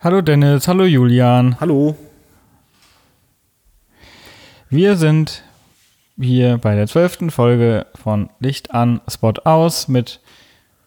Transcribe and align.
Hallo 0.00 0.20
Dennis, 0.20 0.68
hallo 0.68 0.84
Julian. 0.84 1.58
Hallo. 1.58 1.96
Wir 4.70 4.96
sind 4.96 5.42
hier 6.16 6.58
bei 6.58 6.76
der 6.76 6.86
zwölften 6.86 7.32
Folge 7.32 7.84
von 8.00 8.30
Licht 8.38 8.70
an, 8.70 9.00
Spot 9.08 9.32
aus 9.42 9.88
mit 9.88 10.20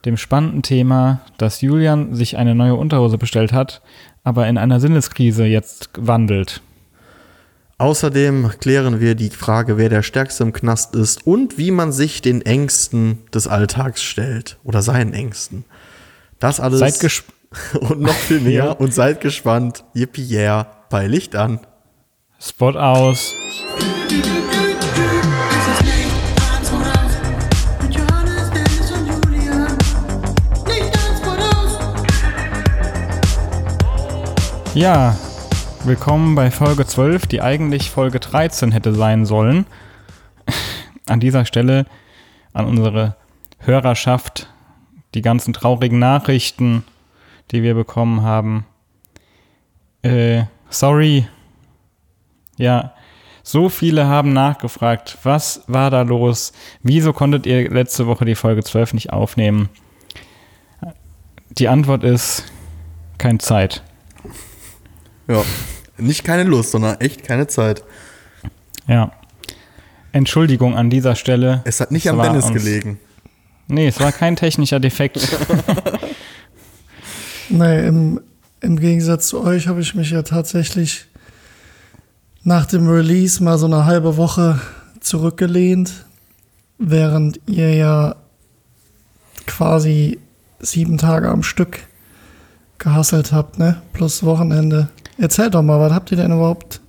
dem 0.06 0.16
spannenden 0.16 0.62
Thema, 0.62 1.20
dass 1.38 1.60
Julian 1.60 2.16
sich 2.16 2.38
eine 2.38 2.56
neue 2.56 2.76
Unterhose 2.76 3.18
bestellt 3.18 3.52
hat, 3.52 3.82
aber 4.24 4.48
in 4.48 4.58
einer 4.58 4.80
Sinneskrise 4.80 5.44
jetzt 5.44 5.90
wandelt. 5.98 6.62
Außerdem 7.80 8.52
klären 8.62 9.02
wir 9.02 9.16
die 9.16 9.30
Frage, 9.30 9.78
wer 9.78 9.90
der 9.90 10.04
Stärkste 10.04 10.44
im 10.44 10.54
Knast 10.54 10.96
ist 10.96 11.28
und 11.28 11.58
wie 11.58 11.72
man 11.72 11.92
sich 11.92 12.22
den 12.22 12.44
Ängsten 12.44 13.18
des 13.34 13.50
Alltags 13.50 14.02
stellt 14.02 14.58
oder 14.64 14.82
seinen 14.82 15.14
Ängsten. 15.14 15.66
Das 16.40 16.62
alles 16.62 16.80
Seid 16.80 17.02
gespannt. 17.02 17.41
und 17.82 18.00
noch 18.00 18.14
viel 18.14 18.40
mehr 18.40 18.80
und 18.80 18.94
seid 18.94 19.20
gespannt. 19.20 19.84
Yippie 19.94 20.24
yeah 20.24 20.72
bei 20.90 21.08
Licht 21.08 21.36
an. 21.36 21.60
Spot 22.40 22.72
aus. 22.72 23.36
Ja, 34.74 35.18
willkommen 35.84 36.36
bei 36.36 36.50
Folge 36.50 36.86
12, 36.86 37.28
die 37.28 37.42
eigentlich 37.42 37.92
Folge 37.92 38.22
13 38.22 38.72
hätte 38.72 38.94
sein 38.94 39.26
sollen. 39.26 39.66
An 41.08 41.20
dieser 41.20 41.44
Stelle 41.44 41.86
an 42.54 42.66
unsere 42.66 43.18
Hörerschaft 43.60 44.48
die 45.14 45.22
ganzen 45.22 45.52
traurigen 45.52 46.00
Nachrichten, 46.00 46.86
die 47.52 47.64
wir 47.64 47.74
bekommen 47.74 48.22
haben. 48.22 48.66
Äh, 50.02 50.44
sorry. 50.70 51.28
Ja, 52.58 52.94
so 53.44 53.70
viele 53.70 54.08
haben 54.08 54.34
nachgefragt, 54.34 55.18
was 55.24 55.64
war 55.68 55.90
da 55.90 56.04
los? 56.04 56.54
Wieso 56.84 57.12
konntet 57.12 57.46
ihr 57.46 57.70
letzte 57.70 58.08
Woche 58.08 58.26
die 58.26 58.36
Folge 58.36 58.64
12 58.64 58.94
nicht 58.94 59.14
aufnehmen? 59.14 59.70
Die 61.50 61.68
Antwort 61.68 62.04
ist, 62.04 62.46
keine 63.18 63.40
Zeit. 63.40 63.84
Ja. 65.28 65.44
Nicht 65.98 66.24
keine 66.24 66.44
Lust, 66.44 66.72
sondern 66.72 67.00
echt 67.00 67.24
keine 67.24 67.48
Zeit. 67.48 67.84
Ja. 68.88 69.12
Entschuldigung 70.12 70.76
an 70.76 70.90
dieser 70.90 71.16
Stelle. 71.16 71.62
Es 71.66 71.80
hat 71.80 71.92
nicht 71.92 72.06
Es 72.06 72.12
am 72.12 72.22
Dennis 72.22 72.52
gelegen. 72.52 73.00
Nee, 73.68 73.88
es 73.88 74.00
war 74.00 74.12
kein 74.12 74.36
technischer 74.36 74.80
Defekt. 74.80 75.20
Nee, 77.52 77.86
im, 77.86 78.22
im 78.62 78.80
Gegensatz 78.80 79.28
zu 79.28 79.42
euch 79.42 79.68
habe 79.68 79.82
ich 79.82 79.94
mich 79.94 80.12
ja 80.12 80.22
tatsächlich 80.22 81.06
nach 82.44 82.66
dem 82.66 82.88
Release 82.88 83.44
mal 83.44 83.58
so 83.58 83.66
eine 83.66 83.86
halbe 83.86 84.18
Woche 84.18 84.60
zurückgelehnt, 85.00 86.06
während 86.78 87.40
ihr 87.46 87.76
ja 87.76 88.16
quasi 89.46 90.20
sieben 90.60 90.98
Tage 90.98 91.30
am 91.30 91.44
Stück 91.44 91.80
gehasselt 92.78 93.32
habt, 93.32 93.60
ne? 93.60 93.82
Plus 93.94 94.24
Wochenende. 94.24 94.88
Erzählt 95.18 95.54
doch 95.54 95.62
mal, 95.62 95.80
was 95.80 95.94
habt 95.94 96.12
ihr 96.12 96.18
denn 96.18 96.32
überhaupt 96.32 96.82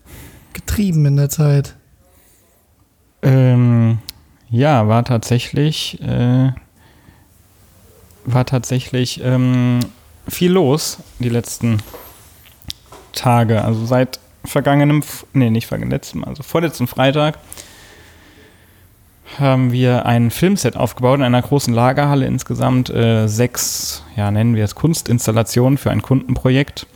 getrieben 0.52 1.04
in 1.06 1.16
der 1.16 1.28
Zeit? 1.28 1.74
ähm, 3.22 3.98
ja, 4.50 4.88
war 4.88 5.04
tatsächlich, 5.04 6.00
äh, 6.02 6.52
war 8.24 8.44
tatsächlich 8.44 9.20
ähm, 9.24 9.80
viel 10.28 10.52
los 10.52 10.98
die 11.18 11.28
letzten 11.28 11.78
Tage. 13.12 13.64
Also 13.64 13.84
seit 13.86 14.20
vergangenem, 14.44 15.02
nee, 15.32 15.50
nicht 15.50 15.66
vergangenem, 15.66 15.92
letzten, 15.92 16.24
also 16.24 16.42
vorletzten 16.42 16.86
Freitag 16.86 17.38
haben 19.38 19.72
wir 19.72 20.04
ein 20.04 20.30
Filmset 20.30 20.76
aufgebaut 20.76 21.18
in 21.18 21.24
einer 21.24 21.40
großen 21.40 21.72
Lagerhalle 21.72 22.26
insgesamt 22.26 22.90
äh, 22.90 23.26
sechs, 23.28 24.04
ja 24.16 24.30
nennen 24.30 24.56
wir 24.56 24.64
es 24.64 24.74
Kunstinstallationen 24.74 25.78
für 25.78 25.90
ein 25.90 26.02
Kundenprojekt. 26.02 26.86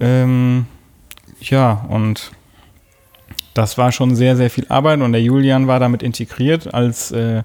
Ähm, 0.00 0.66
ja 1.40 1.84
und 1.88 2.32
das 3.54 3.76
war 3.76 3.92
schon 3.92 4.16
sehr, 4.16 4.36
sehr 4.36 4.48
viel 4.48 4.66
Arbeit 4.68 5.00
und 5.00 5.12
der 5.12 5.20
Julian 5.20 5.66
war 5.66 5.78
damit 5.78 6.02
integriert 6.02 6.72
als 6.72 7.12
äh, 7.12 7.42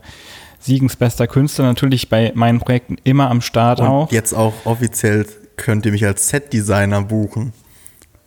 Siegens 0.60 0.96
bester 0.96 1.28
Künstler 1.28 1.66
natürlich 1.66 2.10
bei 2.10 2.32
meinen 2.36 2.60
Projekten 2.60 2.98
immer 3.04 3.30
am 3.30 3.42
Start 3.42 3.80
Und 3.80 3.88
auch. 3.88 4.12
jetzt 4.12 4.34
auch 4.34 4.54
offiziell 4.66 5.26
könnt 5.56 5.86
ihr 5.86 5.92
mich 5.92 6.06
als 6.06 6.30
Set-Designer 6.30 7.02
buchen. 7.04 7.54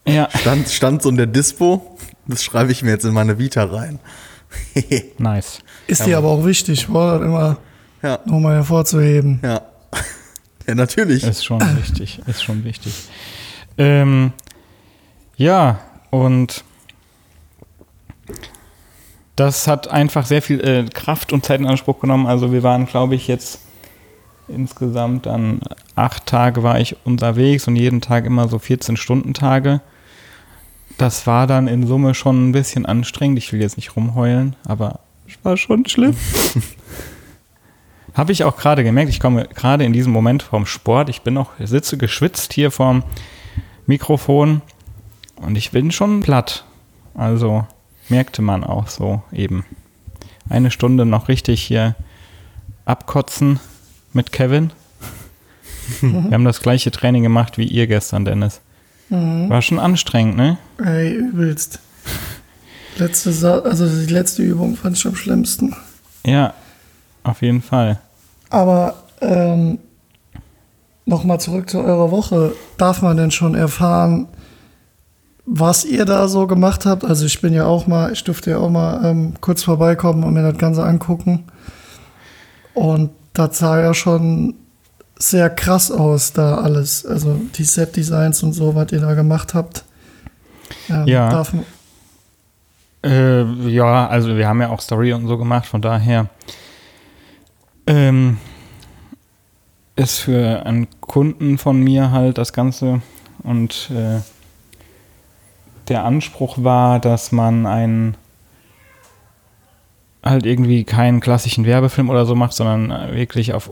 Ja, 0.06 0.28
Stand, 0.40 0.68
stand 0.68 1.02
so 1.02 1.08
in 1.10 1.16
der 1.16 1.26
Dispo. 1.26 1.96
Das 2.26 2.42
schreibe 2.42 2.72
ich 2.72 2.82
mir 2.82 2.90
jetzt 2.90 3.04
in 3.04 3.12
meine 3.12 3.38
Vita 3.38 3.64
rein. 3.64 3.98
nice. 5.18 5.60
Ist 5.86 6.06
dir 6.06 6.18
aber 6.18 6.28
auch 6.28 6.44
wichtig, 6.44 6.92
war 6.92 7.18
das 7.18 7.26
immer 7.26 7.58
ja, 8.02 8.18
nochmal 8.24 8.56
hervorzuheben. 8.56 9.40
ja. 9.42 9.62
Ja, 10.66 10.74
natürlich. 10.76 11.24
Ist 11.24 11.44
schon 11.44 11.60
wichtig, 11.78 12.20
ist 12.26 12.44
schon 12.44 12.62
wichtig. 12.62 12.92
Ähm, 13.76 14.32
ja, 15.36 15.80
und 16.10 16.62
das 19.40 19.66
hat 19.66 19.88
einfach 19.88 20.26
sehr 20.26 20.42
viel 20.42 20.60
äh, 20.60 20.84
Kraft 20.84 21.32
und 21.32 21.46
Zeit 21.46 21.60
in 21.60 21.66
Anspruch 21.66 21.98
genommen. 21.98 22.26
Also 22.26 22.52
wir 22.52 22.62
waren, 22.62 22.84
glaube 22.84 23.14
ich, 23.14 23.26
jetzt 23.26 23.60
insgesamt 24.48 25.24
dann 25.24 25.60
acht 25.94 26.26
Tage 26.26 26.62
war 26.62 26.78
ich 26.78 26.96
unterwegs 27.04 27.66
und 27.66 27.74
jeden 27.76 28.02
Tag 28.02 28.26
immer 28.26 28.48
so 28.48 28.58
14 28.58 28.98
Stunden 28.98 29.32
Tage. 29.32 29.80
Das 30.98 31.26
war 31.26 31.46
dann 31.46 31.68
in 31.68 31.86
Summe 31.86 32.12
schon 32.12 32.50
ein 32.50 32.52
bisschen 32.52 32.84
anstrengend. 32.84 33.38
Ich 33.38 33.50
will 33.50 33.62
jetzt 33.62 33.78
nicht 33.78 33.96
rumheulen, 33.96 34.56
aber 34.66 35.00
es 35.26 35.42
war 35.42 35.56
schon 35.56 35.86
schlimm. 35.86 36.14
Habe 38.12 38.32
ich 38.32 38.44
auch 38.44 38.58
gerade 38.58 38.84
gemerkt, 38.84 39.08
ich 39.08 39.20
komme 39.20 39.48
gerade 39.54 39.84
in 39.84 39.94
diesem 39.94 40.12
Moment 40.12 40.42
vom 40.42 40.66
Sport. 40.66 41.08
Ich 41.08 41.22
bin 41.22 41.32
noch, 41.32 41.52
sitze 41.58 41.96
geschwitzt 41.96 42.52
hier 42.52 42.70
vorm 42.70 43.04
Mikrofon 43.86 44.60
und 45.36 45.56
ich 45.56 45.70
bin 45.70 45.92
schon 45.92 46.20
platt. 46.20 46.66
Also 47.14 47.64
merkte 48.10 48.42
man 48.42 48.64
auch 48.64 48.88
so 48.88 49.22
eben. 49.32 49.64
Eine 50.48 50.70
Stunde 50.70 51.06
noch 51.06 51.28
richtig 51.28 51.62
hier 51.62 51.94
abkotzen 52.84 53.60
mit 54.12 54.32
Kevin. 54.32 54.72
Wir 56.00 56.32
haben 56.32 56.44
das 56.44 56.60
gleiche 56.60 56.90
Training 56.90 57.22
gemacht 57.22 57.58
wie 57.58 57.66
ihr 57.66 57.86
gestern, 57.86 58.24
Dennis. 58.24 58.60
War 59.10 59.60
schon 59.60 59.80
anstrengend, 59.80 60.36
ne? 60.36 60.56
Ey, 60.78 61.12
übelst. 61.14 61.80
Letzte 62.96 63.32
Sa 63.32 63.58
also 63.58 63.88
die 63.88 64.12
letzte 64.12 64.42
Übung 64.42 64.76
fand 64.76 64.96
ich 64.96 65.04
am 65.06 65.16
schlimmsten. 65.16 65.74
Ja, 66.24 66.54
auf 67.24 67.42
jeden 67.42 67.62
Fall. 67.62 67.98
Aber 68.50 69.02
ähm, 69.20 69.78
nochmal 71.06 71.40
zurück 71.40 71.68
zu 71.68 71.80
eurer 71.80 72.10
Woche. 72.10 72.52
Darf 72.76 73.02
man 73.02 73.16
denn 73.16 73.32
schon 73.32 73.54
erfahren, 73.54 74.28
was 75.52 75.84
ihr 75.84 76.04
da 76.04 76.28
so 76.28 76.46
gemacht 76.46 76.86
habt? 76.86 77.04
Also 77.04 77.26
ich 77.26 77.40
bin 77.40 77.52
ja 77.52 77.66
auch 77.66 77.88
mal, 77.88 78.12
ich 78.12 78.22
durfte 78.22 78.52
ja 78.52 78.58
auch 78.58 78.70
mal 78.70 79.04
ähm, 79.04 79.34
kurz 79.40 79.64
vorbeikommen 79.64 80.22
und 80.22 80.32
mir 80.34 80.42
das 80.42 80.58
Ganze 80.58 80.84
angucken. 80.84 81.44
Und 82.72 83.10
das 83.32 83.58
sah 83.58 83.80
ja 83.80 83.92
schon 83.92 84.54
sehr 85.18 85.50
krass 85.50 85.90
aus, 85.90 86.32
da 86.32 86.58
alles. 86.58 87.04
Also 87.04 87.40
die 87.56 87.64
Set-Designs 87.64 88.44
und 88.44 88.52
so, 88.52 88.76
was 88.76 88.92
ihr 88.92 89.00
da 89.00 89.14
gemacht 89.14 89.52
habt. 89.54 89.84
Ähm, 90.88 91.08
Ja. 91.08 91.44
Äh, 93.02 93.42
ja, 93.68 94.06
also 94.06 94.36
wir 94.36 94.46
haben 94.46 94.60
ja 94.60 94.68
auch 94.68 94.80
Story 94.80 95.12
und 95.12 95.26
so 95.26 95.36
gemacht, 95.36 95.66
von 95.66 95.82
daher 95.82 96.28
ähm, 97.86 98.36
ist 99.96 100.18
für 100.18 100.64
einen 100.64 100.86
Kunden 101.00 101.58
von 101.58 101.82
mir 101.82 102.12
halt 102.12 102.38
das 102.38 102.52
Ganze 102.52 103.00
und 103.42 103.90
äh, 103.90 104.20
der 105.90 106.04
Anspruch 106.04 106.56
war, 106.62 107.00
dass 107.00 107.32
man 107.32 107.66
einen 107.66 108.16
halt 110.22 110.46
irgendwie 110.46 110.84
keinen 110.84 111.20
klassischen 111.20 111.64
Werbefilm 111.64 112.08
oder 112.10 112.26
so 112.26 112.34
macht, 112.34 112.52
sondern 112.52 113.14
wirklich 113.14 113.52
auf 113.52 113.70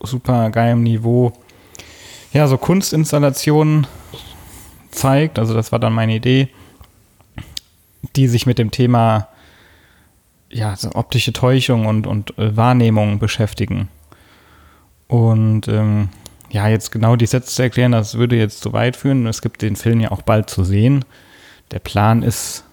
super 0.00 0.50
geilem 0.50 0.82
Niveau 0.82 1.32
ja, 2.32 2.46
so 2.48 2.58
Kunstinstallationen 2.58 3.86
zeigt. 4.90 5.38
Also 5.38 5.54
das 5.54 5.72
war 5.72 5.78
dann 5.78 5.92
meine 5.92 6.14
Idee 6.14 6.48
die 8.16 8.28
sich 8.28 8.46
mit 8.46 8.58
dem 8.58 8.70
Thema 8.70 9.28
ja, 10.50 10.76
so 10.76 10.92
optische 10.94 11.32
Täuschung 11.32 11.86
und, 11.86 12.06
und 12.06 12.38
äh, 12.38 12.56
Wahrnehmung 12.56 13.18
beschäftigen. 13.18 13.88
Und 15.08 15.68
ähm, 15.68 16.10
ja, 16.50 16.68
jetzt 16.68 16.92
genau 16.92 17.16
die 17.16 17.26
Sätze 17.26 17.54
zu 17.54 17.62
erklären, 17.62 17.92
das 17.92 18.16
würde 18.16 18.36
jetzt 18.36 18.60
zu 18.60 18.72
weit 18.72 18.96
führen. 18.96 19.26
Es 19.26 19.42
gibt 19.42 19.62
den 19.62 19.74
Film 19.74 20.00
ja 20.00 20.12
auch 20.12 20.22
bald 20.22 20.48
zu 20.48 20.62
sehen. 20.62 21.04
Der 21.70 21.78
Plan 21.78 22.22
ist, 22.22 22.64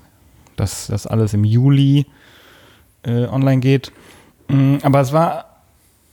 dass 0.56 0.88
das 0.88 1.08
alles 1.08 1.34
im 1.34 1.44
Juli 1.44 2.06
äh, 3.04 3.26
online 3.26 3.60
geht. 3.62 3.92
Mm, 4.48 4.78
Aber 4.84 5.00
es 5.00 5.14
war, 5.14 5.46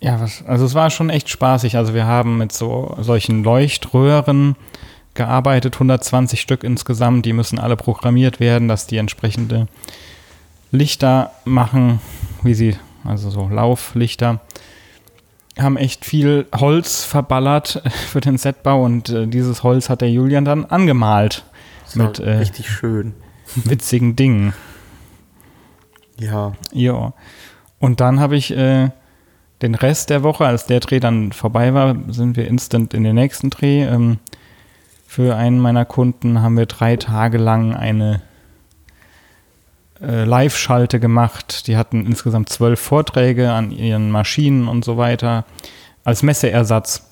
ja, 0.01 0.21
was, 0.21 0.45
also 0.47 0.65
es 0.65 0.75
war 0.75 0.91
schon 0.91 1.11
echt 1.11 1.29
spaßig. 1.29 1.77
Also 1.77 1.95
wir 1.95 2.07
haben 2.07 2.39
mit 2.39 2.53
so 2.53 2.97
solchen 3.01 3.45
Leuchtröhren 3.45 4.57
gearbeitet, 5.15 5.75
120 5.75 6.41
Stück 6.41 6.65
insgesamt. 6.65 7.27
Die 7.27 7.33
müssen 7.33 7.59
alle 7.59 7.77
programmiert 7.77 8.41
werden, 8.41 8.69
dass 8.69 8.87
die 8.87 8.97
entsprechende 8.97 9.69
Lichter 10.71 11.33
machen, 11.45 12.01
wie 12.43 12.55
sie, 12.55 12.77
also 13.05 13.31
so 13.31 13.49
Lauflichter. 13.49 14.41
Haben 15.59 15.77
echt 15.77 16.05
viel 16.05 16.47
Holz 16.55 17.05
verballert 17.05 17.83
für 18.09 18.21
den 18.21 18.39
Setbau 18.39 18.85
und 18.85 19.09
äh, 19.09 19.27
dieses 19.27 19.63
Holz 19.65 19.91
hat 19.91 20.01
der 20.01 20.11
Julian 20.11 20.45
dann 20.45 20.65
angemalt 20.65 21.45
mit 21.95 22.19
äh, 22.19 22.39
richtig 22.39 22.71
schön. 22.71 23.15
witzigen 23.55 24.17
Dingen. 24.17 24.53
Ja. 26.19 26.53
Ja. 26.73 27.13
Und 27.79 28.01
dann 28.01 28.21
habe 28.21 28.37
ich 28.37 28.51
äh, 28.51 28.91
den 29.63 29.75
Rest 29.75 30.11
der 30.11 30.23
Woche, 30.23 30.47
als 30.47 30.67
der 30.67 30.81
Dreh 30.81 31.01
dann 31.01 31.33
vorbei 31.33 31.75
war, 31.75 31.97
sind 32.09 32.37
wir 32.37 32.47
instant 32.47 32.95
in 32.95 33.05
den 33.05 33.15
nächsten 33.15 33.51
Dreh. 33.51 33.85
Ähm, 33.85 34.19
für 35.07 35.37
einen 35.37 35.59
meiner 35.59 35.85
Kunden 35.85 36.43
haben 36.43 36.57
wir 36.57 36.67
drei 36.67 36.97
Tage 36.97 37.39
lang 37.39 37.75
eine 37.75 38.21
äh, 40.01 40.25
Live-Schalte 40.25 41.01
gemacht. 41.01 41.67
Die 41.67 41.77
hatten 41.77 42.07
insgesamt 42.07 42.51
zwölf 42.51 42.81
Vorträge 42.81 43.51
an 43.51 43.71
ihren 43.71 44.11
Maschinen 44.11 44.69
und 44.69 44.85
so 44.85 44.97
weiter 44.97 45.45
als 46.05 46.23
Messeersatz, 46.23 47.08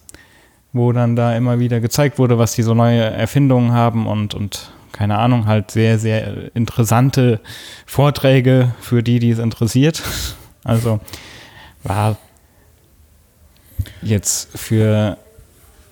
wo 0.77 0.93
dann 0.93 1.17
da 1.17 1.37
immer 1.37 1.59
wieder 1.59 1.81
gezeigt 1.81 2.19
wurde, 2.19 2.39
was 2.39 2.55
die 2.55 2.63
so 2.63 2.75
neue 2.75 3.03
Erfindungen 3.03 3.73
haben 3.73 4.07
und, 4.07 4.35
und 4.35 4.73
keine 4.93 5.19
Ahnung, 5.19 5.47
halt 5.47 5.71
sehr, 5.71 5.99
sehr 5.99 6.55
interessante 6.55 7.41
Vorträge 7.85 8.75
für 8.81 9.03
die, 9.03 9.19
die 9.19 9.31
es 9.31 9.39
interessiert. 9.39 10.03
Also 10.65 10.99
war 11.85 12.17
jetzt 14.03 14.49
für 14.59 15.17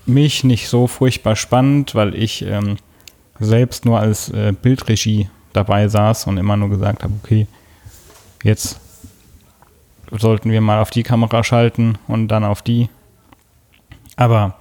mich 0.05 0.43
nicht 0.43 0.69
so 0.69 0.89
furchtbar 0.89 1.37
spannend, 1.37 1.95
weil 1.95 2.17
ich 2.17 2.43
ähm, 2.43 2.79
selbst 3.39 3.85
nur 3.85 4.01
als 4.01 4.31
äh, 4.31 4.53
Bildregie 4.53 5.29
dabei 5.53 5.87
saß 5.87 6.27
und 6.27 6.39
immer 6.39 6.57
nur 6.57 6.71
gesagt 6.71 7.05
habe, 7.05 7.15
okay, 7.23 7.47
jetzt 8.43 8.81
sollten 10.11 10.51
wir 10.51 10.61
mal 10.61 10.81
auf 10.81 10.91
die 10.91 11.03
Kamera 11.03 11.43
schalten 11.45 11.99
und 12.07 12.29
dann 12.29 12.45
auf 12.45 12.63
die. 12.63 12.89
Aber 14.17 14.57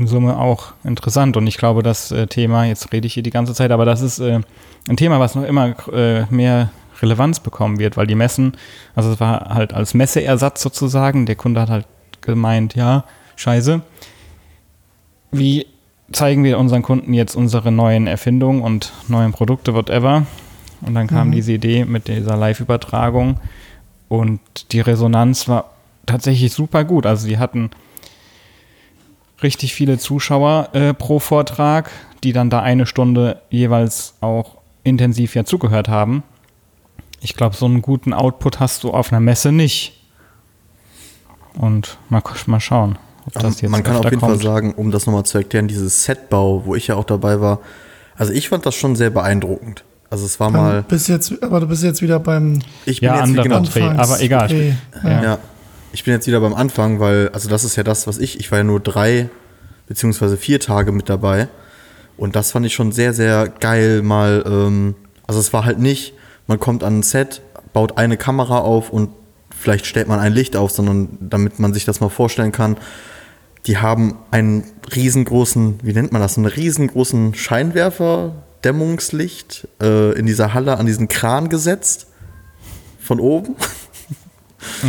in 0.00 0.06
Summe 0.06 0.36
auch 0.38 0.72
interessant 0.82 1.36
und 1.36 1.46
ich 1.46 1.56
glaube, 1.58 1.82
das 1.82 2.10
äh, 2.10 2.26
Thema, 2.26 2.64
jetzt 2.64 2.92
rede 2.92 3.06
ich 3.06 3.14
hier 3.14 3.22
die 3.22 3.30
ganze 3.30 3.54
Zeit, 3.54 3.70
aber 3.70 3.84
das 3.84 4.00
ist 4.00 4.18
äh, 4.18 4.40
ein 4.88 4.96
Thema, 4.96 5.20
was 5.20 5.34
noch 5.34 5.44
immer 5.44 5.74
äh, 5.92 6.24
mehr 6.30 6.70
Relevanz 7.00 7.40
bekommen 7.40 7.78
wird, 7.78 7.96
weil 7.96 8.06
die 8.06 8.14
Messen, 8.14 8.52
also 8.94 9.12
es 9.12 9.20
war 9.20 9.54
halt 9.54 9.72
als 9.72 9.94
Messeersatz 9.94 10.60
sozusagen, 10.62 11.26
der 11.26 11.36
Kunde 11.36 11.60
hat 11.60 11.70
halt 11.70 11.86
gemeint, 12.20 12.74
ja, 12.74 13.04
scheiße, 13.36 13.80
wie 15.32 15.66
zeigen 16.12 16.42
wir 16.44 16.58
unseren 16.58 16.82
Kunden 16.82 17.14
jetzt 17.14 17.36
unsere 17.36 17.70
neuen 17.70 18.06
Erfindungen 18.06 18.62
und 18.62 18.92
neuen 19.08 19.32
Produkte, 19.32 19.74
whatever. 19.74 20.26
Und 20.82 20.94
dann 20.94 21.06
kam 21.06 21.28
Mhm. 21.28 21.32
diese 21.32 21.52
Idee 21.52 21.84
mit 21.84 22.08
dieser 22.08 22.36
Live-Übertragung 22.36 23.38
und 24.08 24.40
die 24.72 24.80
Resonanz 24.80 25.46
war 25.46 25.70
tatsächlich 26.06 26.52
super 26.52 26.84
gut. 26.84 27.06
Also 27.06 27.28
die 27.28 27.38
hatten 27.38 27.70
richtig 29.42 29.74
viele 29.74 29.98
Zuschauer 29.98 30.68
äh, 30.72 30.94
pro 30.94 31.18
Vortrag, 31.18 31.90
die 32.24 32.32
dann 32.32 32.50
da 32.50 32.60
eine 32.60 32.86
Stunde 32.86 33.40
jeweils 33.50 34.14
auch 34.20 34.58
intensiv 34.84 35.34
ja 35.34 35.44
zugehört 35.44 35.88
haben. 35.88 36.22
Ich 37.20 37.34
glaube, 37.34 37.54
so 37.56 37.66
einen 37.66 37.82
guten 37.82 38.12
Output 38.12 38.60
hast 38.60 38.82
du 38.84 38.90
auf 38.90 39.12
einer 39.12 39.20
Messe 39.20 39.52
nicht. 39.52 39.96
Und 41.54 41.98
mal, 42.08 42.22
mal 42.46 42.60
schauen, 42.60 42.98
ob 43.26 43.32
das 43.34 43.60
jetzt 43.60 43.70
Man 43.70 43.82
kann 43.82 43.96
auf 43.96 44.04
jeden 44.04 44.20
kommt. 44.20 44.32
Fall 44.32 44.42
sagen, 44.42 44.72
um 44.74 44.90
das 44.90 45.06
nochmal 45.06 45.24
zu 45.24 45.38
erklären, 45.38 45.68
dieses 45.68 46.04
Setbau, 46.04 46.64
wo 46.64 46.74
ich 46.74 46.86
ja 46.86 46.94
auch 46.94 47.04
dabei 47.04 47.40
war, 47.40 47.58
also 48.16 48.32
ich 48.32 48.48
fand 48.48 48.64
das 48.66 48.74
schon 48.74 48.96
sehr 48.96 49.10
beeindruckend. 49.10 49.84
Also 50.10 50.26
es 50.26 50.40
war 50.40 50.50
mal, 50.50 50.82
Bis 50.82 51.06
jetzt, 51.08 51.42
aber 51.42 51.60
du 51.60 51.68
bist 51.68 51.84
jetzt 51.84 52.02
wieder 52.02 52.18
beim 52.18 52.60
ich 52.84 53.00
bin 53.00 53.08
Ja, 53.08 53.16
jetzt 53.20 53.34
wie 53.34 53.38
anderer 53.38 53.42
genau, 53.44 53.60
Dreh, 53.60 53.82
aber 53.82 54.20
egal. 54.20 54.48
Dreh. 54.48 54.72
Ja. 55.04 55.22
Ja. 55.22 55.38
Ich 55.92 56.04
bin 56.04 56.14
jetzt 56.14 56.26
wieder 56.28 56.40
beim 56.40 56.54
Anfang, 56.54 57.00
weil, 57.00 57.30
also 57.30 57.48
das 57.48 57.64
ist 57.64 57.74
ja 57.74 57.82
das, 57.82 58.06
was 58.06 58.18
ich, 58.18 58.38
ich 58.38 58.50
war 58.52 58.58
ja 58.58 58.64
nur 58.64 58.78
drei 58.78 59.28
beziehungsweise 59.88 60.36
vier 60.36 60.60
Tage 60.60 60.92
mit 60.92 61.08
dabei. 61.08 61.48
Und 62.16 62.36
das 62.36 62.52
fand 62.52 62.64
ich 62.64 62.74
schon 62.74 62.92
sehr, 62.92 63.12
sehr 63.12 63.48
geil 63.48 64.02
mal, 64.02 64.44
ähm, 64.46 64.94
also 65.26 65.40
es 65.40 65.52
war 65.52 65.64
halt 65.64 65.80
nicht, 65.80 66.14
man 66.46 66.60
kommt 66.60 66.84
an 66.84 67.00
ein 67.00 67.02
Set, 67.02 67.42
baut 67.72 67.98
eine 67.98 68.16
Kamera 68.16 68.58
auf 68.58 68.90
und 68.90 69.10
vielleicht 69.56 69.84
stellt 69.84 70.06
man 70.06 70.20
ein 70.20 70.32
Licht 70.32 70.54
auf, 70.54 70.70
sondern 70.70 71.18
damit 71.20 71.58
man 71.58 71.74
sich 71.74 71.84
das 71.84 72.00
mal 72.00 72.08
vorstellen 72.08 72.52
kann, 72.52 72.76
die 73.66 73.78
haben 73.78 74.16
einen 74.30 74.64
riesengroßen, 74.94 75.80
wie 75.82 75.92
nennt 75.92 76.12
man 76.12 76.22
das, 76.22 76.36
einen 76.36 76.46
riesengroßen 76.46 77.34
Scheinwerfer, 77.34 78.44
Dämmungslicht 78.64 79.66
äh, 79.82 80.12
in 80.12 80.26
dieser 80.26 80.54
Halle 80.54 80.78
an 80.78 80.86
diesen 80.86 81.08
Kran 81.08 81.48
gesetzt. 81.48 82.06
Von 83.00 83.18
oben. 83.18 83.56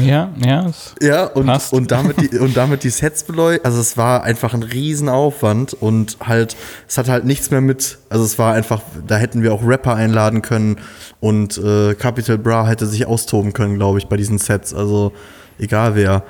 Ja, 0.01 0.29
ja. 0.43 0.65
es- 0.67 0.95
Ja, 1.01 1.25
und, 1.25 1.45
Passt. 1.45 1.73
und, 1.73 1.91
damit 1.91 2.19
die, 2.33 2.37
und 2.39 2.55
damit 2.57 2.83
die 2.83 2.89
Sets 2.89 3.23
beleuchtet. 3.23 3.65
Also 3.65 3.79
es 3.79 3.95
war 3.97 4.23
einfach 4.23 4.53
ein 4.53 4.63
Riesenaufwand 4.63 5.73
und 5.73 6.17
halt, 6.21 6.55
es 6.87 6.97
hat 6.97 7.07
halt 7.09 7.25
nichts 7.25 7.51
mehr 7.51 7.61
mit, 7.61 7.97
also 8.09 8.23
es 8.25 8.37
war 8.37 8.53
einfach, 8.53 8.81
da 9.07 9.15
hätten 9.17 9.43
wir 9.43 9.53
auch 9.53 9.65
Rapper 9.65 9.95
einladen 9.95 10.41
können 10.41 10.77
und 11.19 11.57
äh, 11.57 11.93
Capital 11.95 12.37
Bra 12.37 12.67
hätte 12.67 12.85
sich 12.85 13.05
austoben 13.05 13.53
können, 13.53 13.75
glaube 13.75 13.97
ich, 13.99 14.07
bei 14.07 14.17
diesen 14.17 14.37
Sets. 14.37 14.73
Also 14.73 15.13
egal 15.59 15.95
wer. 15.95 16.23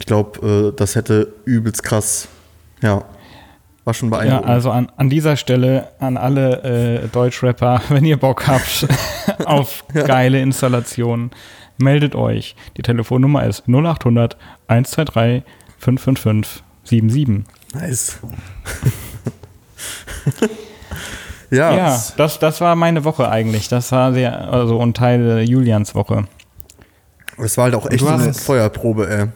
Ich 0.00 0.06
glaube, 0.06 0.70
äh, 0.74 0.76
das 0.76 0.94
hätte 0.96 1.32
übelst 1.44 1.82
krass, 1.82 2.28
ja, 2.82 3.02
war 3.84 3.94
schon 3.94 4.10
Ja, 4.10 4.16
beeindruckend. 4.18 4.46
also 4.48 4.70
an, 4.70 4.92
an 4.96 5.08
dieser 5.10 5.36
Stelle 5.36 5.88
an 5.98 6.16
alle 6.16 7.02
äh, 7.04 7.08
Deutschrapper, 7.08 7.82
wenn 7.88 8.04
ihr 8.04 8.16
Bock 8.16 8.46
habt 8.46 8.86
auf 9.44 9.84
geile 9.92 10.40
Installationen, 10.40 11.30
meldet 11.78 12.14
euch. 12.14 12.56
Die 12.76 12.82
Telefonnummer 12.82 13.44
ist 13.46 13.64
0800 13.68 14.36
123 14.68 15.42
555 15.78 16.62
77. 16.84 17.44
nice. 17.74 18.18
ja, 21.50 21.76
Ja, 21.76 22.02
das, 22.16 22.38
das 22.38 22.60
war 22.60 22.76
meine 22.76 23.04
Woche 23.04 23.28
eigentlich. 23.28 23.68
Das 23.68 23.92
war 23.92 24.12
sehr, 24.12 24.52
also 24.52 24.78
und 24.78 24.96
Teil 24.96 25.44
Julians 25.48 25.94
Woche. 25.94 26.26
es 27.38 27.56
war 27.56 27.64
halt 27.64 27.74
auch 27.74 27.90
echt 27.90 28.06
eine 28.06 28.34
Feuerprobe, 28.34 29.08
ey. 29.08 29.26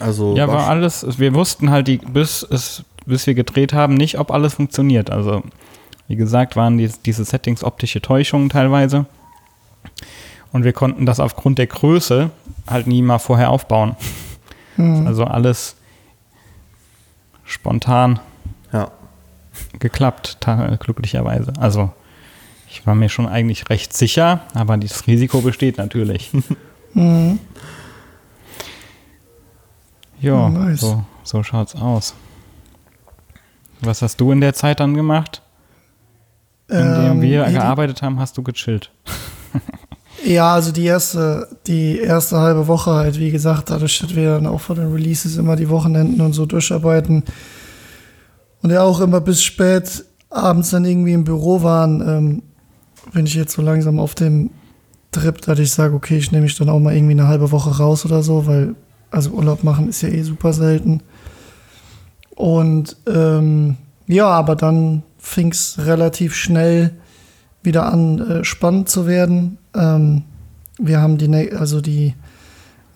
Also 0.00 0.36
Ja, 0.36 0.48
war 0.48 0.68
alles, 0.68 1.18
wir 1.18 1.34
wussten 1.34 1.70
halt, 1.70 1.88
die, 1.88 1.98
bis, 1.98 2.46
es, 2.48 2.84
bis 3.06 3.26
wir 3.26 3.34
gedreht 3.34 3.72
haben, 3.72 3.94
nicht, 3.94 4.18
ob 4.18 4.30
alles 4.30 4.54
funktioniert. 4.54 5.10
Also, 5.10 5.42
wie 6.08 6.16
gesagt, 6.16 6.56
waren 6.56 6.78
die, 6.78 6.90
diese 7.04 7.24
Settings 7.24 7.64
optische 7.64 8.00
Täuschungen 8.00 8.48
teilweise. 8.48 9.06
Und 10.52 10.64
wir 10.64 10.72
konnten 10.72 11.06
das 11.06 11.20
aufgrund 11.20 11.58
der 11.58 11.66
Größe 11.68 12.30
halt 12.66 12.86
nie 12.86 13.02
mal 13.02 13.18
vorher 13.18 13.50
aufbauen. 13.50 13.96
Mhm. 14.76 15.06
Also 15.06 15.24
alles 15.24 15.76
spontan 17.44 18.20
ja. 18.72 18.90
geklappt, 19.78 20.38
glücklicherweise. 20.80 21.52
Also, 21.58 21.90
ich 22.68 22.86
war 22.86 22.94
mir 22.94 23.08
schon 23.08 23.26
eigentlich 23.28 23.68
recht 23.70 23.92
sicher, 23.92 24.40
aber 24.54 24.76
das 24.76 25.06
Risiko 25.06 25.40
besteht 25.40 25.78
natürlich. 25.78 26.30
Mhm. 26.94 27.38
Ja, 30.20 30.50
nice. 30.50 30.80
so, 30.80 31.02
so 31.22 31.42
schaut's 31.42 31.74
aus. 31.74 32.14
Was 33.80 34.02
hast 34.02 34.20
du 34.20 34.32
in 34.32 34.42
der 34.42 34.52
Zeit 34.52 34.78
dann 34.80 34.92
gemacht? 34.94 35.40
In 36.68 36.76
der 36.76 37.10
Ähm, 37.12 37.22
wir 37.22 37.46
die- 37.46 37.54
gearbeitet 37.54 38.02
haben, 38.02 38.20
hast 38.20 38.36
du 38.36 38.42
gechillt. 38.42 38.90
Ja, 40.24 40.54
also 40.54 40.70
die 40.70 40.84
erste, 40.84 41.48
die 41.66 41.98
erste 41.98 42.38
halbe 42.38 42.66
Woche 42.66 42.92
halt, 42.92 43.18
wie 43.18 43.30
gesagt, 43.30 43.70
dadurch, 43.70 43.98
dass 44.00 44.14
wir 44.14 44.34
dann 44.34 44.46
auch 44.46 44.60
vor 44.60 44.76
den 44.76 44.92
Releases 44.92 45.36
immer 45.36 45.56
die 45.56 45.70
Wochenenden 45.70 46.20
und 46.20 46.34
so 46.34 46.44
durcharbeiten 46.44 47.24
und 48.62 48.70
ja 48.70 48.82
auch 48.82 49.00
immer 49.00 49.20
bis 49.20 49.42
spät 49.42 50.04
abends 50.28 50.70
dann 50.70 50.84
irgendwie 50.84 51.14
im 51.14 51.24
Büro 51.24 51.62
waren, 51.62 52.00
ähm, 52.00 52.42
bin 53.12 53.26
ich 53.26 53.34
jetzt 53.34 53.54
so 53.54 53.62
langsam 53.62 53.98
auf 53.98 54.14
dem 54.14 54.50
Trip, 55.10 55.40
dass 55.40 55.58
ich 55.58 55.72
sage, 55.72 55.94
okay, 55.94 56.18
ich 56.18 56.30
nehme 56.30 56.44
mich 56.44 56.56
dann 56.56 56.68
auch 56.68 56.78
mal 56.78 56.94
irgendwie 56.94 57.12
eine 57.12 57.26
halbe 57.26 57.50
Woche 57.50 57.76
raus 57.78 58.04
oder 58.04 58.22
so, 58.22 58.46
weil 58.46 58.74
also 59.10 59.30
Urlaub 59.30 59.64
machen 59.64 59.88
ist 59.88 60.02
ja 60.02 60.08
eh 60.08 60.22
super 60.22 60.52
selten. 60.52 61.02
Und 62.36 62.96
ähm, 63.06 63.76
ja, 64.06 64.26
aber 64.26 64.54
dann 64.54 65.02
fing 65.18 65.50
es 65.50 65.78
relativ 65.78 66.34
schnell 66.34 66.92
wieder 67.62 67.92
an, 67.92 68.18
äh, 68.20 68.44
spannend 68.44 68.88
zu 68.88 69.06
werden. 69.06 69.58
Ähm, 69.74 70.24
wir 70.78 71.00
haben 71.00 71.18
die, 71.18 71.52
also 71.52 71.80
die 71.80 72.14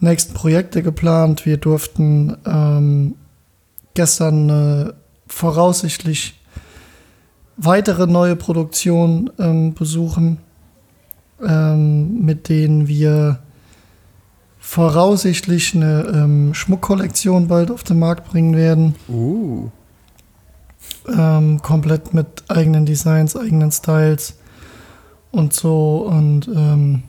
nächsten 0.01 0.35
Projekte 0.35 0.83
geplant. 0.83 1.47
Wir 1.47 1.57
durften 1.57 2.37
ähm, 2.47 3.15
gestern 3.95 4.51
äh, 4.51 4.93
voraussichtlich 5.27 6.41
weitere 7.57 8.07
neue 8.07 8.37
Produktionen 8.37 9.31
ähm, 9.39 9.75
besuchen, 9.75 10.39
ähm, 11.43 12.25
mit 12.25 12.49
denen 12.49 12.89
wir 12.89 13.41
voraussichtlich 14.59 15.75
eine 15.75 16.03
ähm, 16.03 16.55
Schmuckkollektion 16.55 17.49
bald 17.49 17.71
auf 17.71 17.85
den 17.85 17.99
Markt 17.99 18.29
bringen 18.31 18.57
werden. 18.57 18.95
Uh. 19.09 19.69
ähm, 21.07 21.61
komplett 21.61 22.15
mit 22.15 22.45
eigenen 22.49 22.87
Designs, 22.87 23.37
eigenen 23.37 23.71
Styles 23.71 24.35
und 25.35 25.53
so 25.53 26.07
und 26.09 26.49
ähm, 26.49 27.03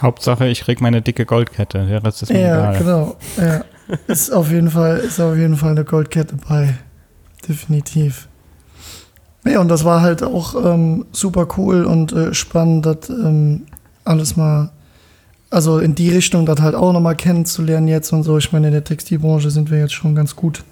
Hauptsache, 0.00 0.48
ich 0.48 0.62
krieg 0.62 0.80
meine 0.80 1.02
dicke 1.02 1.26
Goldkette. 1.26 1.86
Der 1.86 2.02
Rest 2.02 2.22
ist 2.22 2.32
mir 2.32 2.40
ja, 2.40 2.70
egal. 2.70 2.78
genau. 2.78 3.16
Ja. 3.36 3.64
ist 4.06 4.32
auf 4.32 4.50
jeden 4.50 4.70
Fall, 4.70 4.98
ist 4.98 5.20
auf 5.20 5.36
jeden 5.36 5.56
Fall 5.56 5.72
eine 5.72 5.84
Goldkette 5.84 6.36
bei. 6.48 6.74
Definitiv. 7.46 8.28
Ja, 9.44 9.60
und 9.60 9.68
das 9.68 9.84
war 9.84 10.00
halt 10.00 10.22
auch 10.22 10.54
ähm, 10.54 11.06
super 11.12 11.48
cool 11.56 11.84
und 11.84 12.12
äh, 12.12 12.34
spannend, 12.34 12.86
das 12.86 13.08
ähm, 13.08 13.62
alles 14.04 14.36
mal, 14.36 14.70
also 15.50 15.78
in 15.78 15.94
die 15.94 16.10
Richtung, 16.10 16.46
das 16.46 16.60
halt 16.60 16.74
auch 16.74 16.92
nochmal 16.92 17.16
kennenzulernen 17.16 17.88
jetzt 17.88 18.12
und 18.12 18.22
so. 18.22 18.38
Ich 18.38 18.52
meine, 18.52 18.68
in 18.68 18.72
der 18.72 18.84
Textilbranche 18.84 19.50
sind 19.50 19.70
wir 19.70 19.78
jetzt 19.78 19.94
schon 19.94 20.14
ganz 20.14 20.36
gut 20.36 20.64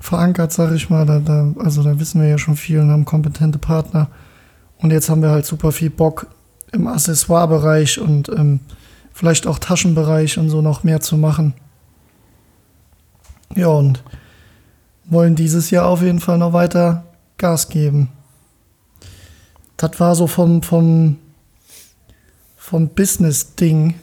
verankert, 0.00 0.52
sag 0.52 0.72
ich 0.72 0.90
mal. 0.90 1.06
Da, 1.06 1.20
da, 1.20 1.52
also 1.58 1.82
da 1.82 1.98
wissen 1.98 2.20
wir 2.20 2.28
ja 2.28 2.38
schon 2.38 2.56
viel 2.56 2.80
und 2.80 2.90
haben 2.90 3.04
kompetente 3.04 3.58
Partner. 3.58 4.08
Und 4.82 4.92
jetzt 4.92 5.10
haben 5.10 5.22
wir 5.22 5.30
halt 5.30 5.46
super 5.46 5.72
viel 5.72 5.90
Bock 5.90 6.26
im 6.72 6.86
Accessoire-Bereich 6.86 8.00
und 8.00 8.28
ähm, 8.30 8.60
vielleicht 9.12 9.46
auch 9.46 9.58
Taschenbereich 9.58 10.38
und 10.38 10.48
so 10.48 10.62
noch 10.62 10.84
mehr 10.84 11.00
zu 11.00 11.16
machen. 11.16 11.54
Ja, 13.54 13.68
und 13.68 14.02
wollen 15.04 15.34
dieses 15.34 15.70
Jahr 15.70 15.86
auf 15.86 16.02
jeden 16.02 16.20
Fall 16.20 16.38
noch 16.38 16.52
weiter 16.52 17.04
Gas 17.36 17.68
geben. 17.68 18.08
Das 19.76 19.98
war 19.98 20.14
so 20.14 20.26
vom, 20.26 20.62
vom, 20.62 21.16
vom 22.56 22.88
Business-Ding. 22.88 23.94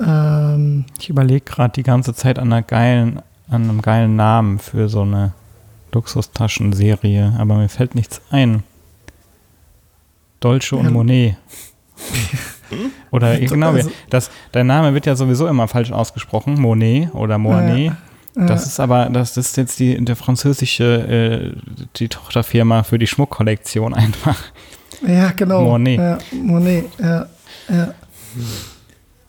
Ähm, 0.00 0.86
Ich 0.98 1.08
überlege 1.08 1.44
gerade 1.44 1.72
die 1.72 1.82
ganze 1.82 2.14
Zeit 2.14 2.38
an, 2.38 2.52
einer 2.52 2.62
geilen, 2.62 3.22
an 3.48 3.64
einem 3.64 3.80
geilen 3.80 4.16
Namen 4.16 4.58
für 4.58 4.88
so 4.88 5.02
eine 5.02 5.32
Luxustaschenserie, 5.92 7.34
aber 7.38 7.56
mir 7.56 7.68
fällt 7.68 7.94
nichts 7.94 8.20
ein. 8.30 8.62
Dolce 10.40 10.76
und 10.76 10.84
Ja. 10.86 10.90
Monet. 10.90 11.36
Oder 13.10 13.38
genau, 13.38 13.74
das, 14.10 14.30
dein 14.52 14.66
Name 14.66 14.92
wird 14.94 15.06
ja 15.06 15.16
sowieso 15.16 15.46
immer 15.46 15.68
falsch 15.68 15.90
ausgesprochen, 15.90 16.60
Monet 16.60 17.14
oder 17.14 17.38
Monet. 17.38 17.92
Das 18.34 18.66
ist 18.66 18.78
aber, 18.78 19.06
das 19.06 19.36
ist 19.36 19.56
jetzt 19.56 19.80
die, 19.80 20.04
der 20.04 20.14
französische, 20.14 20.84
äh, 20.84 21.60
die 21.96 22.08
Tochterfirma 22.08 22.82
für 22.84 22.98
die 22.98 23.06
Schmuckkollektion 23.06 23.94
einfach. 23.94 24.38
Ja, 25.06 25.32
genau. 25.32 25.62
Monet. 25.62 25.98
Ja, 25.98 26.18
Monet, 26.32 26.84
ja. 27.00 27.26
ja. 27.68 27.94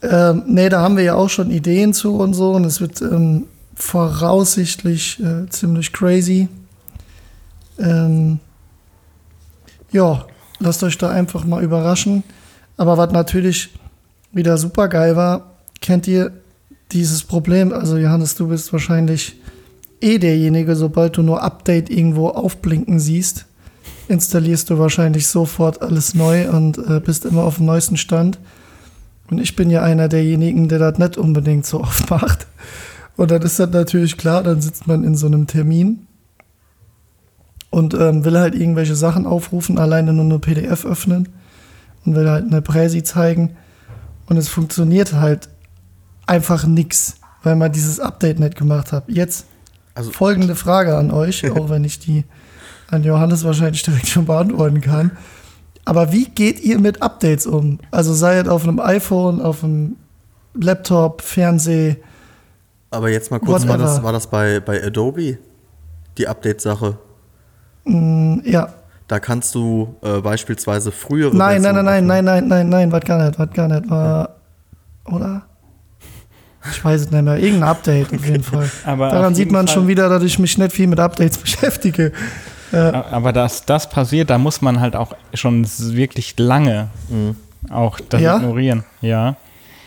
Ähm, 0.01 0.43
nee, 0.47 0.69
da 0.69 0.81
haben 0.81 0.95
wir 0.97 1.03
ja 1.03 1.15
auch 1.15 1.29
schon 1.29 1.49
Ideen 1.49 1.93
zu 1.93 2.17
und 2.17 2.33
so 2.33 2.51
und 2.51 2.65
es 2.65 2.81
wird 2.81 3.01
ähm, 3.01 3.45
voraussichtlich 3.73 5.19
äh, 5.21 5.49
ziemlich 5.49 5.91
crazy. 5.91 6.47
Ähm, 7.79 8.39
ja, 9.91 10.25
lasst 10.59 10.83
euch 10.83 10.97
da 10.97 11.09
einfach 11.09 11.45
mal 11.45 11.63
überraschen. 11.63 12.23
Aber 12.77 12.97
was 12.97 13.11
natürlich 13.11 13.69
wieder 14.31 14.57
super 14.57 14.87
geil 14.87 15.15
war, 15.15 15.55
kennt 15.81 16.07
ihr 16.07 16.31
dieses 16.91 17.23
Problem? 17.23 17.73
Also 17.73 17.97
Johannes, 17.97 18.35
du 18.35 18.47
bist 18.47 18.71
wahrscheinlich 18.71 19.35
eh 20.01 20.17
derjenige, 20.17 20.75
sobald 20.75 21.17
du 21.17 21.23
nur 21.23 21.43
Update 21.43 21.89
irgendwo 21.89 22.29
aufblinken 22.29 22.99
siehst, 22.99 23.45
installierst 24.07 24.69
du 24.69 24.79
wahrscheinlich 24.79 25.27
sofort 25.27 25.81
alles 25.81 26.13
neu 26.13 26.49
und 26.49 26.77
äh, 26.77 26.99
bist 26.99 27.25
immer 27.25 27.43
auf 27.43 27.57
dem 27.57 27.65
neuesten 27.65 27.97
Stand. 27.97 28.39
Und 29.29 29.39
ich 29.39 29.55
bin 29.55 29.69
ja 29.69 29.83
einer 29.83 30.07
derjenigen, 30.07 30.69
der 30.69 30.79
das 30.79 30.97
nicht 30.97 31.17
unbedingt 31.17 31.65
so 31.65 31.81
oft 31.81 32.09
macht. 32.09 32.47
Und 33.15 33.31
dann 33.31 33.41
ist 33.41 33.59
das 33.59 33.69
natürlich 33.69 34.17
klar, 34.17 34.43
dann 34.43 34.61
sitzt 34.61 34.87
man 34.87 35.03
in 35.03 35.15
so 35.15 35.27
einem 35.27 35.45
Termin 35.45 36.07
und 37.69 37.93
ähm, 37.93 38.25
will 38.25 38.37
halt 38.37 38.55
irgendwelche 38.55 38.95
Sachen 38.95 39.25
aufrufen, 39.25 39.77
alleine 39.77 40.13
nur 40.13 40.25
eine 40.25 40.39
PDF 40.39 40.85
öffnen 40.85 41.29
und 42.05 42.15
will 42.15 42.29
halt 42.29 42.45
eine 42.45 42.61
Präsi 42.61 43.03
zeigen. 43.03 43.55
Und 44.27 44.37
es 44.37 44.47
funktioniert 44.47 45.13
halt 45.13 45.49
einfach 46.25 46.65
nix, 46.65 47.15
weil 47.43 47.55
man 47.55 47.71
dieses 47.71 47.99
Update 47.99 48.39
nicht 48.39 48.55
gemacht 48.55 48.91
hat. 48.91 49.05
Jetzt 49.07 49.45
Also, 49.95 50.11
folgende 50.11 50.55
Frage 50.55 50.97
an 50.97 51.11
euch, 51.11 51.49
auch 51.57 51.69
wenn 51.69 51.83
ich 51.83 51.99
die 51.99 52.23
an 52.89 53.03
Johannes 53.03 53.43
wahrscheinlich 53.43 53.83
direkt 53.83 54.07
schon 54.07 54.25
beantworten 54.25 54.81
kann. 54.81 55.11
Aber 55.85 56.11
wie 56.11 56.25
geht 56.25 56.59
ihr 56.59 56.79
mit 56.79 57.01
Updates 57.01 57.47
um? 57.47 57.79
Also 57.91 58.13
sei 58.13 58.37
es 58.37 58.47
auf 58.47 58.63
einem 58.63 58.79
iPhone, 58.79 59.41
auf 59.41 59.63
einem 59.63 59.95
Laptop, 60.53 61.21
Fernseh. 61.21 61.97
aber 62.91 63.09
jetzt 63.09 63.31
mal 63.31 63.39
kurz, 63.39 63.67
war 63.67 63.77
das, 63.77 64.03
war 64.03 64.11
das 64.11 64.27
bei, 64.27 64.59
bei 64.59 64.83
Adobe? 64.83 65.37
Die 66.17 66.27
Update-Sache. 66.27 66.97
Mm, 67.85 68.39
ja. 68.43 68.69
Da 69.07 69.19
kannst 69.19 69.55
du 69.55 69.95
äh, 70.03 70.19
beispielsweise 70.21 70.91
frühere 70.91 71.35
Nein, 71.35 71.61
nein, 71.61 71.73
nein, 71.75 71.85
nein, 71.85 72.05
nein, 72.05 72.25
nein, 72.25 72.47
nein, 72.47 72.69
nein, 72.69 72.91
was 72.91 73.01
gar 73.01 73.25
nicht, 73.25 73.39
was 73.39 73.51
gar 73.53 73.67
nicht. 73.67 73.89
War, 73.89 74.35
oder? 75.05 75.41
Ich 76.71 76.83
weiß 76.85 77.01
es 77.01 77.11
nicht 77.11 77.23
mehr. 77.23 77.37
Irgendein 77.37 77.69
Update 77.69 78.13
auf 78.13 78.25
jeden 78.25 78.43
Fall. 78.51 78.69
Aber 78.85 79.09
Daran 79.09 79.33
sieht 79.33 79.51
man 79.51 79.65
Fall- 79.67 79.73
schon 79.73 79.87
wieder, 79.87 80.09
dass 80.09 80.21
ich 80.23 80.37
mich 80.39 80.57
nicht 80.57 80.73
viel 80.73 80.87
mit 80.87 80.99
Updates 80.99 81.37
beschäftige. 81.41 82.11
Aber 82.71 83.33
dass 83.33 83.65
das 83.65 83.89
passiert, 83.89 84.29
da 84.29 84.37
muss 84.37 84.61
man 84.61 84.79
halt 84.79 84.95
auch 84.95 85.15
schon 85.33 85.65
wirklich 85.79 86.35
lange 86.37 86.89
auch 87.71 87.99
das 88.09 88.21
Ja? 88.21 88.37
ignorieren. 88.37 88.83
Ja. 89.01 89.37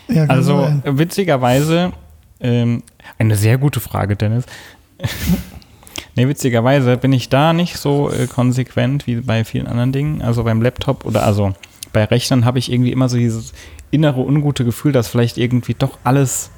Ja, 0.09 0.25
Also 0.25 0.63
sein. 0.63 0.81
äh, 0.83 0.97
witzigerweise, 0.97 1.93
ähm, 2.41 2.83
eine 3.17 3.37
sehr 3.37 3.57
gute 3.57 3.79
Frage, 3.79 4.17
Dennis. 4.17 4.43
Nee, 6.15 6.27
witzigerweise 6.27 6.97
bin 6.97 7.11
ich 7.11 7.29
da 7.29 7.53
nicht 7.53 7.77
so 7.77 8.11
äh, 8.11 8.27
konsequent 8.27 9.07
wie 9.07 9.15
bei 9.15 9.43
vielen 9.43 9.67
anderen 9.67 9.91
Dingen. 9.91 10.21
Also 10.21 10.43
beim 10.43 10.61
Laptop 10.61 11.05
oder 11.05 11.23
also 11.25 11.53
bei 11.91 12.03
Rechnern 12.05 12.45
habe 12.45 12.59
ich 12.59 12.71
irgendwie 12.71 12.91
immer 12.91 13.09
so 13.09 13.17
dieses 13.17 13.53
innere 13.91 14.21
ungute 14.21 14.65
Gefühl, 14.65 14.91
dass 14.91 15.07
vielleicht 15.07 15.37
irgendwie 15.37 15.75
doch 15.75 15.97
alles 16.03 16.51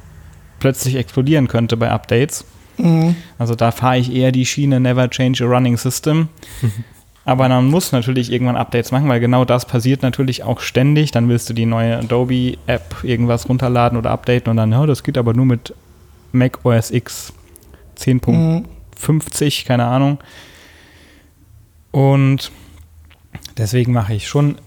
plötzlich 0.59 0.95
explodieren 0.95 1.47
könnte 1.47 1.77
bei 1.77 1.89
Updates. 1.89 2.45
Mhm. 2.77 3.15
Also 3.38 3.55
da 3.55 3.71
fahre 3.71 3.97
ich 3.97 4.13
eher 4.13 4.31
die 4.31 4.45
Schiene 4.45 4.79
Never 4.79 5.09
Change 5.09 5.43
a 5.43 5.47
Running 5.47 5.77
System. 5.77 6.27
Aber 7.25 7.50
man 7.50 7.65
muss 7.65 7.91
natürlich 7.91 8.31
irgendwann 8.31 8.55
Updates 8.55 8.91
machen, 8.91 9.09
weil 9.09 9.19
genau 9.19 9.45
das 9.45 9.65
passiert 9.65 10.03
natürlich 10.03 10.43
auch 10.43 10.59
ständig. 10.59 11.12
Dann 11.12 11.27
willst 11.27 11.50
du 11.50 11.53
die 11.53 11.65
neue 11.65 11.97
Adobe-App 11.97 12.97
irgendwas 13.03 13.50
runterladen 13.50 13.97
oder 13.97 14.12
updaten 14.12 14.51
und 14.51 14.57
dann, 14.57 14.71
ja, 14.71 14.85
das 14.85 15.01
geht 15.01 15.17
aber 15.17 15.33
nur 15.33 15.45
mit 15.45 15.74
Mac 16.33 16.63
OS 16.63 16.91
X 16.91 17.33
10.1 17.97 18.65
50, 18.96 19.66
keine 19.66 19.86
Ahnung. 19.86 20.20
Und 21.92 22.52
deswegen 23.58 23.94
mache 23.94 24.14
ich 24.14 24.28
schon 24.28 24.58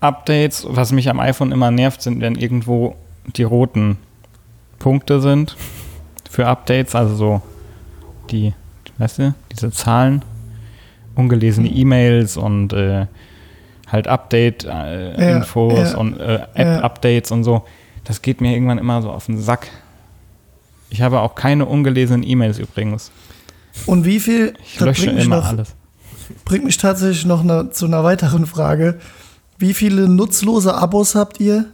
Updates. 0.00 0.66
Was 0.68 0.92
mich 0.92 1.08
am 1.08 1.20
iPhone 1.20 1.52
immer 1.52 1.70
nervt, 1.70 2.02
sind, 2.02 2.20
wenn 2.20 2.34
irgendwo 2.34 2.96
die 3.36 3.42
roten 3.42 3.98
Punkte 4.78 5.20
sind 5.20 5.56
für 6.30 6.46
Updates, 6.46 6.94
also 6.94 7.14
so 7.14 7.42
die, 8.30 8.54
weißt 8.98 9.18
du, 9.18 9.34
diese 9.50 9.70
Zahlen, 9.70 10.22
ungelesene 11.14 11.68
E-Mails 11.68 12.36
und 12.36 12.72
äh, 12.72 13.06
halt 13.90 14.06
Update-Infos 14.06 15.72
äh, 15.72 15.76
ja, 15.76 15.88
ja, 15.90 15.96
und 15.96 16.20
äh, 16.20 16.40
App-Updates 16.54 17.30
ja. 17.30 17.36
und 17.36 17.44
so. 17.44 17.64
Das 18.04 18.22
geht 18.22 18.40
mir 18.40 18.52
irgendwann 18.52 18.78
immer 18.78 19.02
so 19.02 19.10
auf 19.10 19.26
den 19.26 19.38
Sack. 19.38 19.68
Ich 20.90 21.02
habe 21.02 21.20
auch 21.20 21.34
keine 21.34 21.66
ungelesenen 21.66 22.22
E-Mails 22.22 22.58
übrigens. 22.58 23.10
Und 23.86 24.04
wie 24.04 24.20
viel, 24.20 24.54
Ich 24.64 24.76
das 24.78 24.86
lösche 24.86 25.02
bringt 25.04 25.16
mich, 25.16 25.24
immer 25.24 25.36
noch, 25.36 25.46
alles. 25.46 25.74
bringt 26.44 26.64
mich 26.64 26.76
tatsächlich 26.76 27.24
noch 27.26 27.42
ne, 27.42 27.70
zu 27.70 27.86
einer 27.86 28.04
weiteren 28.04 28.46
Frage. 28.46 28.98
Wie 29.58 29.74
viele 29.74 30.08
nutzlose 30.08 30.74
Abos 30.74 31.14
habt 31.14 31.40
ihr? 31.40 31.66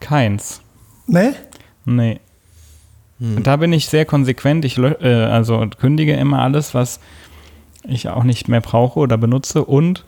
Keins. 0.00 0.60
Ne? 1.06 1.34
Nee. 1.84 2.20
Da 3.18 3.56
bin 3.56 3.72
ich 3.72 3.86
sehr 3.88 4.04
konsequent. 4.04 4.64
Ich 4.64 4.76
äh, 4.76 5.06
also 5.06 5.66
kündige 5.78 6.12
immer 6.14 6.42
alles, 6.42 6.74
was 6.74 7.00
ich 7.82 8.08
auch 8.08 8.24
nicht 8.24 8.48
mehr 8.48 8.60
brauche 8.60 8.98
oder 8.98 9.16
benutze. 9.16 9.64
Und 9.64 10.04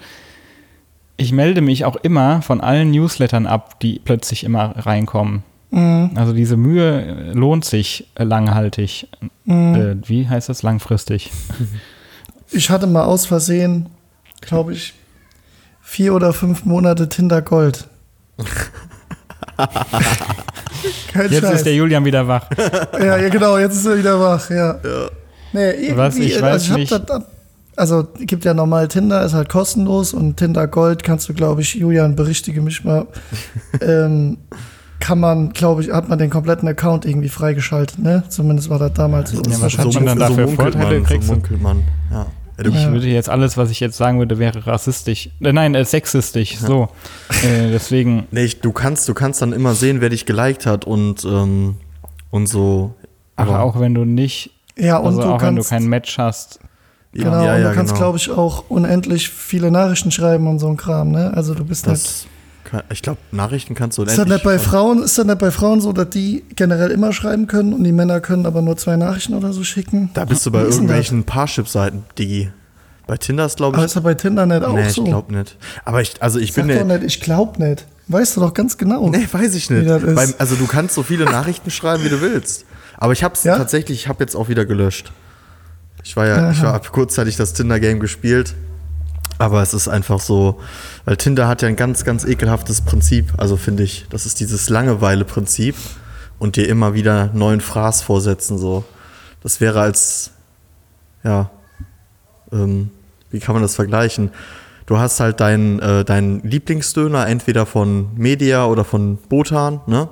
ich 1.16 1.32
melde 1.32 1.62
mich 1.62 1.84
auch 1.86 1.96
immer 1.96 2.42
von 2.42 2.60
allen 2.60 2.90
Newslettern 2.90 3.46
ab, 3.46 3.80
die 3.80 3.98
plötzlich 4.04 4.44
immer 4.44 4.74
reinkommen. 4.76 5.42
Mhm. 5.70 6.10
Also 6.14 6.32
diese 6.32 6.56
Mühe 6.56 7.02
äh, 7.02 7.32
lohnt 7.32 7.64
sich 7.64 8.08
äh, 8.14 8.24
langhaltig. 8.24 9.08
Mhm. 9.44 9.74
Äh, 9.74 10.08
wie 10.08 10.28
heißt 10.28 10.48
das? 10.48 10.62
Langfristig. 10.62 11.30
Ich 12.50 12.70
hatte 12.70 12.86
mal 12.86 13.04
aus 13.04 13.26
Versehen, 13.26 13.90
glaube 14.40 14.72
ich, 14.72 14.94
vier 15.82 16.14
oder 16.14 16.32
fünf 16.32 16.64
Monate 16.64 17.10
Tinder 17.10 17.42
Gold. 17.42 17.86
Kein 21.12 21.30
Jetzt 21.30 21.42
Scheiß. 21.42 21.56
ist 21.56 21.66
der 21.66 21.74
Julian 21.74 22.06
wieder 22.06 22.26
wach. 22.26 22.48
ja, 22.98 23.18
ja, 23.18 23.28
genau, 23.28 23.58
jetzt 23.58 23.76
ist 23.76 23.84
er 23.84 23.98
wieder 23.98 24.18
wach, 24.18 24.48
ja. 24.48 24.80
Nee, 25.52 25.72
irgendwie, 25.72 25.96
Was, 25.98 26.16
ich 26.16 26.40
weiß 26.40 26.44
also 26.44 26.72
hab 26.72 26.78
nicht. 26.78 26.90
das 26.90 27.22
also 27.76 28.08
gibt 28.18 28.44
ja 28.44 28.54
normal 28.54 28.88
Tinder, 28.88 29.24
ist 29.24 29.34
halt 29.34 29.48
kostenlos 29.48 30.12
und 30.12 30.36
Tinder 30.36 30.66
Gold 30.66 31.04
kannst 31.04 31.28
du, 31.28 31.34
glaube 31.34 31.60
ich, 31.60 31.74
Julian, 31.74 32.16
berichtige 32.16 32.60
mich 32.60 32.82
mal, 32.82 33.06
ähm, 33.80 34.38
kann 35.00 35.20
man, 35.20 35.50
glaube 35.52 35.82
ich, 35.82 35.92
hat 35.92 36.08
man 36.08 36.18
den 36.18 36.30
kompletten 36.30 36.68
Account 36.68 37.04
irgendwie 37.06 37.28
freigeschaltet, 37.28 37.98
ne? 37.98 38.24
Zumindest 38.28 38.68
war 38.70 38.78
das 38.78 38.92
damals 38.94 39.30
so. 39.30 39.42
Ja, 39.42 39.60
was 39.60 39.78
hat 39.78 39.92
man 39.94 40.06
dann 40.06 40.18
dafür 40.18 40.46
munkelt 40.46 40.74
Vorteile? 40.74 40.96
man, 41.00 41.04
Kriegst 41.04 41.28
so 41.28 41.56
man. 41.60 41.84
Ja. 42.10 42.26
Ja, 42.56 42.64
du, 42.64 42.70
Ich 42.70 42.82
Ja. 42.82 42.92
würde 42.92 43.06
jetzt 43.06 43.28
alles, 43.30 43.56
was 43.56 43.70
ich 43.70 43.78
jetzt 43.78 43.96
sagen 43.96 44.18
würde, 44.18 44.38
wäre 44.38 44.66
rassistisch. 44.66 45.30
Äh, 45.40 45.52
nein, 45.52 45.74
äh, 45.76 45.84
sexistisch. 45.84 46.58
So. 46.58 46.88
Äh, 47.44 47.70
deswegen. 47.70 48.26
nee, 48.32 48.42
ich, 48.44 48.60
du 48.60 48.72
kannst, 48.72 49.08
du 49.08 49.14
kannst 49.14 49.40
dann 49.42 49.52
immer 49.52 49.74
sehen, 49.74 50.00
wer 50.00 50.08
dich 50.08 50.26
geliked 50.26 50.66
hat 50.66 50.84
und, 50.84 51.24
ähm, 51.24 51.76
und 52.30 52.46
so. 52.48 52.94
Aber 53.36 53.60
auch 53.60 53.78
wenn 53.78 53.94
du 53.94 54.04
nicht, 54.04 54.50
Ja, 54.76 54.96
und 54.98 55.06
also 55.06 55.22
du 55.22 55.28
auch 55.28 55.40
wenn 55.42 55.54
du 55.54 55.62
kannst, 55.62 55.70
kein 55.70 55.86
Match 55.86 56.18
hast. 56.18 56.58
genau, 57.12 57.38
und 57.54 57.62
du 57.62 57.72
kannst, 57.72 57.94
glaube 57.94 58.18
ich, 58.18 58.30
auch 58.30 58.64
unendlich 58.68 59.28
viele 59.28 59.70
Nachrichten 59.70 60.10
schreiben 60.10 60.48
und 60.48 60.58
so 60.58 60.66
ein 60.68 60.76
Kram, 60.76 61.12
ne? 61.12 61.32
Also 61.34 61.54
du 61.54 61.64
bist 61.64 61.86
halt. 61.86 61.96
das, 61.98 62.22
kann, 62.22 62.30
ich 62.90 63.02
glaube, 63.02 63.18
Nachrichten 63.32 63.74
kannst 63.74 63.98
du 63.98 64.02
Ist 64.04 64.18
das 64.18 64.26
nicht 64.26 64.44
bei 64.44 64.58
Frauen, 64.58 65.02
ist 65.02 65.16
das 65.18 65.26
nicht 65.26 65.38
bei 65.38 65.50
Frauen 65.50 65.80
so, 65.80 65.92
dass 65.92 66.10
die 66.10 66.44
generell 66.56 66.90
immer 66.90 67.12
schreiben 67.12 67.46
können 67.46 67.72
und 67.72 67.84
die 67.84 67.92
Männer 67.92 68.20
können 68.20 68.46
aber 68.46 68.62
nur 68.62 68.76
zwei 68.76 68.96
Nachrichten 68.96 69.34
oder 69.34 69.52
so 69.52 69.64
schicken? 69.64 70.10
Da 70.14 70.24
bist 70.24 70.44
du 70.46 70.50
bei 70.50 70.62
irgendwelchen 70.62 71.24
Parship-Seiten, 71.24 72.04
Digi. 72.18 72.50
Bei 73.06 73.16
Tinder 73.16 73.46
ist, 73.46 73.56
glaube 73.56 73.76
Aber 73.76 73.84
ich. 73.84 73.90
ist 73.90 73.96
das 73.96 74.02
bei 74.02 74.14
Tinder 74.14 74.44
nicht 74.44 74.62
auch 74.62 74.74
nee, 74.74 74.88
so? 74.90 75.02
ich 75.02 75.08
glaube 75.08 75.34
nicht. 75.34 75.56
Aber 75.86 76.02
ich, 76.02 76.22
also 76.22 76.38
ich 76.38 76.52
Sag 76.52 76.66
bin 76.66 76.76
doch 76.78 76.84
nicht, 76.84 77.04
ich 77.04 77.20
glaub 77.22 77.58
nicht. 77.58 77.86
Weißt 78.08 78.36
du 78.36 78.40
doch 78.40 78.52
ganz 78.52 78.76
genau. 78.76 79.08
Nee, 79.08 79.26
weiß 79.30 79.54
ich 79.54 79.70
nicht. 79.70 79.86
Beim, 79.86 80.34
also 80.38 80.56
du 80.56 80.66
kannst 80.66 80.94
so 80.94 81.02
viele 81.02 81.24
Nachrichten 81.30 81.70
schreiben, 81.70 82.04
wie 82.04 82.10
du 82.10 82.20
willst. 82.20 82.66
Aber 82.98 83.12
ich 83.14 83.24
habe 83.24 83.34
es 83.34 83.44
Ja? 83.44 83.56
tatsächlich, 83.56 84.00
ich 84.02 84.08
habe 84.08 84.22
jetzt 84.22 84.34
auch 84.36 84.48
wieder 84.50 84.66
gelöscht. 84.66 85.12
Ich 86.04 86.16
war 86.16 86.26
ja, 86.26 86.50
ich 86.50 86.58
Aha. 86.58 86.66
war 86.68 86.74
ab 86.74 86.92
kurzzeitig 86.92 87.36
das 87.36 87.54
Tinder-Game 87.54 88.00
gespielt. 88.00 88.54
Aber 89.38 89.62
es 89.62 89.72
ist 89.72 89.88
einfach 89.88 90.20
so, 90.20 90.58
weil 91.08 91.16
Tinder 91.16 91.48
hat 91.48 91.62
ja 91.62 91.68
ein 91.68 91.76
ganz, 91.76 92.04
ganz 92.04 92.26
ekelhaftes 92.26 92.82
Prinzip, 92.82 93.32
also 93.38 93.56
finde 93.56 93.82
ich. 93.82 94.04
Das 94.10 94.26
ist 94.26 94.40
dieses 94.40 94.68
Langeweile-Prinzip 94.68 95.74
und 96.38 96.56
dir 96.56 96.68
immer 96.68 96.92
wieder 96.92 97.30
neuen 97.32 97.62
Fraß 97.62 98.02
vorsetzen, 98.02 98.58
so. 98.58 98.84
Das 99.42 99.62
wäre 99.62 99.80
als, 99.80 100.32
ja, 101.24 101.48
ähm, 102.52 102.90
wie 103.30 103.40
kann 103.40 103.54
man 103.54 103.62
das 103.62 103.74
vergleichen? 103.74 104.32
Du 104.84 104.98
hast 104.98 105.18
halt 105.18 105.40
deinen 105.40 105.78
äh, 105.78 106.04
deinen 106.04 106.42
Lieblingsdöner, 106.42 107.26
entweder 107.26 107.64
von 107.64 108.10
Media 108.14 108.66
oder 108.66 108.84
von 108.84 109.16
Botan, 109.16 109.80
ne? 109.86 110.10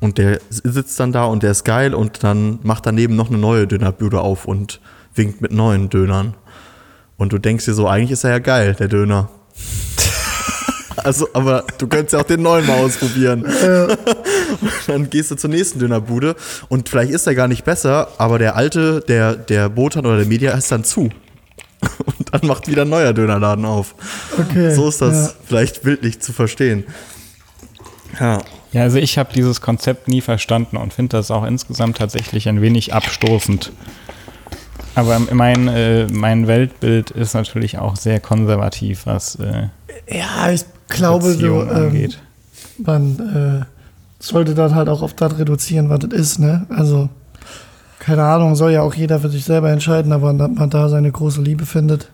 Und 0.00 0.16
der 0.16 0.40
sitzt 0.48 0.98
dann 1.00 1.12
da 1.12 1.26
und 1.26 1.42
der 1.42 1.50
ist 1.50 1.64
geil 1.64 1.92
und 1.92 2.24
dann 2.24 2.60
macht 2.62 2.86
daneben 2.86 3.14
noch 3.14 3.28
eine 3.28 3.36
neue 3.36 3.66
Dönerbude 3.66 4.22
auf 4.22 4.46
und 4.46 4.80
winkt 5.14 5.42
mit 5.42 5.52
neuen 5.52 5.90
Dönern. 5.90 6.32
Und 7.18 7.34
du 7.34 7.38
denkst 7.38 7.66
dir 7.66 7.74
so, 7.74 7.86
eigentlich 7.86 8.12
ist 8.12 8.24
er 8.24 8.30
ja 8.30 8.38
geil, 8.38 8.74
der 8.74 8.88
Döner. 8.88 9.28
Also, 11.04 11.28
aber 11.32 11.64
du 11.78 11.86
könntest 11.86 12.12
ja 12.12 12.20
auch 12.20 12.24
den 12.24 12.42
neuen 12.42 12.66
mal 12.66 12.78
ausprobieren. 12.78 13.44
dann 14.86 15.10
gehst 15.10 15.30
du 15.30 15.36
zur 15.36 15.50
nächsten 15.50 15.78
Dönerbude 15.78 16.36
und 16.68 16.88
vielleicht 16.88 17.10
ist 17.10 17.26
er 17.26 17.34
gar 17.34 17.48
nicht 17.48 17.64
besser, 17.64 18.08
aber 18.18 18.38
der 18.38 18.56
alte, 18.56 19.00
der, 19.06 19.34
der 19.34 19.68
Botan 19.68 20.06
oder 20.06 20.18
der 20.18 20.26
Media 20.26 20.52
ist 20.52 20.70
dann 20.70 20.84
zu. 20.84 21.10
Und 22.04 22.34
dann 22.34 22.46
macht 22.46 22.68
wieder 22.68 22.82
ein 22.82 22.90
neuer 22.90 23.14
Dönerladen 23.14 23.64
auf. 23.64 23.94
Okay, 24.38 24.74
So 24.74 24.90
ist 24.90 25.00
das 25.00 25.28
ja. 25.28 25.32
vielleicht 25.46 25.82
bildlich 25.82 26.20
zu 26.20 26.34
verstehen. 26.34 26.84
Ja. 28.20 28.42
Ja, 28.72 28.82
also 28.82 28.98
ich 28.98 29.18
habe 29.18 29.32
dieses 29.32 29.60
Konzept 29.60 30.06
nie 30.06 30.20
verstanden 30.20 30.76
und 30.76 30.92
finde 30.92 31.16
das 31.16 31.30
auch 31.30 31.44
insgesamt 31.44 31.96
tatsächlich 31.96 32.48
ein 32.48 32.60
wenig 32.60 32.94
abstoßend. 32.94 33.72
Aber 34.94 35.18
mein, 35.32 35.66
äh, 35.68 36.06
mein 36.06 36.46
Weltbild 36.46 37.10
ist 37.10 37.34
natürlich 37.34 37.78
auch 37.78 37.96
sehr 37.96 38.20
konservativ, 38.20 39.06
was 39.06 39.36
äh, 39.36 39.68
Ja, 40.08 40.50
ich 40.50 40.64
glaube, 40.90 41.32
so, 41.32 41.62
ähm, 41.62 41.68
angeht. 41.70 42.18
man 42.78 43.62
äh, 43.62 43.64
sollte 44.22 44.54
das 44.54 44.74
halt 44.74 44.88
auch 44.88 45.02
auf 45.02 45.14
das 45.14 45.38
reduzieren, 45.38 45.88
was 45.88 46.00
das 46.00 46.12
ist, 46.12 46.38
ne? 46.38 46.66
Also, 46.68 47.08
keine 47.98 48.24
Ahnung, 48.24 48.54
soll 48.56 48.72
ja 48.72 48.82
auch 48.82 48.94
jeder 48.94 49.20
für 49.20 49.28
sich 49.28 49.44
selber 49.44 49.70
entscheiden, 49.70 50.12
aber 50.12 50.32
dass 50.32 50.50
man 50.50 50.70
da 50.70 50.88
seine 50.88 51.10
große 51.12 51.40
Liebe 51.42 51.66
findet. 51.66 52.08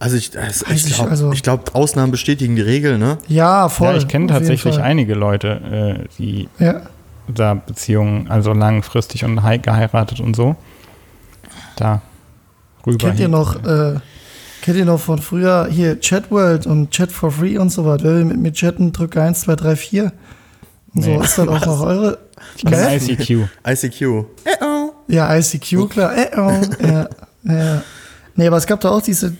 Also 0.00 0.16
ich, 0.16 0.34
Weiß 0.34 0.64
ich 0.70 0.94
glaube, 0.94 1.10
also- 1.10 1.30
glaub, 1.42 1.74
Ausnahmen 1.74 2.10
bestätigen 2.10 2.56
die 2.56 2.62
Regel, 2.62 2.98
ne? 2.98 3.18
Ja, 3.28 3.68
voll. 3.68 3.92
Ja, 3.92 3.96
ich 3.96 4.08
kenne 4.08 4.26
tatsächlich 4.26 4.78
einige 4.80 5.14
Leute, 5.14 6.04
äh, 6.04 6.08
die 6.18 6.48
Ja, 6.58 6.82
da 7.28 7.54
Beziehungen, 7.54 8.28
also 8.28 8.52
langfristig 8.52 9.24
und 9.24 9.42
hei- 9.42 9.58
geheiratet 9.58 10.20
und 10.20 10.34
so. 10.36 10.56
Da 11.76 12.02
rüber. 12.86 12.98
kennt 12.98 13.20
ihr 13.20 13.28
noch, 13.28 13.64
äh, 13.64 13.94
kennt 14.64 14.78
ihr 14.78 14.86
noch 14.86 14.98
von 14.98 15.18
früher 15.18 15.68
hier 15.70 16.00
Chatworld 16.00 16.66
und 16.66 16.90
Chat 16.90 17.12
for 17.12 17.30
Free 17.30 17.58
und 17.58 17.68
so 17.68 17.84
was? 17.84 18.02
Wer 18.02 18.14
will 18.14 18.24
mit 18.24 18.38
mir 18.38 18.50
chatten, 18.50 18.92
drücke 18.92 19.20
1, 19.20 19.42
2, 19.42 19.56
3, 19.56 19.76
4. 19.76 20.04
Und 20.04 20.12
Nee. 20.94 21.02
so 21.18 21.22
ist 21.22 21.36
das 21.36 21.48
auch 21.48 21.66
noch 21.66 21.80
eure. 21.82 22.18
Ist 22.62 23.10
ICQ. 23.10 23.46
ICQ. 23.66 24.24
Ja, 25.06 25.36
ICQ, 25.36 25.90
klar. 25.90 26.16
Äh, 26.16 26.30
oh, 26.38 26.82
ja, 26.82 27.08
ja. 27.44 27.82
Nee, 28.36 28.46
aber 28.46 28.56
es 28.56 28.66
gab 28.66 28.80
da 28.80 28.88
auch 28.88 29.02
diese, 29.02 29.26
äh, 29.26 29.32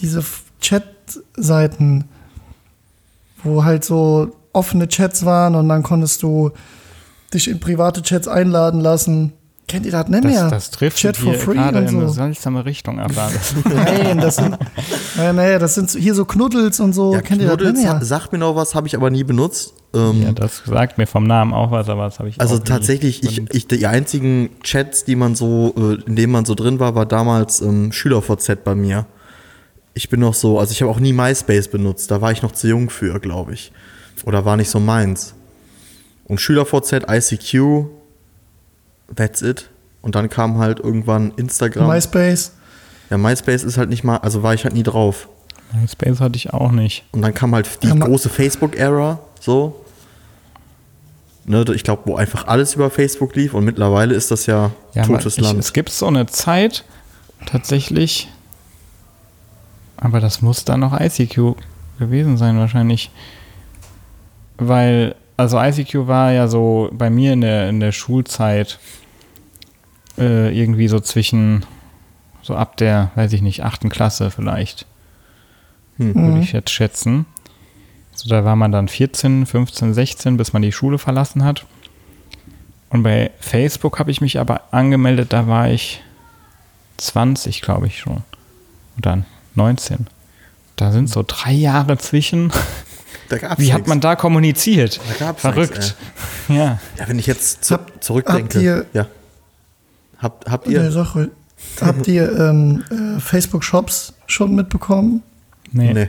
diese 0.00 0.24
Chat-Seiten, 0.62 2.04
wo 3.42 3.64
halt 3.64 3.84
so 3.84 4.34
offene 4.54 4.88
Chats 4.88 5.26
waren 5.26 5.56
und 5.56 5.68
dann 5.68 5.82
konntest 5.82 6.22
du 6.22 6.52
dich 7.34 7.48
in 7.48 7.60
private 7.60 8.00
Chats 8.00 8.28
einladen 8.28 8.80
lassen. 8.80 9.34
Kennt 9.66 9.86
ihr 9.86 9.92
das 9.92 10.08
nicht 10.08 10.24
mehr? 10.24 10.42
Das, 10.42 10.50
das 10.50 10.70
trifft 10.72 10.98
Chat 10.98 11.16
for 11.16 11.32
hier 11.32 11.40
free 11.40 11.54
gerade 11.54 11.78
und 11.78 11.88
in 11.88 11.96
eine 11.96 12.08
so. 12.08 12.12
seltsame 12.14 12.64
Richtung 12.66 13.00
ab. 13.00 13.10
Nein, 13.64 14.18
das 14.18 14.36
sind, 14.36 14.58
äh, 15.18 15.32
nee, 15.32 15.58
das 15.58 15.74
sind 15.74 15.90
so- 15.90 15.98
hier 15.98 16.14
so 16.14 16.24
Knuddels 16.26 16.80
und 16.80 16.92
so. 16.92 17.14
Ja, 17.14 17.22
Kennt 17.22 17.40
ihr 17.40 17.46
das 17.48 17.56
Knuddels 17.56 17.78
nicht 17.78 17.90
mehr? 17.90 18.04
sagt 18.04 18.32
mir 18.32 18.38
noch 18.38 18.54
was, 18.56 18.74
habe 18.74 18.86
ich 18.86 18.94
aber 18.94 19.08
nie 19.10 19.24
benutzt. 19.24 19.72
Ähm, 19.94 20.22
ja, 20.22 20.32
das 20.32 20.62
sagt 20.66 20.98
mir 20.98 21.06
vom 21.06 21.24
Namen 21.26 21.54
auch 21.54 21.70
was, 21.70 21.88
aber 21.88 22.04
das 22.04 22.18
habe 22.18 22.28
ich 22.28 22.40
Also 22.40 22.56
auch 22.56 22.58
nie 22.58 22.64
tatsächlich, 22.64 23.22
ich, 23.22 23.42
ich, 23.54 23.66
die 23.66 23.86
einzigen 23.86 24.50
Chats, 24.62 25.04
die 25.04 25.16
man 25.16 25.34
so, 25.34 25.72
äh, 25.78 25.94
in 26.06 26.14
denen 26.16 26.32
man 26.32 26.44
so 26.44 26.54
drin 26.54 26.78
war, 26.78 26.94
war 26.94 27.06
damals 27.06 27.60
ähm, 27.62 27.90
SchülerVZ 27.90 28.64
bei 28.64 28.74
mir. 28.74 29.06
Ich 29.94 30.08
bin 30.10 30.20
noch 30.20 30.34
so, 30.34 30.58
also 30.58 30.72
ich 30.72 30.82
habe 30.82 30.90
auch 30.90 31.00
nie 31.00 31.12
MySpace 31.12 31.68
benutzt, 31.68 32.10
da 32.10 32.20
war 32.20 32.32
ich 32.32 32.42
noch 32.42 32.52
zu 32.52 32.66
jung 32.68 32.90
für, 32.90 33.18
glaube 33.20 33.54
ich. 33.54 33.72
Oder 34.24 34.44
war 34.44 34.56
nicht 34.56 34.68
so 34.70 34.78
meins. 34.80 35.34
Und 36.26 36.40
SchülerVZ, 36.40 37.04
ICQ, 37.08 37.86
that's 39.14 39.42
it. 39.42 39.70
Und 40.02 40.14
dann 40.14 40.28
kam 40.28 40.58
halt 40.58 40.80
irgendwann 40.80 41.32
Instagram. 41.36 41.88
MySpace. 41.88 42.52
ja, 43.10 43.16
MySpace 43.18 43.64
ist 43.64 43.78
halt 43.78 43.88
nicht 43.88 44.04
mal, 44.04 44.18
also 44.18 44.42
war 44.42 44.54
ich 44.54 44.64
halt 44.64 44.74
nie 44.74 44.82
drauf. 44.82 45.28
MySpace 45.72 46.20
hatte 46.20 46.36
ich 46.36 46.52
auch 46.52 46.70
nicht. 46.70 47.04
Und 47.12 47.22
dann 47.22 47.32
kam 47.34 47.54
halt 47.54 47.82
die 47.82 47.88
Ja, 47.88 47.94
große 47.94 48.28
Facebook-Ära, 48.28 49.18
so. 49.40 49.80
Ne, 51.46 51.64
ich 51.74 51.84
glaube, 51.84 52.02
wo 52.06 52.16
einfach 52.16 52.46
alles 52.46 52.74
über 52.74 52.90
Facebook 52.90 53.34
lief 53.34 53.52
und 53.54 53.64
mittlerweile 53.64 54.14
ist 54.14 54.30
das 54.30 54.46
ja, 54.46 54.70
Ja, 54.94 55.02
totes 55.04 55.36
ich, 55.36 55.44
Land. 55.44 55.58
es 55.58 55.72
gibt 55.74 55.90
so 55.90 56.06
eine 56.06 56.26
Zeit, 56.26 56.84
tatsächlich, 57.44 58.28
aber 59.98 60.20
das 60.20 60.40
muss 60.40 60.64
dann 60.64 60.80
noch 60.80 60.98
ICQ 60.98 61.54
gewesen 61.98 62.36
sein 62.38 62.58
wahrscheinlich. 62.58 63.10
Weil, 64.56 65.16
also 65.36 65.60
ICQ 65.60 66.06
war 66.06 66.32
ja 66.32 66.48
so 66.48 66.90
bei 66.92 67.10
mir 67.10 67.32
in 67.32 67.40
der, 67.40 67.68
in 67.68 67.80
der 67.80 67.92
Schulzeit 67.92 68.78
äh, 70.18 70.56
irgendwie 70.56 70.88
so 70.88 71.00
zwischen, 71.00 71.64
so 72.42 72.54
ab 72.54 72.76
der, 72.76 73.10
weiß 73.14 73.32
ich 73.32 73.42
nicht, 73.42 73.64
achten 73.64 73.88
Klasse 73.88 74.30
vielleicht, 74.30 74.86
Hm. 75.96 76.14
würde 76.14 76.40
ich 76.40 76.52
jetzt 76.52 76.70
schätzen. 76.70 77.26
So, 78.14 78.28
da 78.28 78.44
war 78.44 78.56
man 78.56 78.72
dann 78.72 78.88
14, 78.88 79.46
15, 79.46 79.94
16, 79.94 80.36
bis 80.36 80.52
man 80.52 80.62
die 80.62 80.72
Schule 80.72 80.98
verlassen 80.98 81.44
hat. 81.44 81.66
Und 82.90 83.02
bei 83.02 83.30
Facebook 83.40 83.98
habe 83.98 84.10
ich 84.10 84.20
mich 84.20 84.38
aber 84.38 84.62
angemeldet, 84.72 85.32
da 85.32 85.46
war 85.48 85.68
ich 85.68 86.02
20, 86.96 87.60
glaube 87.60 87.88
ich 87.88 87.98
schon. 87.98 88.22
Oder 88.98 89.24
19. 89.56 90.06
Da 90.76 90.92
sind 90.92 91.08
so 91.10 91.24
drei 91.26 91.52
Jahre 91.52 91.98
zwischen. 91.98 92.52
Da 93.28 93.38
gab's 93.38 93.60
Wie 93.60 93.72
hat 93.72 93.80
nix. 93.80 93.88
man 93.88 94.00
da 94.00 94.16
kommuniziert? 94.16 95.00
Da 95.18 95.26
gab's 95.26 95.40
Verrückt. 95.40 95.74
nix, 95.76 95.94
ja. 96.48 96.78
Ja, 96.98 97.08
wenn 97.08 97.18
ich 97.18 97.26
jetzt 97.26 97.64
zu, 97.64 97.74
Hab- 97.74 98.02
zurückdenke. 98.02 98.54
habt 98.58 98.64
ihr- 98.64 98.86
ja. 98.92 99.06
Habt, 100.18 100.50
habt 100.50 100.68
ihr? 100.68 100.94
ruhig. 101.14 101.28
Habt 101.80 102.06
ihr 102.08 102.30
ähm, 102.38 102.84
äh, 102.90 103.20
Facebook-Shops 103.20 104.12
schon 104.26 104.54
mitbekommen? 104.54 105.22
Nee. 105.72 105.92
Nee. 105.94 106.08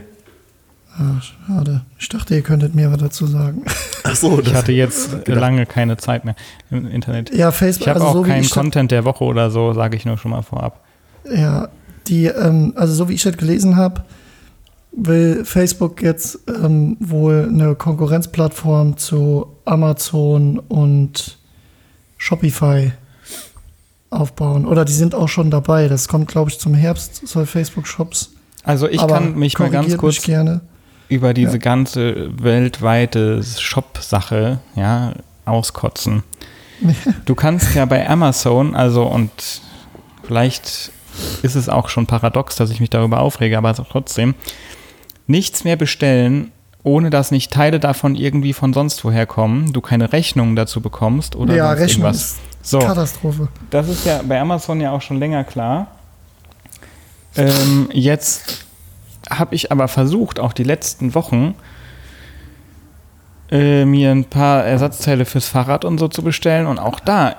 Ah, 0.98 1.20
schade. 1.20 1.82
Ich 1.98 2.08
dachte, 2.08 2.34
ihr 2.34 2.42
könntet 2.42 2.74
mir 2.74 2.90
was 2.90 2.98
dazu 2.98 3.26
sagen. 3.26 3.64
Ach 4.04 4.14
so, 4.16 4.40
Ich 4.40 4.54
hatte 4.54 4.72
jetzt 4.72 5.12
äh, 5.28 5.32
lange 5.34 5.66
keine 5.66 5.96
Zeit 5.98 6.24
mehr 6.24 6.34
im 6.70 6.86
Internet. 6.86 7.34
Ja, 7.34 7.50
Facebook, 7.52 7.82
Ich 7.82 7.88
habe 7.88 8.00
also 8.00 8.10
auch 8.20 8.22
so 8.24 8.28
keinen 8.30 8.48
Content 8.48 8.90
der 8.90 9.04
Woche 9.04 9.24
oder 9.24 9.50
so, 9.50 9.72
sage 9.74 9.96
ich 9.96 10.04
nur 10.06 10.16
schon 10.18 10.30
mal 10.30 10.42
vorab. 10.42 10.80
Ja, 11.30 11.68
die, 12.06 12.26
ähm, 12.26 12.72
also 12.76 12.94
so 12.94 13.08
wie 13.08 13.14
ich 13.14 13.22
das 13.22 13.36
gelesen 13.36 13.76
habe, 13.76 14.04
will 14.96 15.44
Facebook 15.44 16.02
jetzt 16.02 16.40
ähm, 16.48 16.96
wohl 17.00 17.48
eine 17.52 17.74
Konkurrenzplattform 17.74 18.96
zu 18.96 19.46
Amazon 19.64 20.58
und 20.58 21.38
Shopify 22.16 22.92
aufbauen. 24.10 24.66
Oder 24.66 24.84
die 24.84 24.92
sind 24.92 25.14
auch 25.14 25.28
schon 25.28 25.50
dabei. 25.50 25.88
Das 25.88 26.08
kommt, 26.08 26.28
glaube 26.28 26.50
ich, 26.50 26.58
zum 26.58 26.74
Herbst, 26.74 27.26
soll 27.26 27.46
Facebook 27.46 27.86
Shops. 27.86 28.32
Also 28.64 28.88
ich 28.88 29.00
Aber 29.00 29.14
kann 29.14 29.34
mich 29.36 29.58
mal 29.58 29.70
ganz 29.70 29.96
kurz 29.96 30.22
gerne. 30.22 30.60
über 31.08 31.34
diese 31.34 31.58
ganze 31.58 32.30
weltweite 32.42 33.42
Shop-Sache, 33.42 34.60
ja, 34.74 35.12
auskotzen. 35.44 36.22
Du 37.24 37.34
kannst 37.34 37.74
ja 37.74 37.84
bei 37.86 38.08
Amazon, 38.08 38.74
also 38.74 39.04
und 39.04 39.30
vielleicht 40.24 40.90
ist 41.42 41.54
es 41.54 41.68
auch 41.68 41.88
schon 41.88 42.06
paradox, 42.06 42.56
dass 42.56 42.70
ich 42.70 42.80
mich 42.80 42.90
darüber 42.90 43.20
aufrege, 43.20 43.56
aber 43.56 43.72
trotzdem, 43.74 44.34
nichts 45.26 45.64
mehr 45.64 45.76
bestellen, 45.76 46.52
ohne 46.82 47.10
dass 47.10 47.30
nicht 47.30 47.52
Teile 47.52 47.80
davon 47.80 48.14
irgendwie 48.14 48.52
von 48.52 48.72
sonst 48.72 49.04
woher 49.04 49.26
kommen, 49.26 49.72
du 49.72 49.80
keine 49.80 50.12
Rechnung 50.12 50.54
dazu 50.54 50.80
bekommst 50.80 51.34
oder 51.34 51.54
ja, 51.54 51.68
sonst 51.68 51.80
Rechnung 51.80 52.06
irgendwas. 52.06 52.22
ist 52.22 52.38
So, 52.62 52.78
Katastrophe. 52.78 53.48
das 53.70 53.88
ist 53.88 54.06
ja 54.06 54.20
bei 54.26 54.40
Amazon 54.40 54.80
ja 54.80 54.92
auch 54.92 55.02
schon 55.02 55.18
länger 55.18 55.44
klar. 55.44 55.88
Ähm, 57.36 57.88
jetzt 57.92 58.64
habe 59.28 59.54
ich 59.54 59.72
aber 59.72 59.88
versucht, 59.88 60.40
auch 60.40 60.52
die 60.52 60.62
letzten 60.62 61.14
Wochen, 61.14 61.54
äh, 63.50 63.84
mir 63.84 64.10
ein 64.10 64.24
paar 64.24 64.64
Ersatzteile 64.64 65.24
fürs 65.24 65.48
Fahrrad 65.48 65.84
und 65.84 65.98
so 65.98 66.08
zu 66.08 66.22
bestellen. 66.22 66.66
Und 66.66 66.78
auch 66.78 67.00
da 67.00 67.36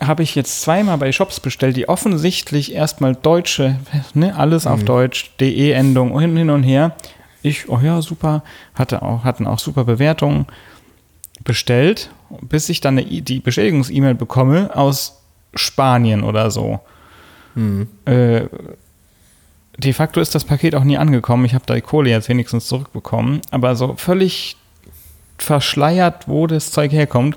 habe 0.00 0.22
ich 0.22 0.34
jetzt 0.34 0.62
zweimal 0.62 0.98
bei 0.98 1.10
Shops 1.10 1.40
bestellt, 1.40 1.76
die 1.76 1.88
offensichtlich 1.88 2.74
erstmal 2.74 3.14
deutsche, 3.14 3.76
ne, 4.14 4.36
alles 4.36 4.66
auf 4.66 4.84
Deutsch, 4.84 5.30
DE-Endung 5.40 6.18
hin, 6.20 6.36
hin 6.36 6.50
und 6.50 6.62
her. 6.62 6.92
Ich, 7.42 7.68
oh 7.68 7.80
ja, 7.82 8.02
super, 8.02 8.42
hatte 8.74 9.02
auch, 9.02 9.24
hatten 9.24 9.46
auch 9.46 9.58
super 9.58 9.84
Bewertungen 9.84 10.46
bestellt, 11.44 12.10
bis 12.42 12.68
ich 12.68 12.80
dann 12.80 12.98
eine, 12.98 13.22
die 13.22 13.40
Bestätigungs-E-Mail 13.40 14.14
bekomme 14.14 14.76
aus 14.76 15.22
Spanien 15.54 16.22
oder 16.22 16.50
so. 16.50 16.80
Äh, 18.04 18.42
de 19.76 19.92
facto 19.92 20.20
ist 20.20 20.34
das 20.34 20.44
Paket 20.44 20.74
auch 20.74 20.84
nie 20.84 20.98
angekommen. 20.98 21.44
Ich 21.44 21.54
habe 21.54 21.64
da 21.66 21.74
die 21.74 21.80
Kohle 21.80 22.10
jetzt 22.10 22.28
wenigstens 22.28 22.66
zurückbekommen. 22.66 23.40
Aber 23.50 23.74
so 23.76 23.94
völlig 23.96 24.56
verschleiert, 25.38 26.28
wo 26.28 26.46
das 26.46 26.70
Zeug 26.70 26.92
herkommt, 26.92 27.36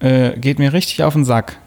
äh, 0.00 0.38
geht 0.38 0.58
mir 0.58 0.72
richtig 0.72 1.02
auf 1.02 1.14
den 1.14 1.24
Sack. 1.24 1.58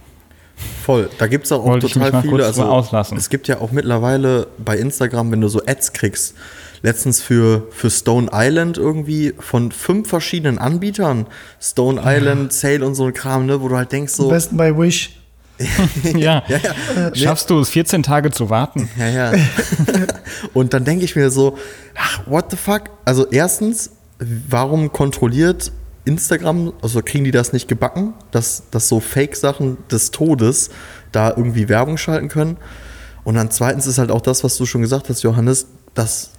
Voll. 0.83 1.09
Da 1.17 1.27
gibt 1.27 1.45
es 1.45 1.51
auch, 1.51 1.65
auch 1.65 1.77
total 1.77 2.21
viele. 2.21 2.45
Also. 2.45 3.15
Es 3.15 3.29
gibt 3.29 3.47
ja 3.47 3.61
auch 3.61 3.71
mittlerweile 3.71 4.47
bei 4.57 4.77
Instagram, 4.77 5.31
wenn 5.31 5.41
du 5.41 5.49
so 5.49 5.61
Ads 5.65 5.93
kriegst, 5.93 6.35
letztens 6.81 7.21
für, 7.21 7.67
für 7.71 7.89
Stone 7.89 8.29
Island 8.33 8.77
irgendwie 8.77 9.33
von 9.39 9.71
fünf 9.71 10.09
verschiedenen 10.09 10.57
Anbietern, 10.57 11.27
Stone 11.61 12.01
Island, 12.03 12.53
Sale 12.53 12.85
und 12.85 12.95
so 12.95 13.05
ein 13.05 13.13
Kram, 13.13 13.45
ne, 13.45 13.61
wo 13.61 13.67
du 13.67 13.77
halt 13.77 13.91
denkst 13.91 14.13
Am 14.19 14.25
so, 14.25 14.29
besten 14.29 14.57
bei 14.57 14.77
Wish. 14.77 15.17
ja. 16.03 16.43
ja, 16.47 16.59
ja, 16.95 17.15
Schaffst 17.15 17.49
du 17.49 17.59
es, 17.59 17.69
14 17.69 18.03
Tage 18.03 18.29
zu 18.29 18.49
warten? 18.49 18.89
Ja, 18.97 19.09
ja. 19.09 19.33
und 20.53 20.73
dann 20.73 20.85
denke 20.85 21.03
ich 21.03 21.15
mir 21.15 21.31
so, 21.31 21.57
ach, 21.95 22.21
what 22.27 22.51
the 22.51 22.57
fuck? 22.57 22.83
Also 23.05 23.25
erstens, 23.27 23.91
warum 24.19 24.91
kontrolliert 24.91 25.71
Instagram, 26.05 26.73
also 26.81 27.01
kriegen 27.03 27.23
die 27.23 27.31
das 27.31 27.53
nicht 27.53 27.67
gebacken, 27.67 28.13
dass, 28.31 28.63
dass 28.69 28.87
so 28.87 28.99
Fake-Sachen 28.99 29.77
des 29.89 30.11
Todes 30.11 30.69
da 31.11 31.29
irgendwie 31.29 31.69
Werbung 31.69 31.97
schalten 31.97 32.29
können? 32.29 32.57
Und 33.23 33.35
dann 33.35 33.51
zweitens 33.51 33.87
ist 33.87 33.97
halt 33.97 34.11
auch 34.11 34.21
das, 34.21 34.43
was 34.43 34.57
du 34.57 34.65
schon 34.65 34.81
gesagt 34.81 35.09
hast, 35.09 35.23
Johannes, 35.23 35.67
dass 35.95 36.31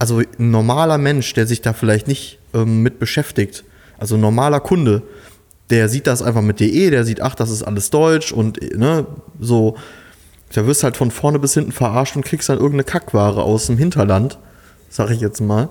also 0.00 0.18
ein 0.18 0.50
normaler 0.50 0.98
Mensch, 0.98 1.32
der 1.34 1.46
sich 1.46 1.60
da 1.60 1.72
vielleicht 1.72 2.08
nicht 2.08 2.38
ähm, 2.52 2.82
mit 2.82 2.98
beschäftigt, 2.98 3.64
also 3.98 4.16
ein 4.16 4.20
normaler 4.20 4.58
Kunde, 4.58 5.02
der 5.70 5.88
sieht 5.88 6.08
das 6.08 6.22
einfach 6.22 6.42
mit 6.42 6.58
DE, 6.58 6.90
der 6.90 7.04
sieht, 7.04 7.20
ach, 7.20 7.36
das 7.36 7.50
ist 7.50 7.62
alles 7.62 7.90
Deutsch 7.90 8.32
und 8.32 8.60
äh, 8.60 8.76
ne, 8.76 9.06
so, 9.38 9.76
da 10.52 10.66
wirst 10.66 10.82
halt 10.82 10.96
von 10.96 11.12
vorne 11.12 11.38
bis 11.38 11.54
hinten 11.54 11.70
verarscht 11.70 12.16
und 12.16 12.24
kriegst 12.24 12.48
dann 12.48 12.56
irgendeine 12.56 12.84
Kackware 12.84 13.44
aus 13.44 13.66
dem 13.66 13.78
Hinterland, 13.78 14.38
sag 14.88 15.10
ich 15.10 15.20
jetzt 15.20 15.40
mal. 15.40 15.68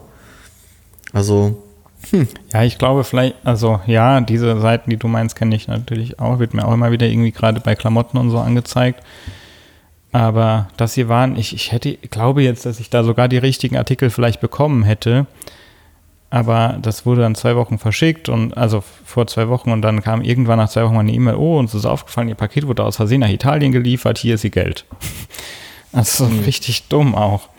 Also, 1.11 1.61
Ja, 2.53 2.63
ich 2.63 2.77
glaube 2.77 3.03
vielleicht, 3.03 3.35
also 3.43 3.81
ja, 3.85 4.21
diese 4.21 4.59
Seiten, 4.61 4.89
die 4.89 4.97
du 4.97 5.07
meinst, 5.07 5.35
kenne 5.35 5.55
ich 5.55 5.67
natürlich 5.67 6.19
auch. 6.19 6.39
Wird 6.39 6.53
mir 6.53 6.65
auch 6.65 6.73
immer 6.73 6.91
wieder 6.91 7.07
irgendwie 7.07 7.31
gerade 7.31 7.59
bei 7.59 7.75
Klamotten 7.75 8.17
und 8.17 8.29
so 8.29 8.39
angezeigt. 8.39 9.03
Aber 10.11 10.69
das 10.77 10.95
hier 10.95 11.07
waren, 11.07 11.35
ich, 11.35 11.53
ich 11.53 11.71
hätte, 11.71 11.95
glaube 12.09 12.41
jetzt, 12.41 12.65
dass 12.65 12.79
ich 12.79 12.89
da 12.89 13.03
sogar 13.03 13.27
die 13.27 13.37
richtigen 13.37 13.77
Artikel 13.77 14.09
vielleicht 14.09 14.41
bekommen 14.41 14.83
hätte. 14.83 15.27
Aber 16.31 16.77
das 16.81 17.05
wurde 17.05 17.21
dann 17.21 17.35
zwei 17.35 17.55
Wochen 17.55 17.79
verschickt 17.79 18.29
und 18.29 18.55
also 18.55 18.83
vor 19.03 19.25
zwei 19.25 19.49
Wochen 19.49 19.71
und 19.71 19.81
dann 19.81 20.03
kam 20.03 20.21
irgendwann 20.21 20.59
nach 20.59 20.69
zwei 20.69 20.83
Wochen 20.83 20.93
mal 20.93 20.99
eine 20.99 21.11
E-Mail, 21.11 21.35
oh, 21.35 21.57
uns 21.57 21.73
ist 21.73 21.85
aufgefallen, 21.85 22.29
ihr 22.29 22.35
Paket 22.35 22.67
wurde 22.67 22.83
aus 22.83 22.97
Versehen 22.97 23.21
nach 23.21 23.29
Italien 23.29 23.71
geliefert, 23.71 24.19
hier 24.19 24.35
ist 24.35 24.43
ihr 24.43 24.51
Geld. 24.51 24.85
Also 25.91 26.29
richtig 26.45 26.87
dumm 26.87 27.15
auch. 27.15 27.49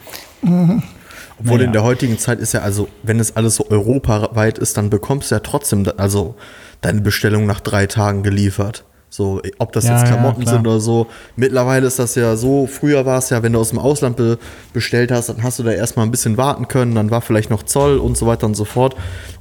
obwohl 0.40 1.56
Naja. 1.56 1.64
in 1.64 1.72
der 1.72 1.82
heutigen 1.82 2.16
Zeit 2.16 2.38
ist 2.38 2.54
ja, 2.54 2.60
also, 2.60 2.86
wenn 3.02 3.18
es 3.18 3.34
alles 3.34 3.56
so 3.56 3.68
europaweit 3.68 4.56
ist, 4.56 4.76
dann 4.76 4.88
bekommst 4.88 5.32
du 5.32 5.34
ja 5.34 5.40
trotzdem, 5.40 5.84
also, 5.96 6.36
deine 6.80 7.00
Bestellung 7.00 7.46
nach 7.46 7.58
drei 7.58 7.88
Tagen 7.88 8.22
geliefert. 8.22 8.84
So, 9.12 9.42
ob 9.58 9.72
das 9.72 9.84
Ja, 9.86 9.94
jetzt 9.98 10.08
ja, 10.08 10.14
Klamotten 10.14 10.42
klar. 10.42 10.54
sind 10.54 10.66
oder 10.68 10.78
so. 10.78 11.08
Mittlerweile 11.34 11.84
ist 11.88 11.98
das 11.98 12.14
ja 12.14 12.36
so, 12.36 12.68
früher 12.68 13.04
war 13.04 13.18
es 13.18 13.28
ja, 13.30 13.42
wenn 13.42 13.52
du 13.52 13.58
aus 13.58 13.70
dem 13.70 13.80
Ausland 13.80 14.16
be 14.16 14.38
bestellt 14.72 15.10
hast, 15.10 15.28
dann 15.28 15.42
hast 15.42 15.58
du 15.58 15.64
da 15.64 15.72
erstmal 15.72 16.06
ein 16.06 16.12
bisschen 16.12 16.36
warten 16.36 16.68
können, 16.68 16.94
dann 16.94 17.10
war 17.10 17.20
vielleicht 17.20 17.50
noch 17.50 17.64
Zoll 17.64 17.98
und 17.98 18.16
so 18.16 18.26
weiter 18.28 18.46
und 18.46 18.54
so 18.54 18.64
fort. 18.64 18.94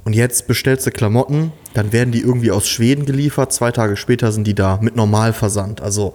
Und 0.04 0.14
jetzt 0.14 0.48
bestellst 0.48 0.86
du 0.88 0.90
Klamotten, 0.90 1.52
dann 1.72 1.92
werden 1.92 2.10
die 2.10 2.20
irgendwie 2.20 2.50
aus 2.50 2.68
Schweden 2.68 3.06
geliefert, 3.06 3.52
zwei 3.52 3.70
Tage 3.70 3.96
später 3.96 4.32
sind 4.32 4.44
die 4.46 4.56
da 4.56 4.78
mit 4.82 4.96
Normalversand. 4.96 5.80
Also, 5.80 6.14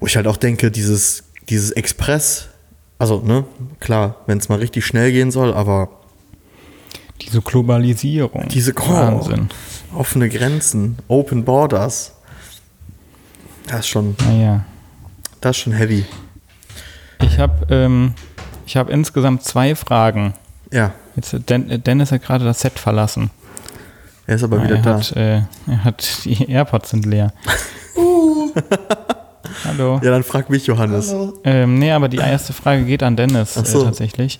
wo 0.00 0.06
ich 0.06 0.16
halt 0.16 0.26
auch 0.26 0.36
denke, 0.36 0.72
dieses, 0.72 1.22
dieses 1.48 1.70
Express, 1.70 2.48
also, 2.98 3.20
ne, 3.20 3.44
klar, 3.78 4.16
wenn 4.26 4.38
es 4.38 4.48
mal 4.48 4.58
richtig 4.58 4.84
schnell 4.86 5.12
gehen 5.12 5.30
soll, 5.30 5.54
aber 5.54 5.88
Diese 7.20 7.42
Globalisierung. 7.42 8.48
diese 8.48 8.74
Wahnsinn. 8.74 9.50
offene 9.94 10.28
Grenzen, 10.28 10.98
Open 11.08 11.44
Borders. 11.44 12.14
Das 13.70 13.80
ist 13.80 13.88
schon, 13.88 14.16
Naja. 14.26 14.64
das 15.40 15.56
ist 15.56 15.62
schon 15.62 15.72
heavy. 15.74 16.04
Ich 17.22 17.38
habe 17.38 17.66
ähm, 17.72 18.14
ich 18.66 18.76
hab 18.76 18.90
insgesamt 18.90 19.44
zwei 19.44 19.74
Fragen. 19.76 20.34
Ja, 20.72 20.92
Jetzt, 21.16 21.34
Dennis 21.48 22.10
hat 22.12 22.22
gerade 22.22 22.44
das 22.44 22.60
Set 22.60 22.78
verlassen. 22.78 23.30
er 24.26 24.34
ist 24.36 24.42
aber 24.44 24.62
wieder 24.62 24.76
er, 24.76 24.82
da. 24.82 24.94
hat, 24.98 25.12
äh, 25.16 25.42
er 25.66 25.84
hat, 25.84 26.20
die 26.24 26.50
AirPods 26.50 26.90
sind 26.90 27.06
leer. 27.06 27.32
Hallo. 29.64 30.00
Ja, 30.02 30.10
dann 30.10 30.22
frag 30.24 30.48
mich, 30.50 30.66
Johannes. 30.66 31.10
Also, 31.10 31.38
Ähm, 31.44 31.78
nee, 31.78 31.92
aber 31.92 32.08
die 32.08 32.16
erste 32.16 32.52
Frage 32.52 32.84
geht 32.84 33.02
an 33.02 33.16
Dennis 33.16 33.56
Ach 33.58 33.64
so. 33.66 33.82
äh, 33.82 33.84
tatsächlich. 33.84 34.38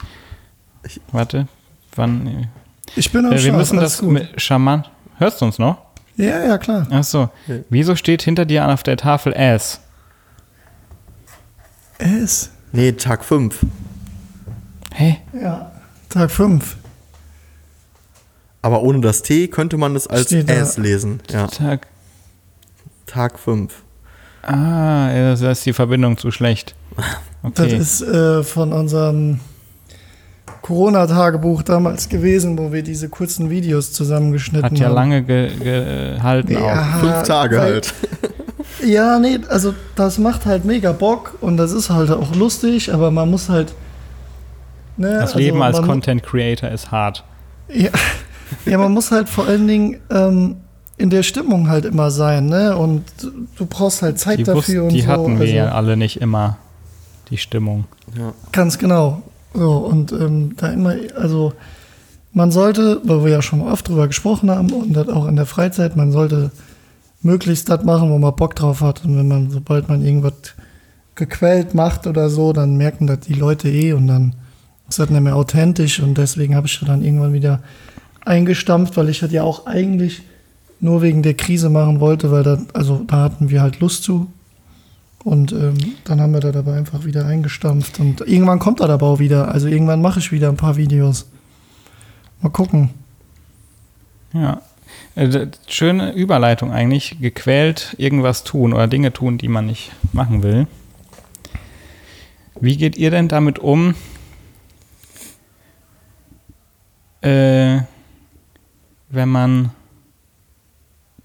Warte, 1.13 1.47
wann? 1.95 2.49
ich 2.97 3.13
bin 3.13 3.27
am 3.27 3.33
Äh, 3.33 3.35
wir 3.37 3.41
Start, 3.41 3.57
müssen 3.57 3.79
das 3.79 3.99
gut. 4.01 4.29
charmant. 4.37 4.91
Hörst 5.19 5.41
du 5.41 5.45
uns 5.45 5.59
noch? 5.59 5.79
Ja, 6.17 6.45
ja, 6.45 6.59
klar. 6.59 6.87
Achso. 6.91 7.31
Wieso 7.71 7.97
steht 7.97 8.23
hinter 8.23 8.45
dir 8.45 8.69
auf 8.69 8.83
der 8.83 8.97
Tafel 8.97 9.33
S? 9.33 9.81
S. 11.99 12.51
Nee, 12.73 12.93
Tag 12.93 13.25
5. 13.25 13.59
Hä? 14.95 15.19
Ja. 15.41 15.73
Tag 16.09 16.31
5. 16.31 16.77
Aber 18.63 18.83
ohne 18.83 19.01
das 19.01 19.23
T 19.23 19.49
könnte 19.49 19.77
man 19.77 19.97
es 19.97 20.07
als 20.07 20.27
Steht 20.27 20.49
da. 20.49 20.55
S 20.55 20.77
lesen. 20.77 21.21
Ja, 21.31 21.47
Tag. 21.47 21.87
Tag 23.07 23.39
5. 23.39 23.73
Ah, 24.43 25.11
ja, 25.13 25.35
da 25.35 25.51
ist 25.51 25.65
die 25.67 25.73
Verbindung 25.73 26.17
zu 26.19 26.31
schlecht. 26.31 26.75
Das 27.43 27.65
Okay. 27.65 27.75
ist 27.79 28.03
äh, 28.03 28.43
von 28.45 28.71
unserem 28.75 29.41
Corona-Tagebuch 30.63 31.63
damals 31.63 32.09
gewesen, 32.09 32.59
wo 32.59 32.73
wir 32.73 32.83
diese 32.83 33.09
kurzen 33.09 33.51
Videos 33.51 33.93
zusammengeschnitten 33.93 34.71
Hat 34.71 34.79
ja 34.79 34.87
haben. 34.89 34.95
lange 34.95 35.23
ge 35.23 35.51
gehalten 35.57 36.57
auch. 36.57 36.61
Ja, 36.61 36.83
Fünf 37.01 37.23
Tage 37.25 37.57
weil- 37.57 37.73
halt. 37.75 37.95
Ja, 38.87 39.19
nee, 39.19 39.39
also 39.51 39.75
das 39.95 40.17
macht 40.17 40.47
halt 40.47 40.65
mega 40.65 40.93
Bock 40.93 41.37
und 41.43 41.59
das 41.59 41.71
ist 41.73 41.91
halt 41.91 42.11
auch 42.11 42.35
lustig, 42.35 42.95
aber 42.95 43.11
man 43.11 43.31
muss 43.31 43.51
halt. 43.51 43.75
Ne, 44.97 45.13
Das 45.13 45.31
also 45.35 45.39
Leben 45.39 45.61
als 45.63 45.83
Content 45.83 46.23
Creator 46.23 46.71
ist 46.71 46.91
hart. 46.91 47.23
Ja, 47.69 47.91
ja, 48.65 48.79
man 48.79 48.93
muss 48.93 49.11
halt 49.11 49.29
vor 49.29 49.47
allen 49.47 49.67
Dingen 49.67 49.99
ähm, 50.11 50.57
in 50.97 51.11
der 51.11 51.23
Stimmung 51.25 51.69
halt 51.69 51.85
immer 51.85 52.11
sein, 52.11 52.47
ne? 52.47 52.75
Und 52.75 53.05
du- 53.59 53.67
brauchst 53.67 54.01
halt 54.01 54.19
Zeit 54.19 54.39
Die, 54.39 54.45
dafür 54.45 54.57
wussten, 54.59 54.81
und 54.81 54.89
die 54.93 55.03
so. 55.03 55.09
hatten 55.09 55.35
wir 55.39 55.41
also, 55.47 55.55
ja 55.57 55.73
alle 55.73 55.99
nicht 55.99 56.19
immer, 56.23 56.57
die 57.29 57.37
Stimmung. 57.37 57.85
Ja. 58.17 58.33
Ganz 58.51 58.79
genau. 58.79 59.21
So, 59.55 59.79
und 59.79 60.13
ähm, 60.13 60.55
da 60.57 60.69
immer, 60.69 60.95
also 61.17 61.53
man 62.33 62.53
sollte, 62.53 63.01
weil 63.05 63.25
wir 63.25 63.31
ja 63.31 63.43
schon 63.43 63.61
oft 63.61 63.89
drüber 63.89 64.07
gesprochen 64.07 64.51
haben 64.51 64.73
und 64.73 64.93
das 64.93 65.09
auch 65.09 65.27
in 65.27 65.37
der 65.37 65.47
Freizeit, 65.47 65.97
man 65.97 66.13
sollte 66.13 66.53
möglichst 67.23 67.69
das 67.69 67.85
machen, 67.85 68.11
wo 68.11 68.19
man 68.19 68.37
Bock 68.37 68.55
drauf 68.55 68.81
hat. 68.81 69.05
Und 69.05 69.17
wenn 69.17 69.29
man, 69.29 69.51
sobald 69.51 69.89
man 69.89 70.05
irgendwas 70.05 70.55
gequält 71.15 71.75
macht 71.75 72.07
oder 72.07 72.31
so, 72.31 72.53
dann 72.53 72.77
merken 72.77 73.07
das 73.07 73.21
die 73.21 73.35
Leute 73.35 73.69
eh 73.69 73.93
und 73.93 74.07
dann 74.07 74.35
ist 74.89 74.99
das 74.99 75.11
nicht 75.11 75.21
mehr 75.21 75.37
authentisch 75.37 76.01
und 76.01 76.19
deswegen 76.19 76.57
habe 76.57 76.67
ich 76.67 76.81
dann 76.85 77.05
irgendwann 77.05 77.33
wieder 77.33 77.61
eingestampft, 78.25 78.97
weil 78.97 79.09
ich 79.09 79.21
das 79.21 79.33
ja 79.33 79.43
auch 79.43 79.67
eigentlich 79.67 80.23
nur 80.81 81.03
wegen 81.03 81.23
der 81.23 81.35
Krise 81.35 81.69
machen 81.69 82.01
wollte, 82.01 82.31
weil 82.31 82.43
da, 82.43 82.59
also 82.73 83.03
da 83.07 83.25
hatten 83.25 83.51
wir 83.51 83.61
halt 83.63 83.81
Lust 83.81 84.03
zu. 84.03 84.29
Und 85.23 85.53
ähm, 85.53 85.77
dann 86.05 86.21
haben 86.21 86.33
wir 86.33 86.41
da 86.41 86.51
dabei 86.51 86.77
einfach 86.77 87.05
wieder 87.05 87.27
eingestampft. 87.27 88.01
Und 88.01 88.23
irgendwann 88.23 88.59
kommt 88.59 88.81
das 88.81 88.89
aber 88.89 89.07
auch 89.07 89.19
wieder. 89.19 89.53
Also 89.53 89.69
irgendwann 89.69 90.01
mache 90.01 90.19
ich 90.19 90.33
wieder 90.33 90.49
ein 90.49 90.57
paar 90.57 90.77
Videos. 90.77 91.27
Mal 92.41 92.51
gucken. 92.51 92.91
Ja. 94.33 94.63
Äh, 95.15 95.49
Schöne 95.67 96.13
Überleitung 96.13 96.73
eigentlich. 96.73 97.19
Gequält 97.21 97.95
irgendwas 97.99 98.45
tun 98.45 98.73
oder 98.73 98.89
Dinge 98.89 99.13
tun, 99.13 99.37
die 99.37 99.49
man 99.49 99.67
nicht 99.67 99.93
machen 100.13 100.43
will. 100.43 100.67
Wie 102.59 102.77
geht 102.77 102.97
ihr 102.97 103.11
denn 103.11 103.29
damit 103.29 103.59
um, 103.59 103.95
äh, 107.23 107.81
wenn 109.09 109.29
man 109.29 109.71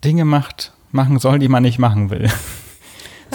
Dinge 0.03 0.25
macht, 0.25 0.73
machen 0.91 1.19
soll, 1.19 1.39
die 1.39 1.49
man 1.49 1.63
nicht 1.63 1.79
machen 1.79 2.09
will? 2.09 2.29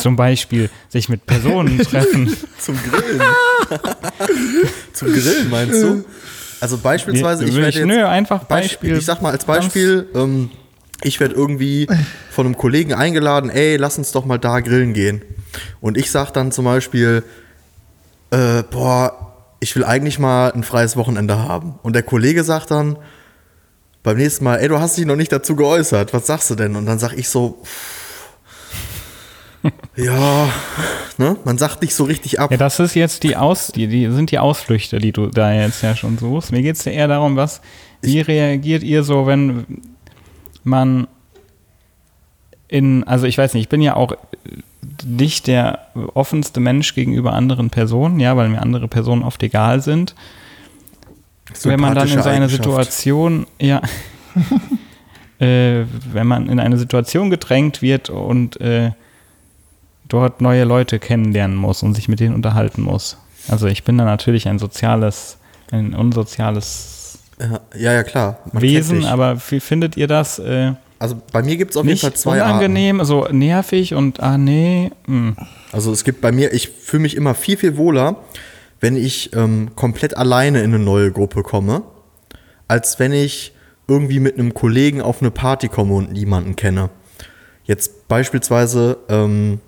Zum 0.01 0.17
Beispiel 0.17 0.71
sich 0.89 1.09
mit 1.09 1.27
Personen 1.27 1.79
treffen. 1.83 2.37
Zum 2.59 2.77
Grillen. 2.83 3.23
Zum 4.93 5.09
Grillen 5.09 5.51
meinst 5.51 5.83
du? 5.83 6.05
Also 6.61 6.77
beispielsweise, 6.79 7.45
ich 7.47 7.57
werde 7.57 7.79
jetzt, 7.79 7.87
Nö, 7.87 8.05
einfach 8.05 8.45
Beispiel, 8.45 8.99
ich 8.99 9.05
sag 9.05 9.23
mal 9.23 9.31
als 9.31 9.47
Beispiel, 9.47 10.09
ähm, 10.15 10.51
ich 11.03 11.19
werde 11.19 11.35
irgendwie 11.35 11.87
von 12.31 12.45
einem 12.45 12.57
Kollegen 12.57 12.93
eingeladen, 12.93 13.49
ey, 13.49 13.77
lass 13.77 13.97
uns 13.97 14.13
doch 14.13 14.27
mal 14.27 14.39
da 14.39 14.61
grillen 14.61 14.93
gehen. 14.93 15.23
Und 15.81 15.97
ich 15.97 16.11
sag 16.11 16.33
dann 16.33 16.53
zum 16.53 16.67
Beispiel, 16.67 17.23
äh, 18.31 18.63
boah, 18.71 19.33
ich 19.61 19.75
will 19.75 19.85
eigentlich 19.85 20.19
mal 20.19 20.53
ein 20.53 20.63
freies 20.63 20.97
Wochenende 20.97 21.39
haben. 21.39 21.79
Und 21.83 21.95
der 21.95 22.03
Kollege 22.03 22.45
sagt 22.45 22.71
dann 22.71 22.99
beim 24.03 24.17
nächsten 24.17 24.45
Mal, 24.45 24.57
ey, 24.57 24.69
du 24.69 24.79
hast 24.79 24.97
dich 24.97 25.07
noch 25.07 25.17
nicht 25.17 25.33
dazu 25.33 25.57
geäußert, 25.57 26.13
was 26.13 26.27
sagst 26.27 26.51
du 26.51 26.55
denn? 26.55 26.77
Und 26.77 26.87
dann 26.87 26.99
sag 26.99 27.13
ich 27.15 27.29
so, 27.29 27.63
ja, 29.97 30.49
ne? 31.19 31.37
Man 31.45 31.59
sagt 31.59 31.83
nicht 31.83 31.95
so 31.95 32.05
richtig 32.05 32.41
ab. 32.41 32.51
Ja, 32.51 32.57
das 32.57 32.81
ist 32.81 32.95
jetzt 32.95 33.23
die 33.23 33.37
Aus, 33.37 33.69
die, 33.69 33.87
die 33.87 34.11
sind 34.11 34.31
die 34.31 34.39
Ausflüchte, 34.39 34.99
die 34.99 35.13
du 35.13 35.27
da 35.27 35.53
jetzt 35.53 35.83
ja 35.83 35.95
schon 35.95 36.19
suchst. 36.19 36.53
Mir 36.53 36.63
geht 36.63 36.77
es 36.77 36.85
ja 36.85 36.93
eher 36.93 37.09
darum, 37.09 37.37
was, 37.37 37.61
wie 38.01 38.21
reagiert 38.21 38.83
ihr 38.83 39.03
so, 39.03 39.27
wenn 39.27 39.67
man 40.65 41.07
in, 42.69 43.05
also 43.05 43.27
ich 43.27 43.37
weiß 43.37 43.55
nicht, 43.55 43.65
ich 43.65 43.69
bin 43.69 43.83
ja 43.83 43.97
auch 43.97 44.17
nicht 45.05 45.47
der 45.47 45.87
offenste 46.15 46.61
Mensch 46.61 46.95
gegenüber 46.95 47.33
anderen 47.33 47.71
Personen, 47.71 48.21
ja, 48.21 48.37
weil 48.37 48.49
mir 48.49 48.63
andere 48.63 48.89
Personen 48.89 49.23
oft 49.23 49.43
egal 49.43 49.81
sind. 49.83 50.15
wenn 51.65 51.81
man 51.81 51.95
dann 51.95 52.09
in 52.09 52.23
so 52.23 52.29
eine. 52.29 52.49
Situation, 52.49 53.47
ja, 53.61 53.83
äh, 55.41 55.85
wenn 56.13 56.27
man 56.27 56.49
in 56.49 56.61
eine 56.61 56.79
Situation 56.79 57.31
gedrängt 57.31 57.83
wird 57.83 58.11
und 58.11 58.61
äh, 58.61 58.93
dort 60.13 60.41
neue 60.41 60.65
Leute 60.65 60.99
kennenlernen 60.99 61.57
muss 61.57 61.83
und 61.83 61.95
sich 61.95 62.09
mit 62.09 62.21
denen 62.21 62.35
unterhalten 62.35 62.83
muss. 62.83 63.17
Also 63.49 63.67
ich 63.67 63.85
bin 63.85 63.97
da 63.97 64.05
natürlich 64.05 64.47
ein 64.49 64.59
soziales, 64.59 65.39
ein 65.71 65.95
unsoziales 65.95 67.19
Ja, 67.75 67.93
ja, 67.93 68.03
klar. 68.03 68.39
Man 68.53 68.63
Wesen, 68.63 69.07
aber 69.07 69.39
wie 69.49 69.61
findet 69.61 69.97
ihr 69.97 70.07
das 70.07 70.39
äh, 70.39 70.73
Also 70.99 71.17
bei 71.33 71.43
mir 71.43 71.57
gibt 71.57 71.71
es 71.71 71.77
auf 71.79 71.85
jeden 71.85 71.95
nicht 71.95 72.03
Fall 72.03 72.13
zwei 72.13 72.43
Arten. 72.43 72.51
unangenehm, 72.59 73.03
so 73.05 73.27
nervig 73.31 73.95
und 73.95 74.21
ah 74.21 74.37
nee, 74.37 74.91
hm. 75.07 75.37
Also 75.73 75.93
es 75.93 76.05
gibt 76.05 76.21
bei 76.21 76.33
mir, 76.33 76.53
ich 76.53 76.69
fühle 76.69 77.03
mich 77.03 77.17
immer 77.17 77.35
viel, 77.35 77.57
viel 77.57 77.77
wohler, 77.77 78.17
wenn 78.81 78.97
ich 78.97 79.35
ähm, 79.35 79.71
komplett 79.77 80.17
alleine 80.17 80.63
in 80.63 80.75
eine 80.75 80.83
neue 80.83 81.13
Gruppe 81.13 81.43
komme, 81.43 81.83
als 82.69 82.99
wenn 82.99 83.13
ich 83.13 83.53
irgendwie 83.89 84.21
mit 84.21 84.39
einem 84.39 84.55
Kollegen 84.55 85.01
auf 85.01 85.21
eine 85.21 85.31
Party 85.31 85.69
komme 85.69 85.95
und 85.95 86.13
niemanden 86.13 86.57
kenne. 86.57 86.91
Jetzt 87.65 88.09
beispielsweise, 88.09 88.99
ähm, 89.09 89.61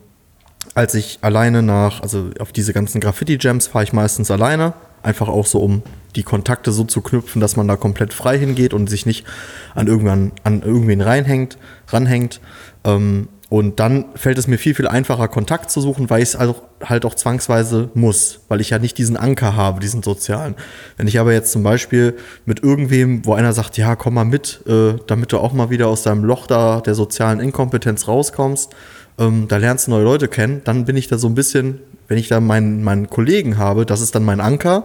als 0.74 0.94
ich 0.94 1.18
alleine 1.22 1.62
nach, 1.62 2.02
also 2.02 2.30
auf 2.38 2.52
diese 2.52 2.72
ganzen 2.72 3.00
Graffiti-Jams 3.00 3.68
fahre 3.68 3.84
ich 3.84 3.92
meistens 3.92 4.30
alleine, 4.30 4.74
einfach 5.02 5.28
auch 5.28 5.46
so, 5.46 5.60
um 5.60 5.82
die 6.16 6.22
Kontakte 6.22 6.72
so 6.72 6.84
zu 6.84 7.00
knüpfen, 7.00 7.40
dass 7.40 7.56
man 7.56 7.68
da 7.68 7.76
komplett 7.76 8.12
frei 8.12 8.38
hingeht 8.38 8.74
und 8.74 8.88
sich 8.88 9.06
nicht 9.06 9.26
an 9.74 9.86
irgendwann 9.86 10.32
an 10.44 10.62
irgendwen 10.62 11.00
reinhängt, 11.00 11.58
ranhängt. 11.88 12.40
Ähm, 12.84 13.28
und 13.48 13.80
dann 13.80 14.06
fällt 14.14 14.38
es 14.38 14.46
mir 14.46 14.56
viel, 14.56 14.74
viel 14.74 14.88
einfacher, 14.88 15.28
Kontakt 15.28 15.70
zu 15.70 15.82
suchen, 15.82 16.08
weil 16.08 16.22
ich 16.22 16.30
es 16.30 16.38
halt 16.38 16.48
auch, 16.48 16.62
halt 16.82 17.04
auch 17.04 17.14
zwangsweise 17.14 17.90
muss, 17.92 18.40
weil 18.48 18.62
ich 18.62 18.70
ja 18.70 18.78
nicht 18.78 18.96
diesen 18.96 19.18
Anker 19.18 19.54
habe, 19.54 19.78
diesen 19.78 20.02
sozialen. 20.02 20.54
Wenn 20.96 21.06
ich 21.06 21.20
aber 21.20 21.34
jetzt 21.34 21.52
zum 21.52 21.62
Beispiel 21.62 22.16
mit 22.46 22.62
irgendwem, 22.62 23.26
wo 23.26 23.34
einer 23.34 23.52
sagt, 23.52 23.76
ja, 23.76 23.94
komm 23.94 24.14
mal 24.14 24.24
mit, 24.24 24.62
äh, 24.66 24.94
damit 25.06 25.32
du 25.32 25.38
auch 25.38 25.52
mal 25.52 25.68
wieder 25.68 25.88
aus 25.88 26.02
deinem 26.02 26.24
Loch 26.24 26.46
da 26.46 26.80
der 26.80 26.94
sozialen 26.94 27.40
Inkompetenz 27.40 28.08
rauskommst, 28.08 28.74
ähm, 29.18 29.46
da 29.48 29.56
lernst 29.56 29.86
du 29.86 29.90
neue 29.90 30.04
Leute 30.04 30.28
kennen, 30.28 30.62
dann 30.64 30.84
bin 30.84 30.96
ich 30.96 31.08
da 31.08 31.18
so 31.18 31.28
ein 31.28 31.34
bisschen, 31.34 31.80
wenn 32.08 32.18
ich 32.18 32.28
da 32.28 32.40
meinen, 32.40 32.82
meinen 32.82 33.10
Kollegen 33.10 33.58
habe, 33.58 33.86
das 33.86 34.00
ist 34.00 34.14
dann 34.14 34.24
mein 34.24 34.40
Anker. 34.40 34.84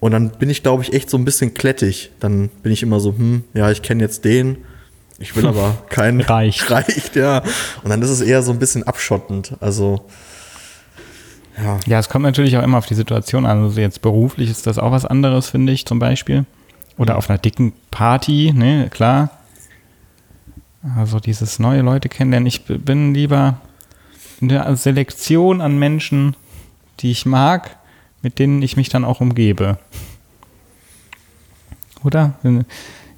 Und 0.00 0.12
dann 0.12 0.30
bin 0.30 0.48
ich, 0.48 0.62
glaube 0.62 0.82
ich, 0.82 0.94
echt 0.94 1.10
so 1.10 1.18
ein 1.18 1.26
bisschen 1.26 1.52
klettig. 1.52 2.10
Dann 2.20 2.48
bin 2.62 2.72
ich 2.72 2.82
immer 2.82 3.00
so, 3.00 3.10
hm, 3.10 3.44
ja, 3.52 3.70
ich 3.70 3.82
kenne 3.82 4.02
jetzt 4.02 4.24
den. 4.24 4.58
Ich 5.18 5.36
will 5.36 5.46
aber 5.46 5.76
keinen. 5.90 6.22
Reicht. 6.22 6.70
Reicht, 6.70 7.16
ja. 7.16 7.42
Und 7.84 7.90
dann 7.90 8.00
ist 8.00 8.08
es 8.08 8.22
eher 8.22 8.42
so 8.42 8.50
ein 8.50 8.58
bisschen 8.58 8.82
abschottend. 8.84 9.52
Also, 9.60 10.06
ja. 11.62 11.78
Ja, 11.86 11.98
es 11.98 12.08
kommt 12.08 12.24
natürlich 12.24 12.56
auch 12.56 12.62
immer 12.62 12.78
auf 12.78 12.86
die 12.86 12.94
Situation 12.94 13.44
an. 13.44 13.62
Also 13.62 13.80
jetzt 13.80 14.00
beruflich 14.00 14.50
ist 14.50 14.66
das 14.66 14.78
auch 14.78 14.90
was 14.90 15.04
anderes, 15.04 15.50
finde 15.50 15.72
ich, 15.74 15.84
zum 15.84 15.98
Beispiel. 15.98 16.46
Oder 16.96 17.18
auf 17.18 17.28
einer 17.28 17.38
dicken 17.38 17.74
Party, 17.90 18.52
ne, 18.54 18.88
klar. 18.90 19.39
Also 20.96 21.20
dieses 21.20 21.58
neue 21.58 21.82
Leute 21.82 22.08
kennenlernen. 22.08 22.46
Ich 22.46 22.64
bin 22.64 23.12
lieber 23.14 23.60
in 24.40 24.48
der 24.48 24.74
Selektion 24.76 25.60
an 25.60 25.78
Menschen, 25.78 26.36
die 27.00 27.10
ich 27.10 27.26
mag, 27.26 27.76
mit 28.22 28.38
denen 28.38 28.62
ich 28.62 28.76
mich 28.76 28.88
dann 28.88 29.04
auch 29.04 29.20
umgebe. 29.20 29.78
Oder? 32.02 32.34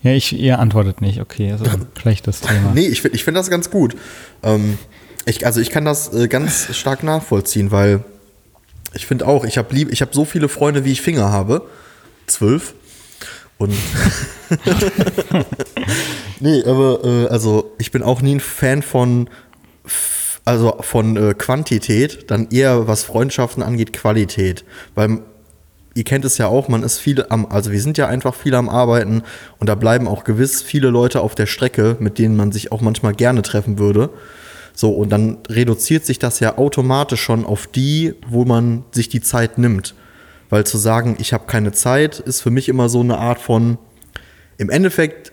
Ja, 0.03 0.11
ich, 0.11 0.33
ihr 0.33 0.59
antwortet 0.59 1.01
nicht. 1.01 1.21
Okay, 1.21 1.53
also 1.53 1.65
schlechtes 2.01 2.41
Thema. 2.41 2.73
Nee, 2.75 2.87
ich, 2.87 3.05
ich 3.05 3.25
finde 3.25 3.39
das 3.39 3.51
ganz 3.51 3.71
gut. 3.71 3.97
Ähm, 4.43 4.79
ich, 5.25 5.47
also 5.47 5.61
ich 5.61 5.71
kann 5.71 5.85
das 5.85 6.13
äh, 6.13 6.27
ganz 6.27 6.75
stark 6.75 7.05
nachvollziehen, 7.05 7.71
weil 7.71 8.03
ich 8.95 9.07
finde 9.07 9.27
auch, 9.27 9.45
ich 9.45 9.57
habe 9.59 9.73
lieb, 9.75 9.93
ich 9.93 10.01
habe 10.01 10.13
so 10.13 10.25
viele 10.25 10.49
Freunde, 10.49 10.85
wie 10.85 10.93
ich 10.93 11.01
Finger 11.01 11.31
habe. 11.31 11.69
Zwölf. 12.27 12.75
Und 13.63 13.75
nee, 16.41 16.65
aber 16.65 17.05
äh, 17.05 17.27
also 17.29 17.73
ich 17.79 17.93
bin 17.93 18.03
auch 18.03 18.21
nie 18.23 18.35
ein 18.35 18.41
Fan 18.41 18.83
von 18.83 19.31
also 20.45 20.79
von 20.81 21.17
äh, 21.17 21.35
Quantität, 21.35 22.29
dann 22.33 22.49
eher 22.51 22.89
was 22.89 23.05
Freundschaften 23.05 23.63
angeht, 23.63 23.93
Qualität. 23.93 24.65
Weil 24.97 25.21
ihr 25.95 26.03
kennt 26.03 26.25
es 26.25 26.39
ja 26.39 26.49
auch, 26.49 26.67
man 26.67 26.83
ist 26.83 26.99
viel 26.99 27.25
am, 27.29 27.47
also 27.47 27.71
wir 27.71 27.81
sind 27.81 27.99
ja 27.99 28.09
einfach 28.09 28.35
viel 28.35 28.57
am 28.57 28.69
Arbeiten 28.69 29.23
und 29.61 29.69
da 29.69 29.77
bleiben 29.77 30.09
auch 30.09 30.25
gewiss 30.25 30.61
viele 30.61 30.89
Leute 30.89 31.21
auf 31.21 31.37
der 31.37 31.47
Strecke, 31.47 31.97
mit 32.01 32.19
denen 32.19 32.35
man 32.35 32.51
sich 32.51 32.73
auch 32.73 32.81
manchmal 32.81 33.15
gerne 33.15 33.43
treffen 33.43 33.79
würde. 33.79 34.11
So, 34.75 34.91
und 34.91 35.11
dann 35.11 35.39
reduziert 35.49 36.05
sich 36.05 36.19
das 36.19 36.41
ja 36.41 36.59
automatisch 36.59 37.23
schon 37.23 37.45
auf 37.45 37.69
die, 37.69 38.15
wo 38.27 38.45
man 38.45 38.85
sich 38.91 39.09
die 39.09 39.21
Zeit 39.21 39.59
nimmt. 39.59 39.95
Weil 40.53 40.65
zu 40.65 40.77
sagen, 40.77 41.17
ich 41.19 41.33
habe 41.33 41.47
keine 41.47 41.73
Zeit, 41.73 42.19
ist 42.19 42.43
für 42.43 42.51
mich 42.51 42.69
immer 42.69 42.91
so 42.91 43.01
eine 43.01 43.17
Art 43.17 43.39
von, 43.39 43.79
im 44.59 44.69
Endeffekt 44.69 45.33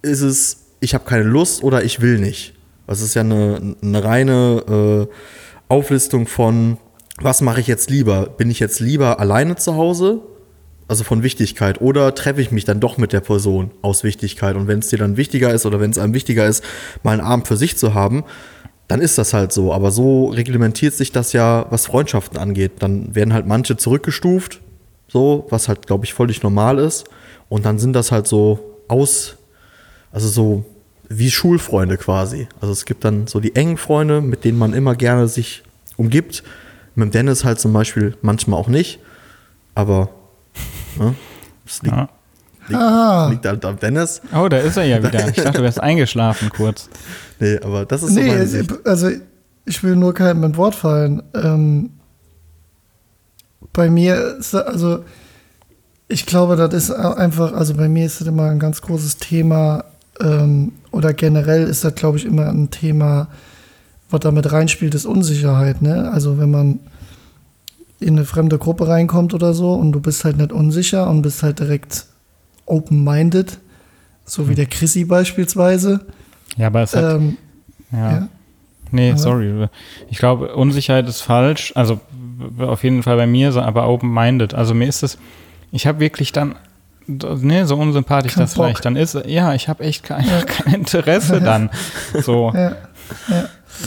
ist 0.00 0.20
es, 0.20 0.58
ich 0.78 0.94
habe 0.94 1.04
keine 1.04 1.24
Lust 1.24 1.64
oder 1.64 1.82
ich 1.82 2.00
will 2.00 2.20
nicht. 2.20 2.54
Das 2.86 3.00
ist 3.00 3.14
ja 3.14 3.22
eine, 3.22 3.74
eine 3.82 4.04
reine 4.04 5.08
äh, 5.10 5.14
Auflistung 5.68 6.28
von, 6.28 6.78
was 7.20 7.40
mache 7.40 7.60
ich 7.60 7.66
jetzt 7.66 7.90
lieber? 7.90 8.26
Bin 8.26 8.48
ich 8.48 8.60
jetzt 8.60 8.78
lieber 8.78 9.18
alleine 9.18 9.56
zu 9.56 9.74
Hause? 9.74 10.20
Also 10.86 11.02
von 11.02 11.24
Wichtigkeit. 11.24 11.80
Oder 11.80 12.14
treffe 12.14 12.40
ich 12.40 12.52
mich 12.52 12.64
dann 12.64 12.78
doch 12.78 12.96
mit 12.96 13.12
der 13.12 13.22
Person 13.22 13.72
aus 13.82 14.04
Wichtigkeit? 14.04 14.54
Und 14.54 14.68
wenn 14.68 14.78
es 14.78 14.86
dir 14.86 15.00
dann 15.00 15.16
wichtiger 15.16 15.52
ist 15.52 15.66
oder 15.66 15.80
wenn 15.80 15.90
es 15.90 15.98
einem 15.98 16.14
wichtiger 16.14 16.46
ist, 16.46 16.62
mal 17.02 17.10
einen 17.10 17.22
Abend 17.22 17.48
für 17.48 17.56
sich 17.56 17.76
zu 17.76 17.94
haben, 17.94 18.22
dann 18.90 19.00
ist 19.00 19.18
das 19.18 19.32
halt 19.32 19.52
so. 19.52 19.72
Aber 19.72 19.92
so 19.92 20.26
reglementiert 20.26 20.94
sich 20.94 21.12
das 21.12 21.32
ja, 21.32 21.64
was 21.70 21.86
Freundschaften 21.86 22.36
angeht. 22.38 22.72
Dann 22.80 23.14
werden 23.14 23.32
halt 23.32 23.46
manche 23.46 23.76
zurückgestuft, 23.76 24.60
so, 25.06 25.46
was 25.48 25.68
halt, 25.68 25.86
glaube 25.86 26.04
ich, 26.04 26.12
völlig 26.12 26.42
normal 26.42 26.80
ist. 26.80 27.04
Und 27.48 27.64
dann 27.64 27.78
sind 27.78 27.92
das 27.92 28.10
halt 28.10 28.26
so 28.26 28.58
aus, 28.88 29.36
also 30.10 30.26
so 30.26 30.64
wie 31.08 31.30
Schulfreunde 31.30 31.98
quasi. 31.98 32.48
Also 32.60 32.72
es 32.72 32.84
gibt 32.84 33.04
dann 33.04 33.28
so 33.28 33.38
die 33.38 33.54
engen 33.54 33.76
Freunde, 33.76 34.20
mit 34.20 34.44
denen 34.44 34.58
man 34.58 34.74
immer 34.74 34.96
gerne 34.96 35.28
sich 35.28 35.62
umgibt. 35.96 36.42
Mit 36.96 37.06
dem 37.06 37.10
Dennis 37.12 37.44
halt 37.44 37.60
zum 37.60 37.72
Beispiel 37.72 38.16
manchmal 38.22 38.58
auch 38.58 38.68
nicht. 38.68 38.98
Aber 39.76 40.08
ne, 40.98 41.14
es 41.64 41.80
liegt, 41.82 41.94
Ja. 41.94 42.08
Liegt, 42.70 43.30
liegt 43.30 43.46
halt 43.46 43.64
am 43.64 43.78
Dennis. 43.78 44.20
Oh, 44.34 44.48
da 44.48 44.58
ist 44.58 44.76
er 44.76 44.84
ja 44.84 44.98
wieder. 45.02 45.28
Ich 45.28 45.36
dachte, 45.36 45.58
du 45.58 45.62
wärst 45.62 45.80
eingeschlafen 45.82 46.50
kurz. 46.50 46.88
Nee, 47.38 47.58
aber 47.62 47.84
das 47.86 48.02
ist 48.02 48.14
so 48.14 48.20
Nee, 48.20 48.28
meine 48.28 48.42
es- 48.42 48.50
Sicht. 48.52 48.70
also 48.86 49.08
ich 49.66 49.82
will 49.82 49.96
nur 49.96 50.14
keinem 50.14 50.40
mit 50.40 50.56
Wort 50.56 50.74
fallen. 50.74 51.22
Ähm, 51.34 51.90
bei 53.72 53.88
mir 53.90 54.36
ist 54.38 54.54
da- 54.54 54.60
also 54.60 55.04
ich 56.08 56.26
glaube, 56.26 56.56
das 56.56 56.74
ist 56.74 56.90
einfach, 56.90 57.52
also 57.52 57.74
bei 57.74 57.88
mir 57.88 58.04
ist 58.06 58.20
das 58.20 58.26
immer 58.28 58.50
ein 58.50 58.58
ganz 58.58 58.82
großes 58.82 59.18
Thema 59.18 59.84
ähm, 60.20 60.72
oder 60.90 61.12
generell 61.12 61.64
ist 61.64 61.84
das, 61.84 61.94
glaube 61.94 62.18
ich, 62.18 62.24
immer 62.26 62.46
ein 62.48 62.70
Thema, 62.70 63.28
was 64.10 64.20
damit 64.20 64.50
reinspielt, 64.50 64.94
ist 64.96 65.06
Unsicherheit. 65.06 65.82
Ne? 65.82 66.10
Also 66.12 66.36
wenn 66.38 66.50
man 66.50 66.80
in 68.00 68.16
eine 68.16 68.24
fremde 68.24 68.58
Gruppe 68.58 68.88
reinkommt 68.88 69.34
oder 69.34 69.54
so 69.54 69.74
und 69.74 69.92
du 69.92 70.00
bist 70.00 70.24
halt 70.24 70.38
nicht 70.38 70.52
unsicher 70.52 71.08
und 71.08 71.22
bist 71.22 71.42
halt 71.44 71.60
direkt 71.60 72.06
open-minded, 72.70 73.58
so 74.24 74.48
wie 74.48 74.54
der 74.54 74.66
Chrissy 74.66 75.04
beispielsweise. 75.04 76.06
Ja, 76.56 76.68
aber 76.68 76.82
es 76.82 76.94
hat, 76.94 77.16
Ähm, 77.16 77.36
ja. 77.92 78.10
ja. 78.12 78.28
Nee, 78.92 79.14
sorry. 79.16 79.68
Ich 80.08 80.18
glaube, 80.18 80.54
Unsicherheit 80.54 81.08
ist 81.08 81.20
falsch. 81.20 81.72
Also 81.76 82.00
auf 82.58 82.82
jeden 82.82 83.02
Fall 83.02 83.16
bei 83.16 83.26
mir, 83.26 83.52
so, 83.52 83.60
aber 83.60 83.88
open-minded. 83.88 84.54
Also 84.54 84.74
mir 84.74 84.88
ist 84.88 85.02
es, 85.02 85.18
ich 85.70 85.86
habe 85.86 86.00
wirklich 86.00 86.32
dann, 86.32 86.56
ne, 87.06 87.66
so 87.66 87.76
unsympathisch 87.76 88.34
Kein 88.34 88.44
das 88.44 88.54
vielleicht 88.54 88.76
Bock. 88.76 88.82
dann 88.82 88.96
ist. 88.96 89.14
Ja, 89.26 89.54
ich 89.54 89.68
habe 89.68 89.84
echt 89.84 90.02
kein, 90.04 90.24
kein 90.46 90.74
Interesse 90.74 91.40
dann. 91.40 91.70
So, 92.20 92.52
ja. 92.54 92.76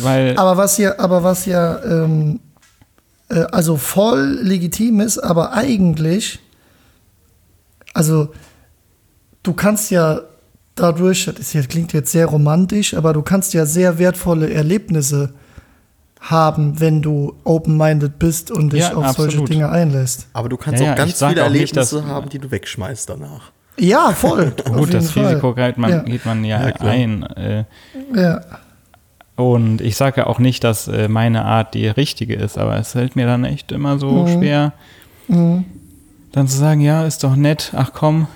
weil, 0.02 0.38
Aber 0.38 0.56
was 0.58 0.78
ja, 0.78 0.98
aber 1.00 1.24
was 1.24 1.46
ja, 1.46 1.84
ähm, 1.84 2.39
äh, 3.30 3.43
also 3.52 3.76
voll 3.78 4.39
legitim 4.41 5.00
ist, 5.02 5.17
aber 5.17 5.54
eigentlich, 5.54 6.39
also 7.93 8.30
du 9.44 9.54
kannst 9.54 9.92
ja 9.92 10.22
dadurch, 10.76 11.26
das 11.36 11.52
klingt 11.68 11.94
jetzt 11.94 12.12
sehr 12.12 12.26
romantisch, 12.26 12.94
aber 12.96 13.14
du 13.14 13.22
kannst 13.22 13.54
ja 13.54 13.66
sehr 13.66 14.00
wertvolle 14.00 14.52
Erlebnisse 14.52 15.34
haben, 16.20 16.80
wenn 16.80 17.02
du 17.02 17.34
open-minded 17.44 18.18
bist 18.18 18.50
und 18.50 18.72
dich 18.72 18.80
Ja, 18.82 18.94
auf 18.96 19.08
solche 19.12 19.24
absolut. 19.40 19.50
Dinge 19.50 19.70
einlässt. 19.70 20.28
Aber 20.34 20.48
du 20.50 20.56
kannst 20.58 20.80
Ja, 20.80 20.88
ja, 20.88 20.94
auch 20.94 20.98
ganz 20.98 21.12
viele 21.14 21.30
auch 21.30 21.36
nicht, 21.36 21.44
Erlebnisse 21.44 21.96
dass- 21.98 22.06
haben, 22.06 22.30
die 22.30 22.40
du 22.40 22.50
wegschmeißt 22.50 23.10
danach. 23.10 23.52
Ja, 23.78 24.12
voll. 24.14 24.54
auf 24.66 24.72
gut, 24.72 24.94
das 24.94 25.04
jeden 25.14 25.26
Fall. 25.26 25.26
Risiko 25.34 25.54
geht 25.54 25.78
man, 25.78 25.90
Ja. 25.92 26.00
geht 26.00 26.26
man 26.26 26.44
ja, 26.46 26.60
ein. 26.80 27.24
Äh, 27.24 27.66
Ja. 28.16 28.42
Und 29.36 29.82
ich 29.82 29.96
sage 29.98 30.22
ja 30.22 30.28
auch 30.28 30.38
nicht, 30.38 30.64
dass 30.64 30.88
äh, 30.88 31.08
meine 31.08 31.44
Art 31.44 31.74
die 31.74 31.88
richtige 31.88 32.36
ist, 32.36 32.58
aber 32.58 32.78
es 32.78 32.92
fällt 32.92 33.16
mir 33.16 33.26
dann 33.26 33.44
echt 33.46 33.72
immer 33.72 33.98
so 33.98 34.28
schwer, 34.28 34.74
dann 35.28 36.48
zu 36.48 36.56
sagen, 36.58 36.82
ja, 36.82 37.04
ist 37.06 37.24
doch 37.24 37.36
nett, 37.36 37.72
ach 37.76 37.92
komm, 37.94 38.28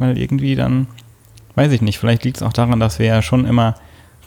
weil 0.00 0.18
irgendwie 0.18 0.56
dann, 0.56 0.88
weiß 1.54 1.70
ich 1.72 1.82
nicht, 1.82 1.98
vielleicht 1.98 2.24
liegt 2.24 2.38
es 2.38 2.42
auch 2.42 2.52
daran, 2.52 2.80
dass 2.80 2.98
wir 2.98 3.06
ja 3.06 3.22
schon 3.22 3.44
immer 3.44 3.76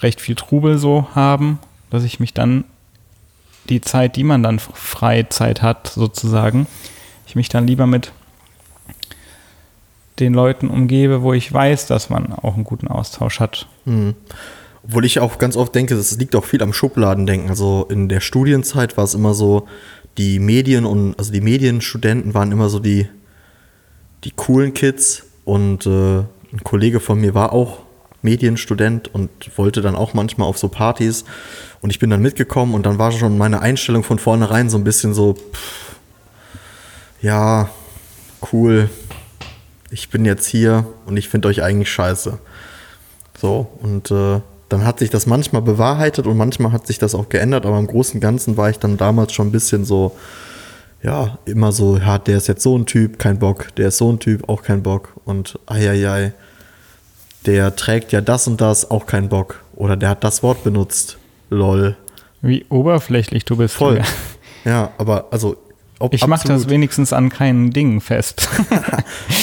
recht 0.02 0.22
viel 0.22 0.36
Trubel 0.36 0.78
so 0.78 1.08
haben, 1.16 1.60
dass 1.90 2.04
ich 2.04 2.20
mich 2.20 2.34
dann 2.34 2.64
die 3.70 3.82
Zeit, 3.82 4.16
die 4.16 4.24
man 4.24 4.44
dann 4.44 4.60
Freizeit 4.60 5.62
hat, 5.62 5.88
sozusagen, 5.88 6.68
ich 7.26 7.36
mich 7.36 7.50
dann 7.50 7.66
lieber 7.66 7.88
mit 7.88 8.12
den 10.20 10.34
Leuten 10.34 10.68
umgebe, 10.68 11.24
wo 11.24 11.34
ich 11.34 11.52
weiß, 11.52 11.88
dass 11.88 12.10
man 12.10 12.34
auch 12.34 12.54
einen 12.54 12.66
guten 12.66 12.88
Austausch 12.88 13.40
hat. 13.40 13.68
Obwohl 14.84 15.06
ich 15.06 15.20
auch 15.20 15.40
ganz 15.40 15.56
oft 15.56 15.74
denke, 15.74 15.96
das 15.96 16.16
liegt 16.20 16.36
auch 16.36 16.46
viel 16.46 16.62
am 16.62 16.74
Schubladendenken. 16.74 17.50
Also 17.50 17.88
in 17.90 18.10
der 18.10 18.20
Studienzeit 18.20 18.96
war 18.98 19.06
es 19.06 19.16
immer 19.16 19.34
so, 19.34 19.68
die 20.18 20.38
Medien 20.38 20.86
und 20.86 21.18
also 21.18 21.32
die 21.32 21.42
Medienstudenten 21.42 22.36
waren 22.36 22.52
immer 22.52 22.70
so 22.70 22.78
die, 22.78 23.08
die 24.24 24.32
coolen 24.32 24.76
Kids 24.76 25.26
und 25.45 25.86
äh, 25.86 26.19
ein 26.19 26.63
Kollege 26.63 26.99
von 26.99 27.19
mir 27.19 27.34
war 27.34 27.53
auch 27.53 27.79
Medienstudent 28.21 29.13
und 29.13 29.29
wollte 29.58 29.82
dann 29.82 29.95
auch 29.95 30.13
manchmal 30.13 30.47
auf 30.47 30.58
so 30.58 30.69
Partys. 30.69 31.25
Und 31.82 31.89
ich 31.89 31.99
bin 31.99 32.10
dann 32.10 32.21
mitgekommen 32.21 32.73
und 32.73 32.86
dann 32.86 32.97
war 32.97 33.12
schon 33.12 33.38
meine 33.38 33.62
Einstellung 33.62 34.03
von 34.03 34.19
vornherein 34.19 34.69
so 34.69 34.77
ein 34.77 34.84
bisschen 34.84 35.13
so, 35.13 35.34
pff, 35.34 35.95
ja, 37.21 37.69
cool, 38.51 38.89
ich 39.89 40.10
bin 40.10 40.25
jetzt 40.25 40.47
hier 40.47 40.86
und 41.06 41.17
ich 41.17 41.29
finde 41.29 41.47
euch 41.49 41.63
eigentlich 41.63 41.91
scheiße. 41.91 42.39
So, 43.39 43.67
und 43.82 44.12
äh, 44.12 44.41
dann 44.69 44.86
hat 44.86 44.99
sich 44.99 45.10
das 45.10 45.25
manchmal 45.25 45.62
bewahrheitet 45.62 46.25
und 46.25 46.38
manchmal 46.38 46.71
hat 46.71 46.88
sich 46.88 46.99
das 46.99 47.13
auch 47.15 47.29
geändert, 47.29 47.65
aber 47.65 47.77
im 47.77 47.88
Großen 47.88 48.15
und 48.15 48.21
Ganzen 48.21 48.58
war 48.58 48.69
ich 48.69 48.79
dann 48.79 48.97
damals 48.97 49.34
schon 49.34 49.47
ein 49.47 49.51
bisschen 49.51 49.86
so, 49.86 50.15
ja, 51.04 51.38
immer 51.46 51.72
so, 51.72 51.98
ja, 51.98 52.18
der 52.18 52.38
ist 52.38 52.48
jetzt 52.48 52.63
so 52.63 52.78
ein 52.78 52.86
Typ, 52.86 53.20
kein 53.20 53.39
Bock, 53.39 53.76
der 53.76 53.89
ist 53.89 53.98
so 53.98 54.12
ein 54.12 54.20
Typ, 54.20 54.48
auch 54.50 54.63
kein 54.63 54.84
Bock 54.84 55.13
und 55.26 55.60
eieiei, 55.66 56.34
der 57.46 57.76
trägt 57.76 58.12
ja 58.12 58.22
das 58.22 58.48
und 58.48 58.62
das, 58.62 58.89
auch 58.89 59.06
kein 59.06 59.30
Bock 59.30 59.62
oder 59.76 59.98
der 59.98 60.10
hat 60.10 60.24
das 60.24 60.44
Wort 60.44 60.63
benutzt, 60.63 61.18
lol. 61.50 61.98
Wie 62.42 62.66
oberflächlich 62.70 63.46
du 63.46 63.58
bist. 63.58 63.76
Voll. 63.76 63.96
Julia. 63.96 64.06
Ja, 64.66 64.92
aber 64.98 65.28
also, 65.32 65.58
ob, 66.00 66.13
Ich 66.13 66.26
mache 66.26 66.48
das 66.48 66.70
wenigstens 66.70 67.13
an 67.13 67.30
keinen 67.30 67.72
Dingen 67.72 68.02
fest. 68.02 68.48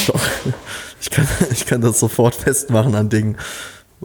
Doch. 0.06 0.20
Ich 1.00 1.10
kann, 1.10 1.26
ich 1.50 1.64
kann 1.64 1.80
das 1.80 1.98
sofort 1.98 2.34
festmachen 2.34 2.94
an 2.94 3.08
Dingen. 3.08 3.36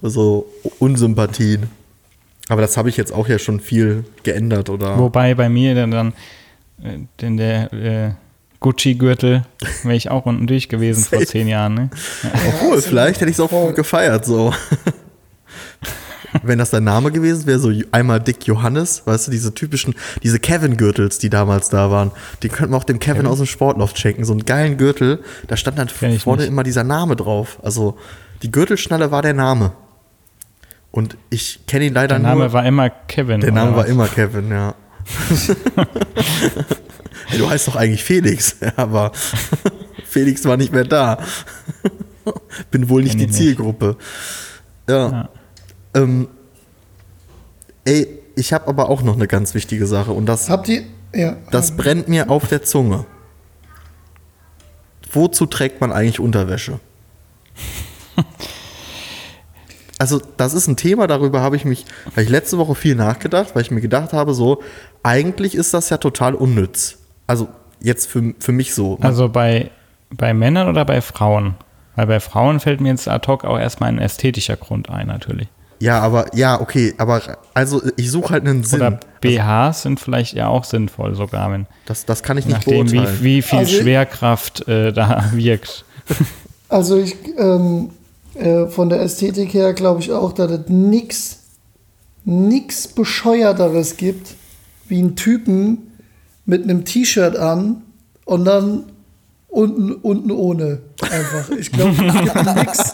So 0.01 0.47
Unsympathien. 0.79 1.69
Aber 2.47 2.61
das 2.61 2.77
habe 2.77 2.89
ich 2.89 2.95
jetzt 2.95 3.11
auch 3.11 3.27
ja 3.27 3.37
schon 3.37 3.59
viel 3.59 4.05
geändert, 4.23 4.69
oder? 4.69 4.97
Wobei 4.97 5.35
bei 5.35 5.49
mir 5.49 5.75
dann, 5.75 5.91
dann 5.91 6.13
denn 7.21 7.37
der 7.37 7.73
äh, 7.73 8.11
Gucci-Gürtel 8.59 9.43
wäre 9.83 9.95
ich 9.95 10.09
auch 10.11 10.25
unten 10.25 10.47
durch 10.47 10.69
gewesen 10.69 11.03
vor 11.03 11.19
zehn 11.25 11.47
Jahren. 11.47 11.73
Ne? 11.75 11.89
Obwohl, 12.47 12.81
vielleicht 12.81 13.21
hätte 13.21 13.29
ich 13.31 13.37
es 13.37 13.39
auch 13.39 13.73
gefeiert, 13.73 14.25
so. 14.25 14.53
Wenn 16.43 16.59
das 16.59 16.69
dein 16.69 16.83
Name 16.83 17.11
gewesen 17.11 17.45
wäre, 17.47 17.59
so 17.59 17.71
einmal 17.91 18.19
Dick 18.19 18.45
Johannes, 18.45 19.03
weißt 19.05 19.27
du, 19.27 19.31
diese 19.31 19.53
typischen, 19.53 19.95
diese 20.21 20.37
Kevin-Gürtels, 20.37 21.17
die 21.17 21.29
damals 21.29 21.69
da 21.69 21.91
waren, 21.91 22.11
die 22.43 22.49
könnten 22.49 22.73
wir 22.73 22.77
auch 22.77 22.83
dem 22.83 22.99
Kevin, 22.99 23.25
aus 23.25 23.37
dem 23.37 23.45
Sportloft 23.45 23.97
schenken. 23.97 24.25
So 24.25 24.33
einen 24.33 24.43
geilen 24.43 24.77
Gürtel, 24.77 25.23
da 25.47 25.55
stand 25.55 25.77
dann 25.79 25.87
vorne 25.87 26.41
nicht. 26.41 26.49
immer 26.49 26.63
dieser 26.63 26.83
Name 26.83 27.15
drauf. 27.15 27.59
Also 27.63 27.97
die 28.41 28.51
Gürtelschnalle 28.51 29.11
war 29.11 29.21
der 29.21 29.33
Name. 29.33 29.71
Und 30.91 31.17
ich 31.29 31.65
kenne 31.67 31.85
ihn 31.85 31.93
leider 31.93 32.15
Der 32.15 32.19
Name 32.19 32.41
nur. 32.41 32.53
war 32.53 32.65
immer 32.65 32.89
Kevin. 32.89 33.39
der 33.39 33.51
Name 33.53 33.75
war 33.75 33.85
immer 33.85 34.07
Kevin, 34.07 34.49
ja. 34.49 34.75
hey, 37.27 37.37
du 37.37 37.49
heißt 37.49 37.67
doch 37.67 37.75
eigentlich 37.75 38.03
Felix, 38.03 38.57
aber 38.75 39.11
Felix 40.05 40.45
war 40.45 40.57
nicht 40.57 40.71
mehr 40.73 40.83
da. 40.85 41.19
Bin 42.71 42.89
wohl 42.89 43.03
nicht 43.03 43.11
Kenn 43.11 43.19
die 43.19 43.25
ich 43.25 43.31
nicht. 43.31 43.37
Zielgruppe. 43.39 43.97
Ja. 44.89 45.11
Ja. 45.11 45.29
Ähm, 45.93 46.27
ey, 47.85 48.19
ich 48.35 48.53
habe 48.53 48.67
aber 48.67 48.89
auch 48.89 49.01
noch 49.01 49.15
eine 49.15 49.27
ganz 49.27 49.53
wichtige 49.53 49.87
Sache 49.87 50.11
und 50.11 50.25
das, 50.25 50.49
Habt 50.49 50.67
ihr, 50.69 50.83
ja. 51.13 51.37
das 51.51 51.75
brennt 51.75 52.07
mir 52.07 52.29
auf 52.29 52.47
der 52.47 52.63
Zunge. 52.63 53.05
Wozu 55.11 55.45
trägt 55.45 55.79
man 55.79 55.91
eigentlich 55.93 56.19
Unterwäsche? 56.19 56.79
Also, 59.97 60.21
das 60.37 60.53
ist 60.53 60.67
ein 60.67 60.75
Thema, 60.75 61.07
darüber 61.07 61.41
habe 61.41 61.55
ich 61.55 61.63
mich, 61.65 61.85
habe 62.11 62.23
ich 62.23 62.29
letzte 62.29 62.57
Woche 62.57 62.75
viel 62.75 62.95
nachgedacht, 62.95 63.55
weil 63.55 63.61
ich 63.61 63.71
mir 63.71 63.79
gedacht 63.81 64.11
habe, 64.13 64.33
so, 64.33 64.61
eigentlich 65.03 65.55
ist 65.55 65.73
das 65.73 65.89
ja 65.89 65.97
total 65.97 66.35
unnütz. 66.35 66.97
Also, 67.27 67.47
jetzt 67.79 68.07
für, 68.07 68.33
für 68.39 68.51
mich 68.51 68.73
so. 68.73 68.97
Also 69.01 69.29
bei, 69.29 69.71
bei 70.09 70.33
Männern 70.33 70.67
oder 70.67 70.83
bei 70.85 71.01
Frauen? 71.01 71.55
Weil 71.95 72.07
bei 72.07 72.19
Frauen 72.19 72.59
fällt 72.59 72.81
mir 72.81 72.89
jetzt 72.89 73.07
ad 73.07 73.25
hoc 73.27 73.45
auch 73.45 73.57
erstmal 73.57 73.87
ein 73.89 73.99
ästhetischer 73.99 74.57
Grund 74.57 74.89
ein, 74.89 75.07
natürlich. 75.07 75.47
Ja, 75.79 75.99
aber, 76.01 76.35
ja, 76.35 76.59
okay, 76.59 76.93
aber, 76.97 77.21
also, 77.53 77.81
ich 77.95 78.11
suche 78.11 78.31
halt 78.33 78.45
einen 78.47 78.63
Sinn. 78.63 78.81
Oder 78.81 78.99
BHs 79.21 79.81
sind 79.83 79.99
vielleicht 79.99 80.33
ja 80.33 80.47
auch 80.47 80.63
sinnvoll 80.65 81.15
sogar, 81.15 81.51
wenn 81.51 81.67
Das, 81.85 82.05
das 82.05 82.21
kann 82.21 82.37
ich 82.37 82.45
nicht 82.45 82.55
nachdem 82.57 82.87
beurteilen. 82.87 83.17
wie, 83.21 83.23
wie 83.37 83.41
viel 83.41 83.59
Also- 83.59 83.81
Schwerkraft 83.81 84.67
äh, 84.67 84.91
da 84.91 85.25
wirkt. 85.33 85.85
Also 86.69 86.97
ich, 86.97 87.15
ähm, 87.37 87.91
äh, 88.35 88.67
von 88.67 88.89
der 88.89 89.01
Ästhetik 89.01 89.53
her 89.53 89.73
glaube 89.73 90.01
ich 90.01 90.11
auch, 90.11 90.33
dass 90.33 90.51
es 90.51 90.67
nix, 90.69 91.39
nix 92.23 92.87
bescheuerteres 92.87 93.97
gibt, 93.97 94.35
wie 94.87 94.99
einen 94.99 95.15
Typen 95.15 95.91
mit 96.45 96.63
einem 96.63 96.85
T-Shirt 96.85 97.35
an 97.37 97.81
und 98.25 98.45
dann 98.45 98.83
unten, 99.47 99.93
unten 99.93 100.31
ohne. 100.31 100.79
Einfach. 101.01 101.49
Ich 101.57 101.71
glaube, 101.71 101.91
es 101.93 102.23
gibt 102.23 102.45
nichts. 102.55 102.93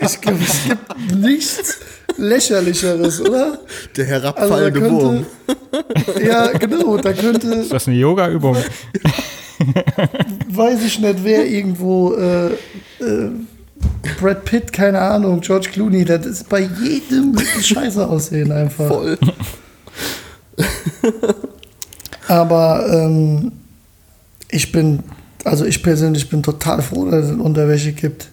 Ich 0.00 0.20
glaube, 0.20 0.38
es 0.42 0.64
gibt 0.68 1.14
nichts 1.16 1.78
lächerlicheres, 2.16 3.20
oder? 3.20 3.58
Der 3.96 4.04
Also 4.06 4.12
herabfallende 4.12 4.90
Wurm. 4.90 5.26
könnte, 5.46 6.24
ja, 6.24 6.52
genau, 6.52 6.96
da 6.98 7.12
könnte, 7.12 7.48
Ist 7.48 7.72
das 7.72 7.88
eine 7.88 7.96
Yoga-Übung? 7.96 8.56
weiß 10.48 10.84
ich 10.84 10.98
nicht, 10.98 11.24
wer 11.24 11.46
irgendwo, 11.46 12.14
äh, 12.14 12.46
äh, 13.00 13.30
Brad 14.20 14.44
Pitt, 14.44 14.72
keine 14.72 15.00
Ahnung, 15.00 15.40
George 15.40 15.68
Clooney, 15.72 16.04
das 16.04 16.26
ist 16.26 16.48
bei 16.48 16.60
jedem 16.82 17.36
scheiße 17.60 18.06
aussehen 18.06 18.52
einfach. 18.52 18.86
Voll. 18.88 19.18
Aber 22.28 22.86
ähm, 22.88 23.52
ich 24.50 24.72
bin, 24.72 25.00
also 25.44 25.64
ich 25.64 25.82
persönlich 25.82 26.28
bin 26.30 26.42
total 26.42 26.82
froh, 26.82 27.10
dass 27.10 27.26
es 27.26 27.32
Unterwäsche 27.36 27.92
gibt. 27.92 28.28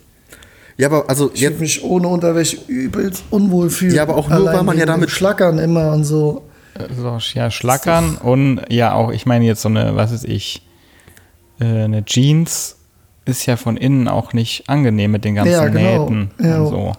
Ja, 0.78 0.88
aber 0.88 1.10
also 1.10 1.30
Ich 1.34 1.42
würde 1.42 1.54
jetzt, 1.56 1.60
mich 1.60 1.84
ohne 1.84 2.08
Unterwäsche 2.08 2.58
übelst 2.68 3.24
unwohl 3.32 3.70
fühlen. 3.70 3.96
Ja, 3.96 4.04
aber 4.04 4.16
auch 4.16 4.30
nur, 4.30 4.46
weil 4.46 4.64
man 4.64 4.78
ja 4.78 4.86
damit- 4.86 5.10
Schlackern 5.12 5.60
immer 5.60 5.92
und 5.92 6.06
so. 6.06 6.44
So, 6.98 7.18
ja, 7.34 7.52
schlackern 7.52 8.16
und 8.16 8.62
ja 8.70 8.94
auch, 8.94 9.12
ich 9.12 9.26
meine 9.26 9.44
jetzt 9.44 9.62
so 9.62 9.68
eine, 9.68 9.98
was 9.98 10.14
ist 10.14 10.24
ich, 10.24 10.66
äh, 11.60 11.66
eine 11.66 12.06
Jeans 12.06 12.78
ist 13.30 13.46
ja 13.46 13.56
von 13.58 13.78
innen 13.78 14.08
auch 14.08 14.34
nicht 14.34 14.70
angenehm 14.70 15.12
mit 15.12 15.24
den 15.26 15.36
ganzen 15.36 15.52
Ja, 15.54 15.68
genau. 15.68 16.10
Nähten 16.10 16.32
Ja. 16.40 16.60
und 16.60 16.68
so. 16.68 16.92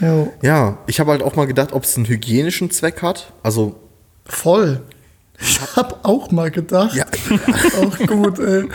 Jo, 0.00 0.32
ja, 0.42 0.78
ich 0.86 0.98
habe 1.00 1.10
halt 1.10 1.22
auch 1.22 1.36
mal 1.36 1.46
gedacht, 1.46 1.72
ob 1.72 1.84
es 1.84 1.96
einen 1.96 2.06
hygienischen 2.06 2.70
Zweck 2.70 3.02
hat. 3.02 3.32
Also, 3.42 3.76
voll. 4.24 4.80
Ich 5.40 5.58
habe 5.76 5.96
auch 6.04 6.30
mal 6.30 6.50
gedacht. 6.50 6.94
ja, 6.94 7.04
Auch 7.82 7.98
gut, 8.06 8.38
ey. 8.38 8.64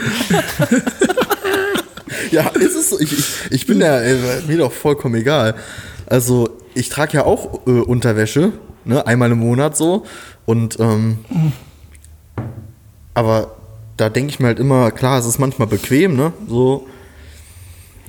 Ja, 2.30 2.48
ist 2.48 2.74
es 2.76 2.90
so. 2.90 3.00
Ich, 3.00 3.12
ich, 3.12 3.24
ich 3.50 3.66
bin 3.66 3.80
ja, 3.80 4.00
äh, 4.00 4.16
mir 4.46 4.58
doch 4.58 4.72
vollkommen 4.72 5.14
egal. 5.16 5.54
Also, 6.06 6.48
ich 6.74 6.88
trage 6.88 7.14
ja 7.18 7.24
auch 7.24 7.66
äh, 7.66 7.70
Unterwäsche, 7.70 8.52
ne, 8.84 9.06
einmal 9.06 9.30
im 9.32 9.38
Monat 9.38 9.76
so. 9.76 10.04
Und, 10.44 10.78
ähm, 10.80 11.18
aber 13.14 13.55
da 13.96 14.08
denke 14.10 14.30
ich 14.30 14.40
mir 14.40 14.46
halt 14.48 14.58
immer, 14.58 14.90
klar, 14.90 15.18
es 15.18 15.26
ist 15.26 15.38
manchmal 15.38 15.68
bequem, 15.68 16.16
ne, 16.16 16.32
so. 16.48 16.86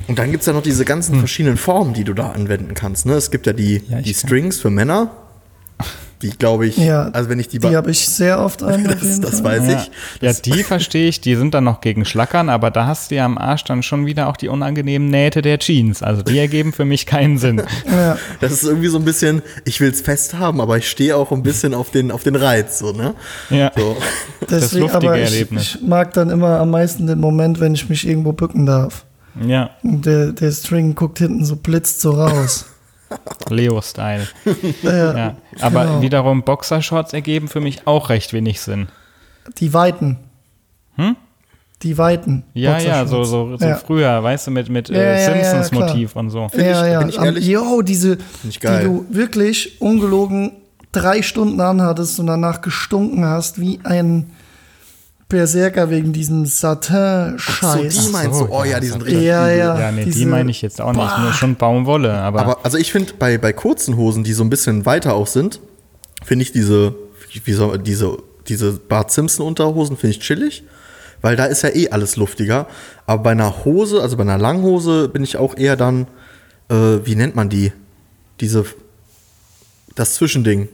Und 0.08 0.20
dann 0.20 0.32
gibt 0.32 0.42
es 0.42 0.48
ja 0.48 0.54
noch 0.54 0.62
diese 0.64 0.86
ganzen 0.86 1.18
verschiedenen 1.20 1.58
Formen, 1.58 1.94
die 1.94 2.04
du 2.04 2.14
da 2.14 2.32
anwenden 2.32 2.74
kannst, 2.74 3.06
ne. 3.06 3.14
Es 3.14 3.32
gibt 3.32 3.46
ja 3.48 3.54
die, 3.54 3.82
Ja, 3.90 4.02
die 4.02 4.14
kann- 4.14 4.20
Strings 4.28 4.60
für 4.60 4.70
Männer. 4.70 5.12
Die 6.24 6.32
glaube 6.32 6.66
ich, 6.66 6.78
Ja, 6.78 7.10
also 7.14 7.30
wenn 7.30 7.40
ich 7.40 7.48
die, 7.48 7.60
Die 7.60 7.76
habe 7.76 7.92
ich 7.92 8.08
sehr 8.10 8.40
oft 8.40 8.64
an. 8.64 8.84
das, 8.86 9.22
das 9.22 9.44
weiß 9.44 9.64
Ja, 9.68 9.72
ich. 9.74 9.86
ja, 9.86 9.92
Das- 10.22 10.42
die 10.42 10.64
verstehe 10.64 11.08
ich, 11.10 11.22
die 11.22 11.36
sind 11.36 11.54
dann 11.54 11.64
noch 11.64 11.80
gegen 11.80 12.06
Schlackern, 12.06 12.50
aber 12.50 12.72
da 12.72 12.88
hast 12.88 13.12
du 13.12 13.16
ja 13.16 13.26
am 13.26 13.38
Arsch 13.38 13.64
dann 13.66 13.84
schon 13.84 14.08
wieder 14.08 14.28
auch 14.28 14.36
die 14.38 14.48
unangenehmen 14.48 15.10
Nähte 15.10 15.44
der 15.44 15.60
Jeans. 15.60 16.02
Also 16.02 16.24
die 16.24 16.40
ergeben 16.40 16.74
für 16.74 16.86
mich 16.86 17.06
keinen 17.06 17.38
Sinn. 17.38 17.62
Ja. 17.86 18.18
Das 18.42 18.52
ist 18.52 18.64
irgendwie 18.64 18.88
so 18.88 18.98
ein 18.98 19.06
bisschen, 19.06 19.42
ich 19.66 19.80
will 19.80 19.90
es 19.92 20.02
fest 20.02 20.34
haben, 20.36 20.60
aber 20.62 20.78
ich 20.78 20.90
stehe 20.90 21.16
auch 21.16 21.32
ein 21.32 21.44
bisschen 21.44 21.74
auf 21.74 21.92
den, 21.92 22.12
auf 22.12 22.24
den 22.24 22.36
Reiz, 22.36 22.80
so, 22.80 22.92
ne? 22.92 23.14
Ja. 23.50 23.72
So. 23.78 23.96
Deswegen, 24.50 24.82
luftige 24.82 25.08
aber 25.10 25.18
ich, 25.20 25.24
Erlebnis. 25.26 25.76
ich 25.76 25.82
mag 25.88 26.14
dann 26.14 26.30
immer 26.30 26.60
am 26.60 26.72
meisten 26.72 27.08
den 27.08 27.20
Moment, 27.20 27.60
wenn 27.60 27.74
ich 27.76 27.90
mich 27.90 28.08
irgendwo 28.08 28.32
bücken 28.34 28.66
darf. 28.66 29.06
Ja, 29.46 29.70
Und 29.84 30.06
Der, 30.06 30.32
der 30.32 30.52
String 30.52 30.96
guckt 30.96 31.20
hinten 31.20 31.46
so, 31.46 31.56
blitzt 31.56 32.02
so 32.02 32.12
raus. 32.12 32.66
Leo-Style. 33.50 34.28
Ja, 34.84 35.18
Ja. 35.18 35.36
Aber 35.62 35.86
genau. 35.86 36.02
wiederum 36.02 36.44
Boxershorts 36.44 37.14
ergeben 37.14 37.48
für 37.48 37.60
mich 37.62 37.88
auch 37.88 38.10
recht 38.10 38.34
wenig 38.34 38.62
Sinn. 38.62 38.88
Die 39.60 39.74
Weiten. 39.74 40.18
Hm? 40.96 41.16
Die 41.84 41.98
Weiten. 41.98 42.44
Ja, 42.54 42.80
ja, 42.80 43.06
so, 43.06 43.24
so, 43.24 43.56
so 43.56 43.66
Ja. 43.66 43.76
früher, 43.76 44.24
weißt 44.24 44.48
du, 44.48 44.52
mit, 44.52 44.68
mit 44.70 44.90
äh, 44.90 45.24
Simpsons-Motiv 45.24 46.16
und 46.16 46.32
so. 46.32 46.50
Find 46.50 46.64
ja, 46.64 46.86
ich- 46.86 46.92
ja. 46.92 47.00
bin 47.00 47.10
ich 47.10 47.18
ehrlich? 47.20 47.46
Jo, 47.48 47.82
diese, 47.84 48.18
ich 48.48 48.60
geil. 48.60 48.80
die 48.80 48.86
du 48.86 49.06
wirklich 49.10 49.80
ungelogen 49.80 50.54
drei 50.92 51.22
Stunden 51.22 51.62
anhattest 51.62 52.20
und 52.20 52.28
danach 52.28 52.62
gestunken 52.62 53.26
hast 53.26 53.60
wie 53.62 53.80
ein 53.84 54.32
Berserker 55.30 55.90
wegen 55.90 56.14
diesem 56.14 56.46
So, 56.46 56.68
Satin-Scheiß. 56.68 58.06
die 58.06 58.12
meinst 58.12 58.40
so, 58.40 58.46
du? 58.48 58.54
Oh 58.54 58.64
ja, 58.64 58.72
ja, 58.72 58.80
die 58.80 58.88
sind 58.88 59.06
richtig 59.06 59.24
Ja, 59.24 59.50
ja. 59.50 59.80
Ja, 59.80 59.92
nee, 59.92 60.06
die 60.06 60.26
meine 60.26 60.50
ich 60.52 60.62
jetzt 60.62 60.80
auch 60.80 60.94
nicht. 60.94 61.02
Boah. 61.06 61.20
Nur 61.20 61.34
schon 61.34 61.56
Baumwolle, 61.56 62.14
aber, 62.14 62.40
Aber 62.42 62.66
also 62.66 62.78
ich 62.78 62.92
finde, 62.92 63.14
bei, 63.14 63.38
bei 63.38 63.52
kurzen 63.52 63.98
Hosen, 63.98 64.24
die 64.24 64.34
so 64.34 64.44
ein 64.44 64.50
bisschen 64.50 64.86
weiter 64.86 65.16
auch 65.16 65.28
sind, 65.28 65.60
finde 66.24 66.44
ich 66.44 66.54
diese, 66.54 66.96
wie 67.44 67.54
soll, 67.54 67.78
diese, 67.80 68.18
diese 68.48 68.74
Bart 68.74 69.12
Simpson-Unterhosen 69.12 69.98
finde 69.98 70.16
ich 70.16 70.22
chillig, 70.22 70.64
weil 71.22 71.36
da 71.36 71.46
ist 71.46 71.62
ja 71.62 71.76
eh 71.76 71.90
alles 71.90 72.16
luftiger. 72.16 72.68
Aber 73.06 73.24
bei 73.24 73.32
einer 73.32 73.66
Hose, 73.66 74.02
also 74.02 74.16
bei 74.16 74.24
einer 74.24 74.38
Langhose, 74.38 75.10
bin 75.10 75.24
ich 75.24 75.36
auch 75.36 75.58
eher 75.58 75.76
dann, 75.76 76.08
äh, 76.70 76.76
wie 77.04 77.16
nennt 77.16 77.36
man 77.36 77.50
die? 77.50 77.74
Diese, 78.40 78.64
das 79.96 80.14
Zwischending. 80.16 80.70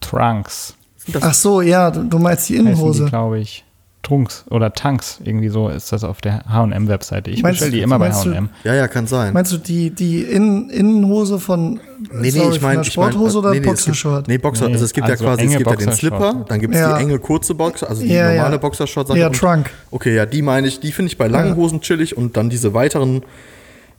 Trunks 0.00 0.74
das 1.12 1.22
Ach 1.22 1.34
so, 1.34 1.60
ja, 1.60 1.90
du, 1.90 2.18
meinst 2.18 2.48
die 2.48 2.56
Innenhose. 2.56 3.06
glaube 3.06 3.38
ich. 3.40 3.64
Trunks 4.02 4.46
oder 4.48 4.72
Tanks, 4.72 5.20
irgendwie 5.22 5.50
so 5.50 5.68
ist 5.68 5.92
das 5.92 6.04
auf 6.04 6.22
der 6.22 6.42
H&M-Webseite. 6.48 7.30
Ich 7.30 7.42
bestelle 7.42 7.70
die 7.70 7.82
immer 7.82 7.98
bei 7.98 8.10
H&M. 8.10 8.48
ja, 8.64 8.74
ja, 8.74 8.88
kann 8.88 9.06
sein. 9.06 9.34
Meinst 9.34 9.52
du 9.52 9.58
die, 9.58 9.90
die 9.90 10.22
Innen 10.22 10.70
Innenhose 10.70 11.38
von, 11.38 11.74
Nee, 11.74 11.80
nee, 12.22 12.30
sorry, 12.30 12.54
ich 12.54 12.60
von 12.60 12.68
meine, 12.68 12.80
der 12.80 12.88
ich 12.88 12.96
mein, 12.96 13.12
Sporthose 13.12 13.38
oder 13.40 13.50
nee, 13.50 13.60
Boxershort? 13.60 14.26
Nee, 14.26 14.38
Boxer, 14.38 14.68
Nee, 14.68 14.72
also 14.72 14.86
es 14.86 14.94
gibt 14.94 15.06
also 15.06 15.22
ja 15.22 15.30
quasi, 15.30 15.44
es 15.44 15.50
gibt 15.54 15.66
ja 15.70 15.76
den 15.76 15.84
Boxershort. 15.86 15.98
Slipper, 16.30 16.44
dann 16.48 16.60
gibt 16.60 16.74
es 16.74 16.80
Ja. 16.80 16.96
die 16.96 17.02
enge 17.04 17.18
kurze 17.18 17.54
Box, 17.54 17.82
also 17.82 18.00
die 18.02 18.08
Ja, 18.08 18.30
ja. 18.30 18.36
normale 18.38 18.58
Boxershort. 18.58 19.06
sag 19.06 19.16
ich 19.16 19.20
Ja, 19.20 19.26
und- 19.26 19.36
Trunk. 19.36 19.70
Okay, 19.90 20.16
ja, 20.16 20.24
die 20.24 20.40
meine 20.40 20.66
ich, 20.66 20.80
die 20.80 20.92
finde 20.92 21.08
ich 21.12 21.18
bei 21.18 21.26
langen 21.28 21.50
Ja. 21.50 21.56
Hosen 21.56 21.82
chillig 21.82 22.16
und 22.16 22.38
dann 22.38 22.48
diese 22.48 22.72
weiteren 22.72 23.22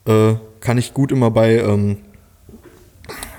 äh, 0.07 0.33
kann 0.61 0.79
ich 0.79 0.95
gut 0.95 1.11
immer 1.11 1.29
bei, 1.29 1.59
ähm, 1.59 1.97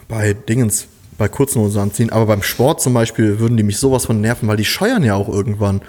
bei 0.08 0.32
Dingens, 0.32 0.86
bei 1.18 1.28
kurzen 1.28 1.60
Hosen 1.60 1.80
anziehen. 1.82 2.10
Aber 2.10 2.26
beim 2.26 2.42
Sport 2.42 2.80
zum 2.80 2.94
Beispiel 2.94 3.38
würden 3.38 3.56
die 3.56 3.62
mich 3.62 3.78
sowas 3.78 4.06
von 4.06 4.20
nerven, 4.20 4.48
weil 4.48 4.56
die 4.56 4.64
scheuern 4.64 5.02
ja 5.04 5.14
auch 5.14 5.28
irgendwann. 5.28 5.82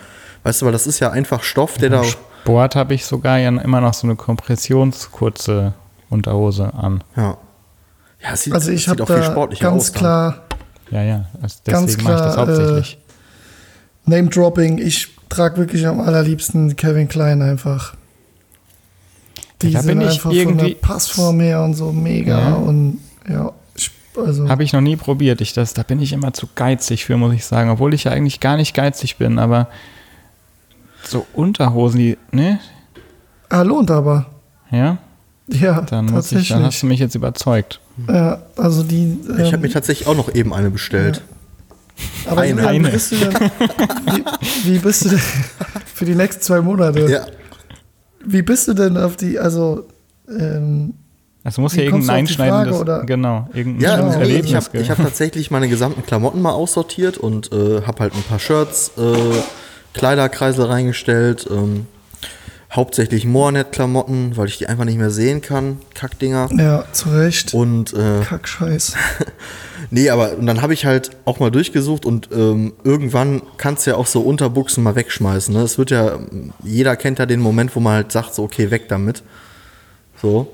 Weißt 0.44 0.62
du, 0.62 0.66
weil 0.66 0.74
das 0.74 0.88
ist 0.88 1.00
ja 1.00 1.12
einfach 1.12 1.44
Stoff, 1.44 1.78
der 1.78 1.90
da. 1.90 2.04
Sport 2.04 2.76
habe 2.76 2.94
ich 2.94 3.06
sogar 3.06 3.38
ja 3.40 3.50
immer 3.50 3.80
noch 3.82 3.94
so 3.94 4.06
eine 4.08 4.16
kompressionskurze 4.18 5.74
Unterhose 6.10 6.74
an. 6.74 7.04
Ja. 7.16 7.38
Ja, 8.22 8.34
es 8.34 8.44
sieht, 8.44 8.54
Also 8.54 8.72
ich 8.72 8.82
sieht 8.82 8.90
habe 8.90 9.04
auch 9.04 9.08
viel 9.08 9.16
da 9.18 9.24
sportlicher 9.32 9.70
ganz 9.70 9.84
aus. 9.84 9.92
dann. 9.92 10.00
klar 10.00 10.44
Ja, 10.92 11.02
ja, 11.04 11.26
also 11.42 11.58
Ganz 11.66 11.86
deswegen 11.88 12.04
mache 12.04 12.14
ich 12.16 12.22
das 12.22 12.34
klar, 12.36 12.48
hauptsächlich. 12.48 12.98
Name-Dropping. 14.06 14.78
Ich 14.80 15.10
trage 15.30 15.58
wirklich 15.58 15.88
am 15.88 16.00
allerliebsten 16.02 16.76
Kevin 16.76 17.08
Klein 17.08 17.42
einfach. 17.42 17.96
Die 19.62 19.72
Da 19.72 19.82
sind 19.82 19.88
bin 19.88 20.02
ich 20.02 20.08
einfach 20.16 20.22
von 20.24 20.32
irgendwie- 20.34 20.74
der 20.74 20.80
Passform 20.88 21.40
her 21.40 21.62
und 21.64 21.74
so 21.74 21.92
mega 21.94 22.38
Ja. 22.40 22.54
und 22.56 23.00
ja, 23.30 23.52
also 24.16 24.48
Habe 24.50 24.64
ich 24.64 24.74
noch 24.74 24.82
nie 24.82 24.96
probiert. 24.96 25.42
Ich 25.42 25.54
das, 25.54 25.74
da 25.74 25.84
bin 25.84 26.02
ich 26.02 26.14
immer 26.14 26.34
zu 26.34 26.48
geizig 26.56 27.06
für, 27.06 27.18
muss 27.18 27.34
ich 27.34 27.46
sagen. 27.46 27.70
Obwohl 27.70 27.94
ich 27.94 28.04
ja 28.06 28.12
eigentlich 28.12 28.40
gar 28.40 28.58
nicht 28.58 28.74
geizig 28.74 29.18
bin, 29.18 29.40
aber 29.40 29.68
so 31.04 31.26
Unterhosen, 31.34 32.00
die, 32.00 32.18
ne? 32.32 32.60
ah, 33.50 33.62
lohnt 33.62 33.92
aber. 33.92 34.28
Ja, 34.72 34.98
Ja, 35.48 35.82
dann 35.82 36.06
muss 36.06 36.12
ich, 36.12 36.14
tatsächlich. 36.32 36.50
dann 36.50 36.64
hast 36.64 36.82
du 36.82 36.88
mich 36.88 37.00
jetzt 37.00 37.16
überzeugt. 37.16 37.80
ja, 38.08 38.42
also 38.58 38.84
die. 38.84 39.18
Ich 39.24 39.40
ähm, 39.40 39.46
habe 39.48 39.58
mir 39.60 39.70
tatsächlich 39.70 40.08
auch 40.08 40.16
noch 40.16 40.34
eben 40.34 40.54
eine 40.54 40.70
bestellt. 40.70 41.22
aber 42.28 42.42
eine. 42.42 42.62
wie, 42.62 42.66
Eine. 42.68 42.90
bist 42.90 43.12
du 43.12 43.16
denn, 43.18 43.34
wie, 43.34 44.24
wie 44.72 44.80
bist 44.80 45.06
du 45.06 45.10
denn 45.10 45.22
für 45.94 46.06
die 46.06 46.16
nächsten 46.16 46.42
zwei 46.42 46.62
Monate? 46.62 47.10
Ja. 47.10 47.26
Wie 48.26 48.42
bist 48.42 48.68
du 48.70 48.74
denn 48.74 48.96
auf 48.98 49.18
die, 49.18 49.38
also 49.38 49.86
ähm, 50.30 50.94
Es 51.46 51.58
muss 51.58 51.74
kommst 51.74 51.84
irgendein 51.84 52.06
Frage, 52.06 52.20
einschneidendes, 52.20 52.80
oder? 52.80 53.04
genau, 53.06 53.50
irgendein 53.54 53.82
Ja, 53.82 53.96
Genau. 53.98 54.08
nee, 54.08 54.14
ich 54.14 54.20
Erlebnis. 54.22 54.54
habe 54.56 54.70
geben. 54.78 54.90
hab 54.90 54.98
tatsächlich 54.98 55.52
meine 55.52 55.68
gesamten 55.68 56.04
Klamotten 56.06 56.42
mal 56.42 56.52
aussortiert 56.54 57.18
und 57.18 57.52
äh, 57.52 57.82
habe 57.82 58.00
halt 58.00 58.14
ein 58.16 58.24
paar 58.24 58.40
Shirts, 58.40 58.92
äh, 58.98 59.18
Kleiderkreisel 59.94 60.66
reingestellt, 60.66 61.46
ähm, 61.52 61.86
hauptsächlich 62.72 63.26
Moornet-Klamotten, 63.26 64.36
weil 64.38 64.48
ich 64.48 64.58
die 64.58 64.68
einfach 64.68 64.86
nicht 64.86 64.98
mehr 64.98 65.12
sehen 65.12 65.42
kann, 65.42 65.80
Kackdinger. 65.94 66.50
ja, 66.58 66.86
zu 66.92 67.10
Recht. 67.10 67.54
Und 67.54 67.94
äh, 67.94 68.22
Kackscheiß. 68.24 68.96
nee, 69.92 70.10
aber 70.10 70.38
und 70.38 70.48
dann 70.48 70.62
habe 70.62 70.74
ich 70.74 70.86
halt 70.86 71.12
auch 71.26 71.40
mal 71.40 71.52
durchgesucht 71.52 72.06
und 72.06 72.30
ähm, 72.34 72.74
irgendwann 72.84 73.42
kannst 73.58 73.86
du 73.86 73.92
ja 73.92 73.98
auch 73.98 74.08
so 74.08 74.22
Unterbuchsen 74.22 74.82
mal 74.84 74.96
wegschmeißen. 74.96 75.54
Ne? 75.54 75.62
Es 75.62 75.78
wird 75.78 75.92
ja, 75.92 76.18
jeder 76.64 76.96
kennt 76.96 77.20
ja 77.20 77.26
den 77.28 77.42
Moment, 77.42 77.76
wo 77.76 77.80
man 77.82 77.94
halt 77.94 78.12
sagt, 78.14 78.34
so 78.34 78.44
okay, 78.44 78.72
weg 78.72 78.88
damit. 78.88 79.22
So. 80.22 80.48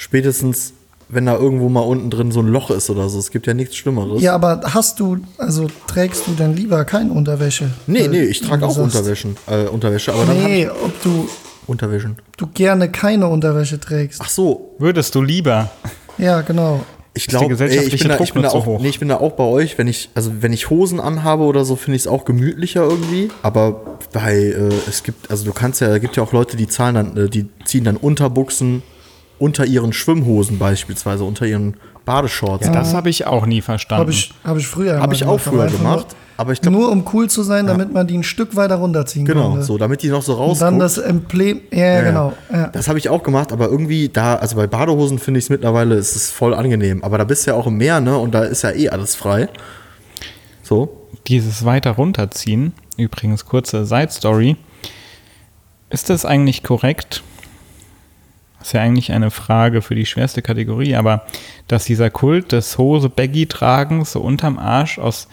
Spätestens, 0.00 0.74
wenn 1.08 1.26
da 1.26 1.36
irgendwo 1.36 1.68
mal 1.68 1.80
unten 1.80 2.08
drin 2.08 2.30
so 2.30 2.38
ein 2.38 2.46
Loch 2.46 2.70
ist 2.70 2.88
oder 2.88 3.08
so. 3.08 3.18
Es 3.18 3.32
gibt 3.32 3.48
ja 3.48 3.52
nichts 3.54 3.74
Schlimmeres. 3.76 4.22
Ja, 4.22 4.32
aber 4.32 4.60
hast 4.62 5.00
du, 5.00 5.18
also 5.38 5.66
trägst 5.88 6.28
du 6.28 6.34
dann 6.38 6.54
lieber 6.54 6.84
keine 6.84 7.10
Unterwäsche? 7.12 7.68
Nee, 7.88 8.02
Äh, 8.04 8.08
nee, 8.08 8.22
ich 8.22 8.40
trage 8.40 8.64
auch 8.64 8.70
sagst. 8.70 8.94
Unterwäschen, 8.96 9.36
äh, 9.48 9.64
Unterwäsche, 9.64 10.12
aber 10.14 10.24
dann 10.26 10.40
Nee, 10.44 10.62
ich 10.66 10.70
ob 10.70 11.02
du, 11.02 11.28
Unterwäschen. 11.66 12.16
du 12.36 12.46
gerne 12.46 12.88
keine 12.92 13.26
Unterwäsche 13.26 13.80
trägst. 13.80 14.20
Ach 14.22 14.28
so, 14.28 14.76
Würdest 14.78 15.16
du 15.16 15.20
lieber? 15.22 15.68
Ja, 16.16 16.42
genau. 16.42 16.84
ich 17.14 17.26
glaube, 17.26 17.52
ich 17.54 17.58
bin 17.58 18.08
da, 18.08 18.20
ich 18.20 18.32
bin 18.32 18.42
da 18.42 18.50
auch, 18.50 18.80
nee, 18.80 18.88
ich 18.88 19.00
bin 19.00 19.08
da 19.08 19.16
auch 19.16 19.32
bei 19.32 19.42
euch, 19.44 19.78
wenn 19.78 19.88
ich, 19.88 20.10
also 20.14 20.30
wenn 20.40 20.52
ich 20.52 20.70
Hosen 20.70 21.00
anhabe 21.00 21.42
oder 21.42 21.64
so, 21.64 21.74
finde 21.74 21.96
ich 21.96 22.02
es 22.02 22.06
auch 22.06 22.24
gemütlicher 22.24 22.82
irgendwie. 22.84 23.30
Aber 23.42 23.98
bei, 24.12 24.34
äh, 24.36 24.70
es 24.88 25.02
gibt, 25.02 25.28
also 25.28 25.44
du 25.44 25.52
kannst 25.52 25.80
ja, 25.80 25.88
es 25.96 26.00
gibt 26.00 26.14
ja 26.16 26.22
auch 26.22 26.32
Leute, 26.32 26.56
die 26.56 26.68
zahlen 26.68 26.94
dann, 26.94 27.16
äh, 27.16 27.28
die 27.28 27.46
ziehen 27.64 27.82
dann 27.82 27.96
Unterbuchsen 27.96 28.82
unter 29.38 29.64
ihren 29.64 29.92
Schwimmhosen 29.92 30.58
beispielsweise, 30.58 31.24
unter 31.24 31.46
ihren 31.46 31.76
Badeshorts. 32.04 32.66
Ja, 32.66 32.72
das 32.72 32.94
habe 32.94 33.10
ich 33.10 33.26
auch 33.26 33.44
nie 33.46 33.60
verstanden. 33.60 34.00
Habe 34.00 34.10
ich, 34.10 34.32
hab 34.42 34.56
ich 34.56 34.66
früher 34.66 35.00
Habe 35.00 35.14
ich 35.14 35.24
auch 35.24 35.38
früher 35.38 35.66
gemacht, 35.66 36.06
aber 36.38 36.52
ich 36.52 36.60
glaube, 36.60 36.76
Nur, 36.76 36.86
nur 36.86 36.92
um 36.92 37.04
cool 37.12 37.28
zu 37.28 37.42
sein, 37.42 37.66
damit 37.66 37.92
man 37.92 38.06
die 38.06 38.16
ein 38.16 38.22
Stück 38.22 38.56
weiter 38.56 38.76
runterziehen 38.76 39.26
genau, 39.26 39.50
konnte. 39.50 39.64
so, 39.64 39.76
damit 39.76 40.02
die 40.02 40.08
noch 40.08 40.22
so 40.22 40.32
Und 40.32 40.38
rauskommen. 40.38 40.72
dann 40.72 40.78
das 40.78 40.98
Emblem, 40.98 41.60
ja, 41.70 41.78
Ja, 41.78 42.00
genau. 42.02 42.32
Ja. 42.50 42.68
Das 42.68 42.88
habe 42.88 42.98
ich 42.98 43.08
auch 43.08 43.22
gemacht, 43.22 43.52
aber 43.52 43.68
irgendwie 43.68 44.08
da, 44.08 44.36
also 44.36 44.56
bei 44.56 44.66
Badehosen 44.66 45.18
finde 45.18 45.38
ich 45.38 45.44
es 45.44 45.50
mittlerweile, 45.50 45.96
ist 45.96 46.16
es 46.16 46.30
voll 46.30 46.54
angenehm. 46.54 47.04
Aber 47.04 47.18
da 47.18 47.24
bist 47.24 47.46
du 47.46 47.50
ja 47.50 47.56
auch 47.56 47.66
im 47.66 47.76
Meer, 47.76 48.00
ne? 48.00 48.16
Und 48.16 48.32
da 48.34 48.44
ist 48.44 48.62
ja 48.62 48.70
eh 48.70 48.88
alles 48.88 49.14
frei. 49.14 49.48
So. 50.62 50.94
Dieses 51.26 51.64
weiter 51.64 51.90
runterziehen, 51.90 52.72
übrigens 52.96 53.44
kurze 53.44 53.84
Side 53.84 54.10
Story. 54.12 54.56
Ist 55.90 56.08
das 56.08 56.24
eigentlich 56.24 56.62
korrekt? 56.62 57.22
Das 58.58 58.68
ist 58.68 58.72
ja 58.72 58.80
eigentlich 58.82 59.12
eine 59.12 59.30
Frage 59.30 59.82
für 59.82 59.94
die 59.94 60.06
schwerste 60.06 60.42
Kategorie, 60.42 60.96
aber 60.96 61.24
dass 61.68 61.84
dieser 61.84 62.10
Kult 62.10 62.52
des 62.52 62.76
Hose-Baggy-Tragens 62.76 64.12
so 64.12 64.20
unterm 64.20 64.58
Arsch 64.58 64.98
aus 64.98 65.28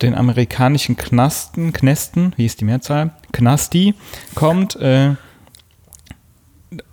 den 0.00 0.14
amerikanischen 0.14 0.96
Knasten, 0.96 1.72
Knästen, 1.72 2.32
wie 2.36 2.46
ist 2.46 2.60
die 2.60 2.64
Mehrzahl? 2.64 3.10
Knasti, 3.32 3.94
kommt, 4.36 4.76
äh, 4.76 5.14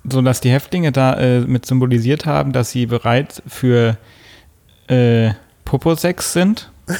so 0.10 0.22
dass 0.22 0.42
die 0.42 0.50
Häftlinge 0.50 0.92
da 0.92 1.14
äh, 1.14 1.42
mit 1.42 1.66
symbolisiert 1.68 2.26
haben, 2.26 2.52
dass 2.52 2.72
sie 2.72 2.88
bereit 2.88 3.44
für 3.48 3.98
äh, 4.88 5.32
Poposex 5.66 6.34
sind. 6.34 6.72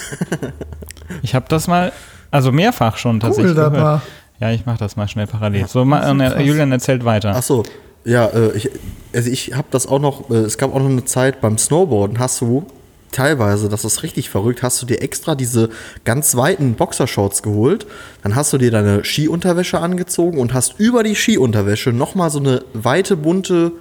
Ich 1.22 1.36
habe 1.36 1.46
das 1.50 1.68
mal, 1.68 1.92
also 2.32 2.52
mehrfach 2.52 2.98
schon 2.98 3.18
Cool, 3.18 3.20
tatsächlich 3.20 3.56
gehört. 3.56 3.74
war. 3.74 4.02
Ja, 4.40 4.50
ich 4.52 4.66
mache 4.66 4.80
das 4.80 4.96
mal 4.96 5.08
schnell 5.08 5.28
parallel. 5.28 5.68
So, 5.68 5.86
ma, 5.86 6.02
äh, 6.02 6.42
Julian 6.42 6.72
erzählt 6.72 7.06
weiter. 7.06 7.34
Ach 7.36 7.44
so, 7.44 7.64
ja, 8.06 8.28
äh, 8.28 8.56
ich, 8.56 8.70
also 9.14 9.30
ich 9.30 9.54
habe 9.54 9.68
das 9.72 9.88
auch 9.88 10.00
noch, 10.00 10.30
äh, 10.30 10.36
es 10.36 10.58
gab 10.58 10.74
auch 10.74 10.80
noch 10.80 10.90
eine 10.90 11.06
Zeit 11.06 11.42
beim 11.42 11.58
Snowboarden, 11.58 12.20
hast 12.20 12.40
du 12.42 12.66
teilweise, 13.12 13.70
das 13.70 13.86
ist 13.86 14.04
richtig 14.04 14.30
verrückt, 14.30 14.62
hast 14.62 14.82
du 14.82 14.86
dir 14.86 15.02
extra 15.02 15.36
diese 15.36 15.70
ganz 16.04 16.36
weiten 16.36 16.76
Boxershorts 16.76 17.44
geholt, 17.44 17.88
dann 18.24 18.36
hast 18.36 18.54
du 18.54 18.58
dir 18.58 18.72
deine 18.72 19.04
Skiunterwäsche 19.04 19.80
angezogen 19.80 20.38
und 20.38 20.54
hast 20.54 20.80
über 20.80 21.04
die 21.04 21.16
Skiunterwäsche 21.16 21.92
nochmal 21.92 22.30
so 22.30 22.40
eine 22.40 22.64
weite, 22.74 23.16
bunte 23.16 23.72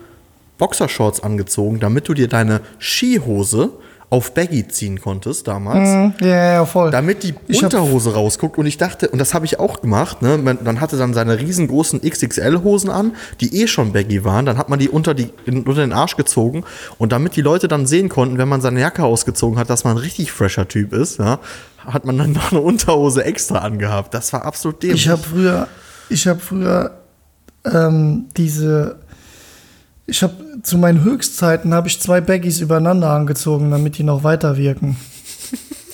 Boxershorts 0.56 1.20
angezogen, 1.20 1.80
damit 1.80 2.08
du 2.08 2.14
dir 2.14 2.28
deine 2.28 2.60
Skihose 2.78 3.70
auf 4.14 4.32
Baggy 4.32 4.68
ziehen 4.68 5.00
konntest 5.00 5.48
damals. 5.48 5.88
Mhm, 5.88 6.14
Ja, 6.20 6.52
ja, 6.52 6.64
voll. 6.64 6.92
Damit 6.92 7.24
die 7.24 7.34
Unterhose 7.52 8.14
rausguckt 8.14 8.58
und 8.58 8.66
ich 8.66 8.78
dachte, 8.78 9.08
und 9.08 9.18
das 9.18 9.34
habe 9.34 9.44
ich 9.44 9.58
auch 9.58 9.80
gemacht, 9.80 10.22
ne? 10.22 10.38
man, 10.38 10.58
man 10.62 10.80
hatte 10.80 10.96
dann 10.96 11.14
seine 11.14 11.40
riesengroßen 11.40 12.00
XXL-Hosen 12.00 12.90
an, 12.90 13.16
die 13.40 13.60
eh 13.60 13.66
schon 13.66 13.92
baggy 13.92 14.24
waren, 14.24 14.46
dann 14.46 14.56
hat 14.56 14.68
man 14.68 14.78
die 14.78 14.88
unter, 14.88 15.14
die 15.14 15.32
unter 15.48 15.74
den 15.74 15.92
Arsch 15.92 16.16
gezogen 16.16 16.62
und 16.98 17.10
damit 17.10 17.34
die 17.34 17.40
Leute 17.40 17.66
dann 17.66 17.88
sehen 17.88 18.08
konnten, 18.08 18.38
wenn 18.38 18.48
man 18.48 18.60
seine 18.60 18.78
Jacke 18.80 19.02
ausgezogen 19.02 19.58
hat, 19.58 19.68
dass 19.68 19.82
man 19.82 19.96
ein 19.96 19.98
richtig 19.98 20.30
fresher 20.30 20.68
Typ 20.68 20.92
ist, 20.92 21.18
ja, 21.18 21.40
hat 21.84 22.04
man 22.04 22.16
dann 22.16 22.30
noch 22.34 22.52
eine 22.52 22.60
Unterhose 22.60 23.24
extra 23.24 23.58
angehabt. 23.58 24.14
Das 24.14 24.32
war 24.32 24.44
absolut 24.44 24.80
dämlich. 24.80 25.06
Ich 25.06 25.08
habe 25.08 25.22
früher, 25.22 25.66
ich 26.08 26.28
habe 26.28 26.38
früher 26.38 26.98
ähm, 27.64 28.26
diese, 28.36 29.00
ich 30.06 30.22
habe 30.22 30.34
zu 30.62 30.78
meinen 30.78 31.02
Höchstzeiten 31.02 31.72
habe 31.72 31.88
ich 31.88 32.00
zwei 32.00 32.20
Baggies 32.20 32.60
übereinander 32.60 33.10
angezogen, 33.10 33.70
damit 33.70 33.98
die 33.98 34.02
noch 34.02 34.22
weiter 34.22 34.56
wirken. 34.56 34.96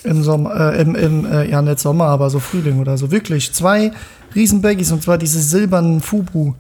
Im 0.03 0.23
Sommer, 0.23 0.75
äh, 0.75 0.81
im, 0.81 0.95
im 0.95 1.27
äh, 1.27 1.49
ja 1.49 1.61
nicht 1.61 1.79
Sommer, 1.79 2.07
aber 2.07 2.31
so 2.31 2.41
Frühling 2.41 2.81
oder 2.81 2.97
so. 2.97 3.11
Wirklich 3.11 3.53
zwei 3.53 3.93
riesen 4.35 4.63
Baggies 4.63 4.91
und 4.93 5.03
zwar 5.03 5.19
diese 5.19 5.41
silbernen 5.41 6.01
Fubu 6.01 6.55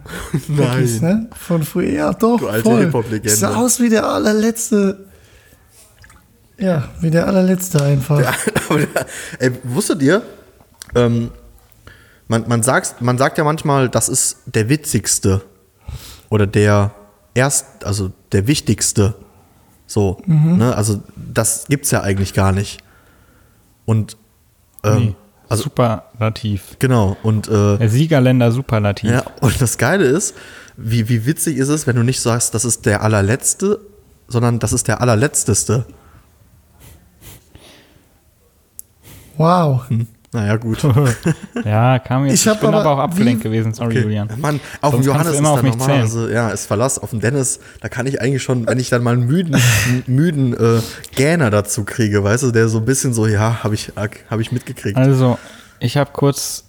Baggies, 0.48 1.01
ne? 1.03 1.28
Von 1.34 1.62
früher. 1.62 1.90
Ja, 1.90 2.12
doch. 2.12 2.38
Du 2.38 2.48
alte 2.48 2.62
voll. 2.62 2.80
Hip-Hop-Legende. 2.84 3.34
Sah 3.34 3.57
aus 3.57 3.80
wie 3.80 3.88
der 3.88 4.07
allerletzte. 4.07 5.07
Ja, 6.59 6.88
wie 7.01 7.11
der 7.11 7.26
allerletzte 7.26 7.82
einfach. 7.82 8.20
Aber 8.68 8.80
der, 8.80 9.07
ey, 9.38 9.53
wusstet 9.64 10.03
ihr, 10.03 10.22
ähm, 10.94 11.30
man, 12.28 12.44
man, 12.46 12.62
sagt, 12.62 13.01
man 13.01 13.16
sagt 13.16 13.38
ja 13.38 13.44
manchmal, 13.44 13.88
das 13.88 14.11
ist 14.11 14.36
der 14.44 14.68
witzigste 14.68 15.40
oder 16.28 16.46
der 16.46 16.92
erst, 17.35 17.85
also 17.85 18.11
der 18.33 18.47
wichtigste. 18.47 19.14
So, 19.87 20.18
ne? 20.26 20.74
Also 20.76 21.03
das 21.16 21.66
gibt's 21.68 21.91
ja 21.91 22.03
eigentlich 22.03 22.33
gar 22.35 22.53
nicht. 22.53 22.78
Und 23.87 24.16
ähm, 24.85 24.97
Nee, 24.99 25.14
also 25.49 25.64
Superlativ. 25.64 26.76
genau, 26.78 27.16
und 27.24 27.49
äh, 27.49 27.76
Der 27.78 27.89
Siegerländer 27.89 28.53
Superlativ. 28.53 29.11
ja, 29.11 29.24
und 29.41 29.61
das 29.61 29.78
Geile 29.78 30.05
ist, 30.05 30.35
wie, 30.76 31.09
wie 31.09 31.26
witzig 31.26 31.57
ist 31.57 31.68
es, 31.68 31.87
wenn 31.89 31.97
du 31.97 32.05
nicht 32.05 32.20
sagst, 32.20 32.55
das 32.55 32.64
ist 32.64 32.87
der 32.87 33.03
allerletzte, 33.03 33.81
sondern 34.28 34.61
das 34.61 34.72
ist 34.72 34.87
der 34.87 35.01
allerletzteste. 35.01 35.87
Wow. 39.37 39.83
Naja, 40.33 40.57
gut. 40.57 40.78
Ja, 41.64 41.99
kam 41.99 42.24
jetzt. 42.26 42.35
Ich 42.47 42.47
Ich, 42.53 42.59
bin 42.61 42.68
aber, 42.68 42.81
aber- 42.81 42.91
auch 42.91 42.99
abgelenkt 42.99 43.41
wie- 43.41 43.49
gewesen. 43.49 43.74
Sorry, 43.74 43.91
Okay. 43.97 44.03
Julian. 44.03 44.28
Mann, 44.37 44.61
auf 44.81 44.93
Sonst 44.93 45.05
dem 45.05 45.09
Johannes 45.09 45.26
du 45.28 45.33
ist 45.33 45.39
immer 45.41 45.51
auf 45.51 45.62
mich 45.62 45.72
normal, 45.72 45.87
zählen. 45.89 46.01
also, 46.03 46.28
ja, 46.28 46.51
ist 46.51 46.66
Verlass. 46.66 46.99
Auf 47.01 47.11
dem 47.11 47.20
Dennis, 47.20 47.59
da 47.81 47.89
kann 47.89 48.07
ich 48.07 48.20
eigentlich 48.20 48.43
schon, 48.43 48.66
wenn 48.66 48.78
ich 48.78 48.91
dann 48.91 49.03
mal 49.03 49.14
einen 49.14 49.26
müden, 49.26 49.61
müden 50.07 50.53
äh, 50.55 50.81
Gähner 51.16 51.51
dazu 51.51 51.85
kriege, 51.85 52.22
weißt 52.22 52.45
du, 52.45 52.51
der 52.53 52.68
so 52.68 52.78
ein 52.78 52.85
bisschen 52.85 53.12
so, 53.12 53.26
ja, 53.26 53.64
habe 53.64 53.74
ich, 53.74 53.93
hab 53.97 54.39
ich 54.41 54.53
mitgekriegt. 54.53 54.97
Also, 54.97 55.37
ich 55.81 55.97
habe 55.97 56.11
kurz 56.12 56.64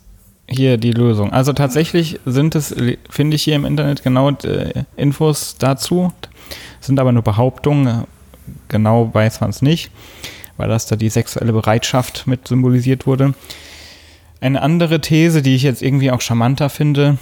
hier 0.49 0.77
die 0.77 0.91
Lösung. 0.91 1.31
Also 1.31 1.53
tatsächlich 1.53 2.19
sind 2.25 2.55
es, 2.55 2.75
finde 3.09 3.35
ich 3.35 3.43
hier 3.43 3.55
im 3.55 3.63
Internet 3.65 4.03
genau 4.03 4.29
äh, 4.31 4.83
Infos 4.97 5.55
dazu, 5.59 6.11
sind 6.81 6.99
aber 6.99 7.11
nur 7.11 7.21
Behauptungen. 7.23 8.05
Genau 8.67 9.13
weiß 9.13 9.39
man 9.39 9.51
es 9.51 9.61
nicht, 9.61 9.91
weil 10.61 10.69
das 10.69 10.85
da 10.85 10.95
die 10.95 11.09
sexuelle 11.09 11.53
Bereitschaft 11.53 12.27
mit 12.27 12.47
symbolisiert 12.47 13.07
wurde. 13.07 13.33
Eine 14.41 14.61
andere 14.61 15.01
These, 15.01 15.41
die 15.41 15.55
ich 15.55 15.63
jetzt 15.63 15.81
irgendwie 15.81 16.11
auch 16.11 16.21
charmanter 16.21 16.69
finde, 16.69 17.17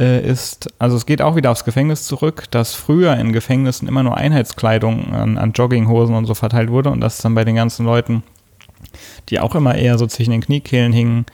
äh, 0.00 0.28
ist, 0.28 0.68
also 0.80 0.96
es 0.96 1.06
geht 1.06 1.22
auch 1.22 1.36
wieder 1.36 1.52
aufs 1.52 1.64
Gefängnis 1.64 2.02
zurück, 2.02 2.50
dass 2.50 2.74
früher 2.74 3.16
in 3.16 3.32
Gefängnissen 3.32 3.86
immer 3.86 4.02
nur 4.02 4.16
Einheitskleidung 4.16 5.14
an, 5.14 5.38
an 5.38 5.52
Jogginghosen 5.52 6.16
und 6.16 6.26
so 6.26 6.34
verteilt 6.34 6.70
wurde 6.70 6.90
und 6.90 7.00
dass 7.00 7.18
dann 7.18 7.36
bei 7.36 7.44
den 7.44 7.54
ganzen 7.54 7.86
Leuten, 7.86 8.24
die 9.28 9.38
auch 9.38 9.54
immer 9.54 9.76
eher 9.76 9.96
so 9.96 10.08
zwischen 10.08 10.32
den 10.32 10.40
Kniekehlen 10.40 10.92
hingen, 10.92 11.24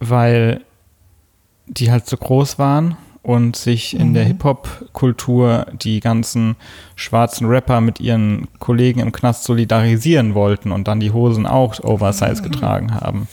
weil 0.00 0.60
die 1.68 1.92
halt 1.92 2.08
so 2.08 2.16
groß 2.16 2.58
waren 2.58 2.96
und 3.22 3.56
sich 3.56 3.94
in 3.98 4.14
der 4.14 4.24
Hip-Hop-Kultur 4.24 5.66
die 5.72 6.00
ganzen 6.00 6.56
schwarzen 6.96 7.46
Rapper 7.46 7.80
mit 7.80 8.00
ihren 8.00 8.48
Kollegen 8.58 9.00
im 9.00 9.12
Knast 9.12 9.44
solidarisieren 9.44 10.34
wollten 10.34 10.72
und 10.72 10.88
dann 10.88 11.00
die 11.00 11.10
Hosen 11.12 11.46
auch 11.46 11.78
Oversize 11.82 12.42
getragen 12.42 12.94
haben. 12.94 13.28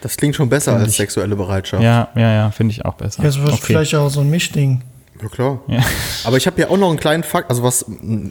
Das 0.00 0.16
klingt 0.16 0.34
schon 0.34 0.48
besser 0.48 0.72
Find 0.72 0.82
als 0.84 0.92
ich- 0.92 0.96
sexuelle 0.98 1.36
Bereitschaft. 1.36 1.82
Ja, 1.82 2.08
ja, 2.16 2.32
ja, 2.32 2.50
finde 2.50 2.72
ich 2.72 2.84
auch 2.84 2.94
besser. 2.94 3.22
Das 3.22 3.40
wird 3.40 3.54
vielleicht 3.58 3.94
auch 3.94 4.08
so 4.08 4.20
ein 4.20 4.30
Mischding. 4.30 4.82
Ja, 5.20 5.28
klar. 5.28 5.60
Ja. 5.68 5.80
Aber 6.24 6.36
ich 6.36 6.46
habe 6.46 6.60
ja 6.60 6.68
auch 6.70 6.76
noch 6.78 6.88
einen 6.90 6.98
kleinen 6.98 7.22
Fakt, 7.22 7.50
also 7.50 7.62
was, 7.62 7.82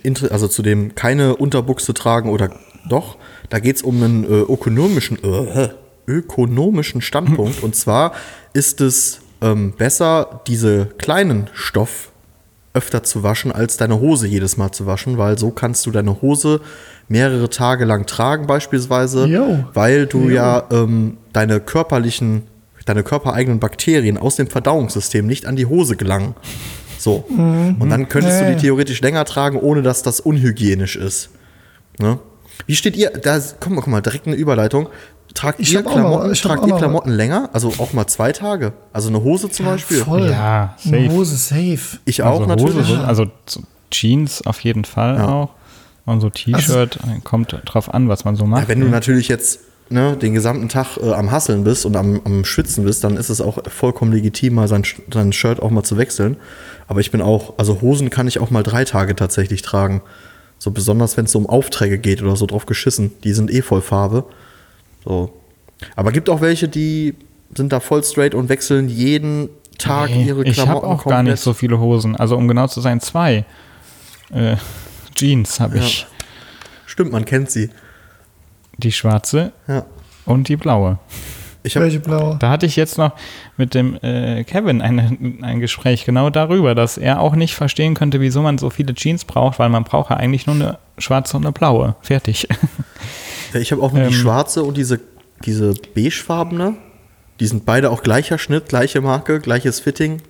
inter- 0.03 0.31
also 0.31 0.47
zu 0.49 0.61
dem 0.61 0.93
keine 0.95 1.35
Unterbuchse 1.37 1.93
tragen 1.93 2.29
oder 2.29 2.49
doch, 2.89 3.17
da 3.49 3.59
geht 3.59 3.77
es 3.77 3.81
um 3.83 4.01
einen 4.03 4.23
äh, 4.25 4.27
ökonomischen, 4.27 5.17
äh, 5.23 5.69
ökonomischen 6.07 7.01
Standpunkt. 7.01 7.63
Und 7.63 7.75
zwar 7.75 8.13
ist 8.53 8.81
es 8.81 9.21
ähm, 9.41 9.73
besser, 9.77 10.41
diese 10.47 10.87
kleinen 10.97 11.49
Stoff 11.53 12.11
öfter 12.73 13.03
zu 13.03 13.23
waschen, 13.23 13.51
als 13.51 13.77
deine 13.77 13.99
Hose 13.99 14.27
jedes 14.27 14.57
Mal 14.57 14.71
zu 14.71 14.85
waschen, 14.85 15.17
weil 15.17 15.37
so 15.37 15.51
kannst 15.51 15.85
du 15.85 15.91
deine 15.91 16.21
Hose 16.21 16.61
mehrere 17.09 17.49
Tage 17.49 17.83
lang 17.83 18.05
tragen 18.05 18.47
beispielsweise, 18.47 19.25
Jo. 19.25 19.65
weil 19.73 20.05
du 20.05 20.29
Jo. 20.29 20.35
ja 20.35 20.63
ähm, 20.71 21.17
deine 21.33 21.59
körperlichen, 21.59 22.43
deine 22.85 23.03
körpereigenen 23.03 23.59
Bakterien 23.59 24.17
aus 24.17 24.37
dem 24.37 24.47
Verdauungssystem 24.47 25.27
nicht 25.27 25.45
an 25.45 25.57
die 25.57 25.65
Hose 25.65 25.97
gelangen. 25.97 26.35
So. 26.97 27.25
Und 27.27 27.89
dann 27.89 28.07
könntest 28.09 28.41
du 28.41 28.45
die 28.45 28.51
ja. 28.51 28.57
theoretisch 28.59 29.01
länger 29.01 29.25
tragen, 29.25 29.57
ohne 29.57 29.81
dass 29.81 30.03
das 30.03 30.19
unhygienisch 30.19 30.95
ist. 30.95 31.31
Ne? 31.99 32.19
Wie 32.67 32.75
steht 32.75 32.95
ihr, 32.95 33.09
da, 33.09 33.39
komm 33.59 33.73
mal, 33.73 33.81
guck 33.81 33.91
mal, 33.91 34.01
direkt 34.01 34.27
eine 34.27 34.35
Überleitung. 34.35 34.87
Tragt 35.33 35.59
Ich 35.59 35.73
ihr 35.73 35.83
Klamotten, 35.83 36.31
ich 36.31 36.43
hab 36.43 36.51
tragt 36.57 36.67
ihr 36.67 36.75
Klamotten 36.75 37.09
länger? 37.11 37.49
Also 37.53 37.69
auch 37.77 37.93
mal 37.93 38.07
zwei 38.07 38.31
Tage? 38.31 38.73
Also 38.93 39.09
eine 39.09 39.23
Hose 39.23 39.49
zum 39.49 39.65
Beispiel? 39.65 40.03
Voll. 40.03 40.29
Ja, 40.29 40.75
Eine 40.85 41.03
safe. 41.05 41.11
Hose 41.15 41.35
safe. 41.37 41.97
Ich 42.05 42.23
auch 42.23 42.41
also 42.41 42.45
natürlich. 42.47 42.87
Hose, 42.89 42.95
so- 42.97 43.01
also 43.03 43.25
so 43.45 43.61
Jeans 43.91 44.45
auf 44.45 44.59
jeden 44.61 44.85
Fall 44.85 45.15
Ja. 45.17 45.27
auch. 45.27 45.49
Und 46.05 46.19
so 46.19 46.29
T-Shirt, 46.29 46.97
kommt 47.23 47.55
drauf 47.65 47.93
an, 47.93 48.09
was 48.09 48.25
man 48.25 48.35
so 48.35 48.45
macht. 48.45 48.63
Ja, 48.63 48.67
wenn 48.69 48.81
du 48.81 48.87
natürlich 48.87 49.27
jetzt 49.27 49.59
ne, 49.89 50.17
den 50.17 50.33
gesamten 50.33 50.67
Tag 50.67 50.97
äh, 50.97 51.13
am 51.13 51.31
Hasseln 51.31 51.63
bist 51.63 51.85
und 51.85 51.95
am, 51.95 52.19
am 52.25 52.43
Schwitzen 52.43 52.83
bist, 52.85 53.03
dann 53.03 53.17
ist 53.17 53.29
es 53.29 53.39
auch 53.39 53.59
vollkommen 53.69 54.11
legitim, 54.11 54.55
mal 54.55 54.67
sein, 54.67 54.83
sein 55.13 55.31
Shirt 55.31 55.61
auch 55.61 55.69
mal 55.69 55.83
zu 55.83 55.97
wechseln. 55.97 56.37
Aber 56.87 56.99
ich 57.01 57.11
bin 57.11 57.21
auch, 57.21 57.53
also 57.57 57.81
Hosen 57.81 58.09
kann 58.09 58.27
ich 58.27 58.39
auch 58.39 58.49
mal 58.49 58.63
drei 58.63 58.83
Tage 58.83 59.15
tatsächlich 59.15 59.61
tragen. 59.61 60.01
So 60.57 60.71
besonders, 60.71 61.17
wenn 61.17 61.25
es 61.25 61.31
so 61.31 61.39
um 61.39 61.45
Aufträge 61.47 61.97
geht 61.99 62.21
oder 62.21 62.35
so 62.35 62.45
drauf 62.47 62.65
geschissen. 62.65 63.11
Die 63.23 63.33
sind 63.33 63.51
eh 63.51 63.61
voll 63.61 63.81
Farbe. 63.81 64.25
So. 65.03 65.33
Aber 65.95 66.11
gibt 66.11 66.29
auch 66.29 66.41
welche, 66.41 66.67
die 66.67 67.15
sind 67.55 67.71
da 67.71 67.79
voll 67.79 68.03
straight 68.03 68.35
und 68.35 68.49
wechseln 68.49 68.87
jeden 68.87 69.49
Tag 69.77 70.09
Nee, 70.11 70.25
ihre 70.25 70.43
ich 70.43 70.53
Klamotten 70.53 70.87
habe 70.87 70.87
auch 71.01 71.05
gar 71.05 71.23
nicht 71.23 71.39
so 71.39 71.53
viele 71.53 71.79
Hosen. 71.79 72.15
Also 72.15 72.37
um 72.37 72.47
genau 72.47 72.67
zu 72.67 72.81
sein, 72.81 72.99
zwei. 73.01 73.45
Äh, 74.31 74.55
Jeans 75.15 75.59
habe 75.59 75.77
Ja. 75.77 75.83
ich. 75.83 76.05
Stimmt, 76.85 77.11
man 77.11 77.25
kennt 77.25 77.49
sie. 77.49 77.69
Die 78.77 78.91
schwarze 78.91 79.51
Ja. 79.67 79.85
und 80.25 80.47
die 80.49 80.55
blaue. 80.55 80.99
Ich 81.63 81.75
habe 81.75 81.85
Welche 81.85 81.99
blaue? 81.99 82.37
Da 82.39 82.49
hatte 82.49 82.65
ich 82.65 82.75
jetzt 82.75 82.97
noch 82.97 83.11
mit 83.55 83.75
dem 83.75 83.95
äh, 84.01 84.43
Kevin 84.45 84.81
eine, 84.81 85.15
ein 85.43 85.59
Gespräch 85.59 86.05
genau 86.05 86.29
darüber, 86.31 86.73
dass 86.73 86.97
er 86.97 87.19
auch 87.19 87.35
nicht 87.35 87.53
verstehen 87.55 87.93
könnte, 87.93 88.19
wieso 88.19 88.41
man 88.41 88.57
so 88.57 88.69
viele 88.71 88.95
Jeans 88.95 89.25
braucht, 89.25 89.59
weil 89.59 89.69
man 89.69 89.83
braucht 89.83 90.09
ja 90.09 90.17
eigentlich 90.17 90.47
nur 90.47 90.55
eine 90.55 90.79
schwarze 90.97 91.37
und 91.37 91.43
eine 91.45 91.51
blaue. 91.51 91.95
Fertig. 92.01 92.47
Ja, 93.53 93.59
ich 93.59 93.71
habe 93.71 93.81
auch 93.81 93.91
nur 93.91 94.01
die 94.03 94.07
Ähm. 94.13 94.21
schwarze 94.21 94.63
und 94.63 94.77
diese, 94.77 94.99
diese 95.45 95.73
beigefarbene. 95.93 96.75
Die 97.39 97.47
sind 97.47 97.65
beide 97.65 97.89
auch 97.89 98.03
gleicher 98.03 98.37
Schnitt, 98.37 98.67
gleiche 98.69 99.01
Marke, 99.01 99.39
gleiches 99.39 99.79
Fitting. 99.79 100.21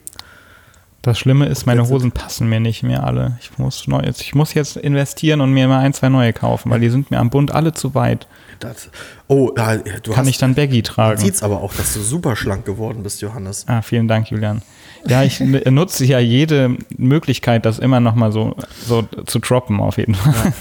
Das 1.02 1.18
Schlimme 1.18 1.48
ist, 1.48 1.66
meine 1.66 1.90
Hosen 1.90 2.12
passen 2.12 2.48
mir 2.48 2.60
nicht 2.60 2.84
mehr 2.84 3.04
alle. 3.04 3.38
Ich 3.42 3.58
muss, 3.58 3.88
neu, 3.88 4.02
ich 4.04 4.36
muss 4.36 4.54
jetzt 4.54 4.78
investieren 4.78 5.42
und 5.42 5.52
mir 5.52 5.68
mal 5.68 5.80
ein, 5.80 5.94
zwei 5.94 6.10
neue 6.10 6.32
kaufen, 6.32 6.70
weil 6.70 6.80
die 6.80 6.90
sind 6.92 7.10
mir 7.10 7.20
am 7.20 7.32
Bund 7.32 7.52
alle 7.52 7.74
zu 7.74 7.96
weit. 7.96 8.28
Das, 8.60 8.90
oh, 9.28 9.50
ja, 9.58 9.78
du 9.78 10.12
Kann 10.12 10.26
hast, 10.26 10.28
ich 10.30 10.38
dann 10.38 10.54
Baggy 10.54 10.84
tragen. 10.84 11.20
sieht's 11.20 11.42
aber 11.42 11.62
auch, 11.64 11.74
dass 11.74 11.96
du 11.96 12.02
super 12.02 12.36
schlank 12.36 12.66
geworden 12.66 13.02
bist, 13.02 13.20
Johannes. 13.22 13.66
Ah, 13.68 13.82
vielen 13.82 14.08
Dank, 14.08 14.30
Julian. 14.30 14.62
Ja, 15.08 15.24
ich 15.24 15.42
n- 15.42 15.60
nutze 15.74 16.06
ja 16.06 16.20
jede 16.20 16.78
Möglichkeit, 16.96 17.66
das 17.66 17.80
immer 17.80 18.00
noch 18.00 18.14
mal 18.14 18.32
so, 18.32 18.56
so 18.86 19.02
zu 19.26 19.40
droppen, 19.40 19.80
auf 19.80 19.98
jeden 19.98 20.14
Fall. 20.14 20.54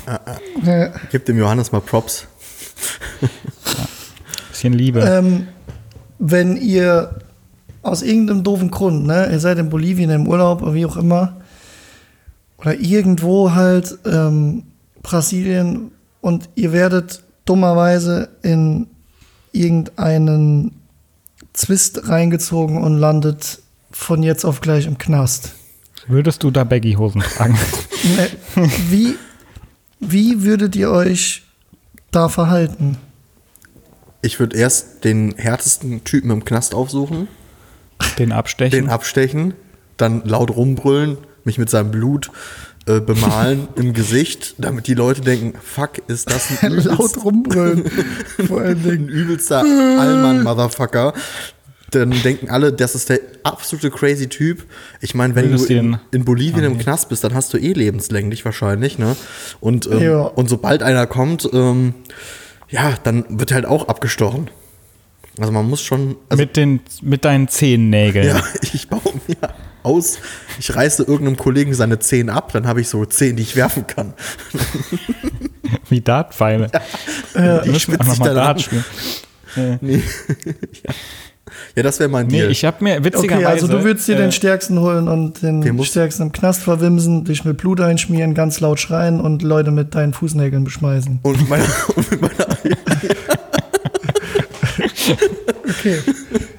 Ja. 0.64 0.88
Gib 1.12 1.26
dem 1.26 1.36
Johannes 1.38 1.70
mal 1.70 1.82
Props. 1.82 2.26
Bisschen 4.50 4.72
Liebe. 4.72 5.00
Ähm, 5.00 5.48
wenn 6.18 6.56
ihr 6.56 7.20
aus 7.82 8.02
irgendeinem 8.02 8.44
doofen 8.44 8.70
Grund, 8.70 9.06
ne, 9.06 9.28
ihr 9.30 9.40
seid 9.40 9.58
in 9.58 9.70
Bolivien 9.70 10.10
im 10.10 10.26
Urlaub 10.26 10.62
oder 10.62 10.74
wie 10.74 10.86
auch 10.86 10.96
immer, 10.96 11.36
oder 12.58 12.78
irgendwo 12.78 13.52
halt 13.52 13.98
ähm, 14.04 14.64
Brasilien 15.02 15.92
und 16.20 16.50
ihr 16.54 16.72
werdet 16.72 17.22
dummerweise 17.46 18.28
in 18.42 18.86
irgendeinen 19.52 20.72
Zwist 21.52 22.08
reingezogen 22.08 22.82
und 22.82 22.98
landet 22.98 23.60
von 23.90 24.22
jetzt 24.22 24.44
auf 24.44 24.60
gleich 24.60 24.86
im 24.86 24.98
Knast. 24.98 25.52
Würdest 26.06 26.42
du 26.42 26.50
da 26.50 26.64
Baggy-Hosen 26.64 27.22
tragen? 27.22 27.58
Ne, 28.16 28.28
wie, 28.88 29.14
wie 29.98 30.42
würdet 30.42 30.76
ihr 30.76 30.90
euch 30.90 31.42
da 32.10 32.28
verhalten? 32.28 32.98
Ich 34.22 34.38
würde 34.38 34.56
erst 34.56 35.04
den 35.04 35.34
härtesten 35.36 36.04
Typen 36.04 36.30
im 36.30 36.44
Knast 36.44 36.74
aufsuchen, 36.74 37.28
Den 38.18 38.32
abstechen? 38.32 38.78
den 38.78 38.90
abstechen, 38.90 39.54
dann 39.96 40.22
laut 40.24 40.50
rumbrüllen, 40.54 41.16
mich 41.44 41.56
mit 41.58 41.70
seinem 41.70 41.90
Blut 41.90 42.30
äh, 42.86 43.00
bemalen 43.00 43.68
im 43.76 43.94
Gesicht, 43.94 44.54
damit 44.58 44.86
die 44.86 44.94
Leute 44.94 45.22
denken, 45.22 45.58
fuck, 45.62 45.98
ist 46.08 46.30
das 46.30 46.62
ein 46.62 46.72
übelst, 46.72 46.86
Laut 46.98 47.24
rumbrüllen. 47.24 47.90
Vor 48.46 48.60
allen 48.60 48.78
ein 48.78 48.82
Dingen. 48.82 49.08
übelster 49.08 49.60
Allmann-Motherfucker. 49.60 51.14
Dann 51.90 52.10
denken 52.22 52.48
alle, 52.50 52.72
das 52.72 52.94
ist 52.94 53.08
der 53.08 53.20
absolute 53.42 53.90
crazy 53.90 54.28
Typ. 54.28 54.64
Ich 55.00 55.14
meine, 55.14 55.34
wenn 55.34 55.50
du 55.50 55.64
in, 55.64 55.98
in 56.12 56.24
Bolivien 56.24 56.64
im 56.64 56.78
Knast 56.78 57.08
bist, 57.08 57.24
dann 57.24 57.34
hast 57.34 57.52
du 57.52 57.58
eh 57.58 57.72
lebenslänglich 57.72 58.44
wahrscheinlich, 58.44 58.98
ne? 58.98 59.16
Und, 59.60 59.86
ähm, 59.86 60.00
Ja. 60.00 60.20
und 60.22 60.48
sobald 60.48 60.82
einer 60.82 61.06
kommt, 61.06 61.48
ähm, 61.52 61.94
ja, 62.68 62.94
dann 63.02 63.24
wird 63.28 63.52
halt 63.52 63.66
auch 63.66 63.88
abgestochen. 63.88 64.50
Also 65.38 65.52
man 65.52 65.68
muss 65.68 65.80
schon, 65.82 66.16
also 66.28 66.40
mit, 66.42 66.56
den, 66.56 66.80
mit 67.02 67.24
deinen 67.24 67.48
Zehennägeln. 67.48 68.26
ja, 68.28 68.42
ich 68.72 68.88
baue 68.88 69.00
mir 69.26 69.36
aus, 69.82 70.18
ich 70.58 70.74
reiße 70.74 71.04
irgendeinem 71.04 71.36
Kollegen 71.38 71.72
seine 71.74 71.98
Zehen 71.98 72.28
ab, 72.30 72.52
dann 72.52 72.66
habe 72.66 72.80
ich 72.80 72.88
so 72.88 73.04
Zehen, 73.06 73.36
die 73.36 73.42
ich 73.42 73.56
werfen 73.56 73.86
kann. 73.86 74.12
Wie 75.88 76.00
Dartpfeile. 76.00 76.70
die 77.34 77.38
Müssen 77.40 77.72
wir 77.72 77.80
spitze 77.80 78.12
ich 78.12 78.18
mal 78.18 78.26
dann 78.26 78.34
Dart 78.34 78.60
spielen. 78.60 78.84
Nee. 79.80 80.02
ja. 80.84 80.94
Ja, 81.74 81.82
das 81.82 81.98
wäre 81.98 82.08
mein 82.08 82.26
Nee, 82.28 82.38
Deal. 82.40 82.50
ich 82.50 82.64
habe 82.64 82.82
mir 82.84 83.02
witzigerweise. 83.04 83.36
Okay, 83.36 83.44
also 83.46 83.68
du 83.68 83.82
würdest 83.84 84.06
dir 84.08 84.14
äh, 84.16 84.18
den 84.18 84.32
Stärksten 84.32 84.78
holen 84.80 85.08
und 85.08 85.42
den 85.42 85.82
Stärksten 85.84 86.24
im 86.24 86.32
Knast 86.32 86.62
verwimsen, 86.62 87.24
dich 87.24 87.44
mit 87.44 87.56
Blut 87.56 87.80
einschmieren, 87.80 88.34
ganz 88.34 88.60
laut 88.60 88.78
schreien 88.80 89.20
und 89.20 89.42
Leute 89.42 89.70
mit 89.70 89.94
deinen 89.94 90.12
Fußnägeln 90.12 90.64
beschmeißen. 90.64 91.20
und, 91.22 91.40
mit 91.40 91.48
meiner, 91.48 91.64
und 91.96 92.10
mit 92.10 92.20
meiner 92.22 92.46
Okay. 95.68 95.98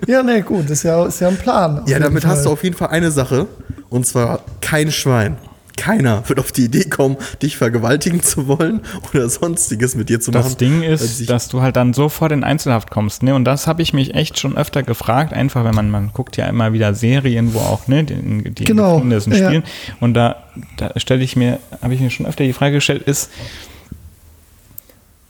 Ja, 0.07 0.23
ne, 0.23 0.41
gut, 0.41 0.69
ist 0.69 0.83
ja, 0.83 1.05
ist 1.05 1.19
ja 1.21 1.27
ein 1.27 1.37
Plan. 1.37 1.83
Ja, 1.85 1.99
damit 1.99 2.23
Fall. 2.23 2.31
hast 2.31 2.45
du 2.45 2.49
auf 2.49 2.63
jeden 2.63 2.75
Fall 2.75 2.89
eine 2.89 3.11
Sache. 3.11 3.47
Und 3.89 4.05
zwar 4.07 4.43
kein 4.61 4.91
Schwein. 4.91 5.37
Keiner 5.77 6.27
wird 6.27 6.39
auf 6.39 6.51
die 6.51 6.65
Idee 6.65 6.85
kommen, 6.85 7.17
dich 7.41 7.57
vergewaltigen 7.57 8.21
zu 8.21 8.47
wollen 8.47 8.81
oder 9.13 9.29
sonstiges 9.29 9.95
mit 9.95 10.09
dir 10.09 10.19
zu 10.19 10.31
machen. 10.31 10.43
Das 10.43 10.57
Ding 10.57 10.83
ist, 10.83 11.29
dass 11.29 11.47
du 11.47 11.61
halt 11.61 11.75
dann 11.75 11.93
sofort 11.93 12.31
in 12.31 12.43
Einzelhaft 12.43 12.91
kommst, 12.91 13.23
ne? 13.23 13.35
Und 13.35 13.45
das 13.45 13.67
habe 13.67 13.81
ich 13.81 13.93
mich 13.93 14.13
echt 14.15 14.39
schon 14.39 14.57
öfter 14.57 14.83
gefragt, 14.83 15.33
einfach 15.33 15.63
wenn 15.63 15.75
man, 15.75 15.89
man 15.89 16.11
guckt 16.13 16.37
ja 16.37 16.47
immer 16.47 16.73
wieder 16.73 16.93
Serien, 16.93 17.53
wo 17.53 17.59
auch, 17.59 17.87
ne, 17.87 18.03
die, 18.03 18.51
die 18.51 18.63
Genau, 18.63 18.97
in 18.97 19.09
Gefängnissen 19.09 19.33
ja. 19.33 19.47
spielen. 19.47 19.63
Und 19.99 20.13
da, 20.13 20.43
da 20.77 20.91
stelle 20.97 21.23
ich 21.23 21.35
mir, 21.35 21.59
habe 21.81 21.93
ich 21.93 21.99
mir 21.99 22.09
schon 22.09 22.25
öfter 22.25 22.43
die 22.43 22.53
Frage 22.53 22.75
gestellt, 22.75 23.03
ist 23.03 23.31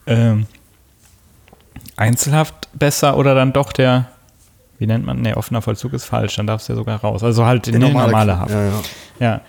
ähm, 0.07 0.45
Einzelhaft 1.95 2.69
besser 2.73 3.17
oder 3.17 3.35
dann 3.35 3.53
doch 3.53 3.71
der, 3.73 4.07
wie 4.79 4.87
nennt 4.87 5.05
man, 5.05 5.21
ne, 5.21 5.37
offener 5.37 5.61
Vollzug 5.61 5.93
ist 5.93 6.05
falsch, 6.05 6.35
dann 6.35 6.47
darfst 6.47 6.67
du 6.67 6.73
ja 6.73 6.77
sogar 6.77 6.99
raus. 6.99 7.23
Also 7.23 7.45
halt 7.45 7.67
der 7.67 7.79
ne, 7.79 7.89
normale, 7.91 8.37
Haft. 8.37 8.51
Ja, 8.51 8.65
ja. 8.65 8.81
Ja. 9.19 9.41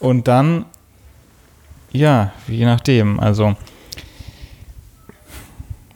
Und 0.00 0.28
dann, 0.28 0.64
ja, 1.92 2.32
je 2.46 2.64
nachdem, 2.64 3.18
also 3.20 3.56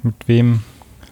mit 0.03 0.15
wem 0.27 0.63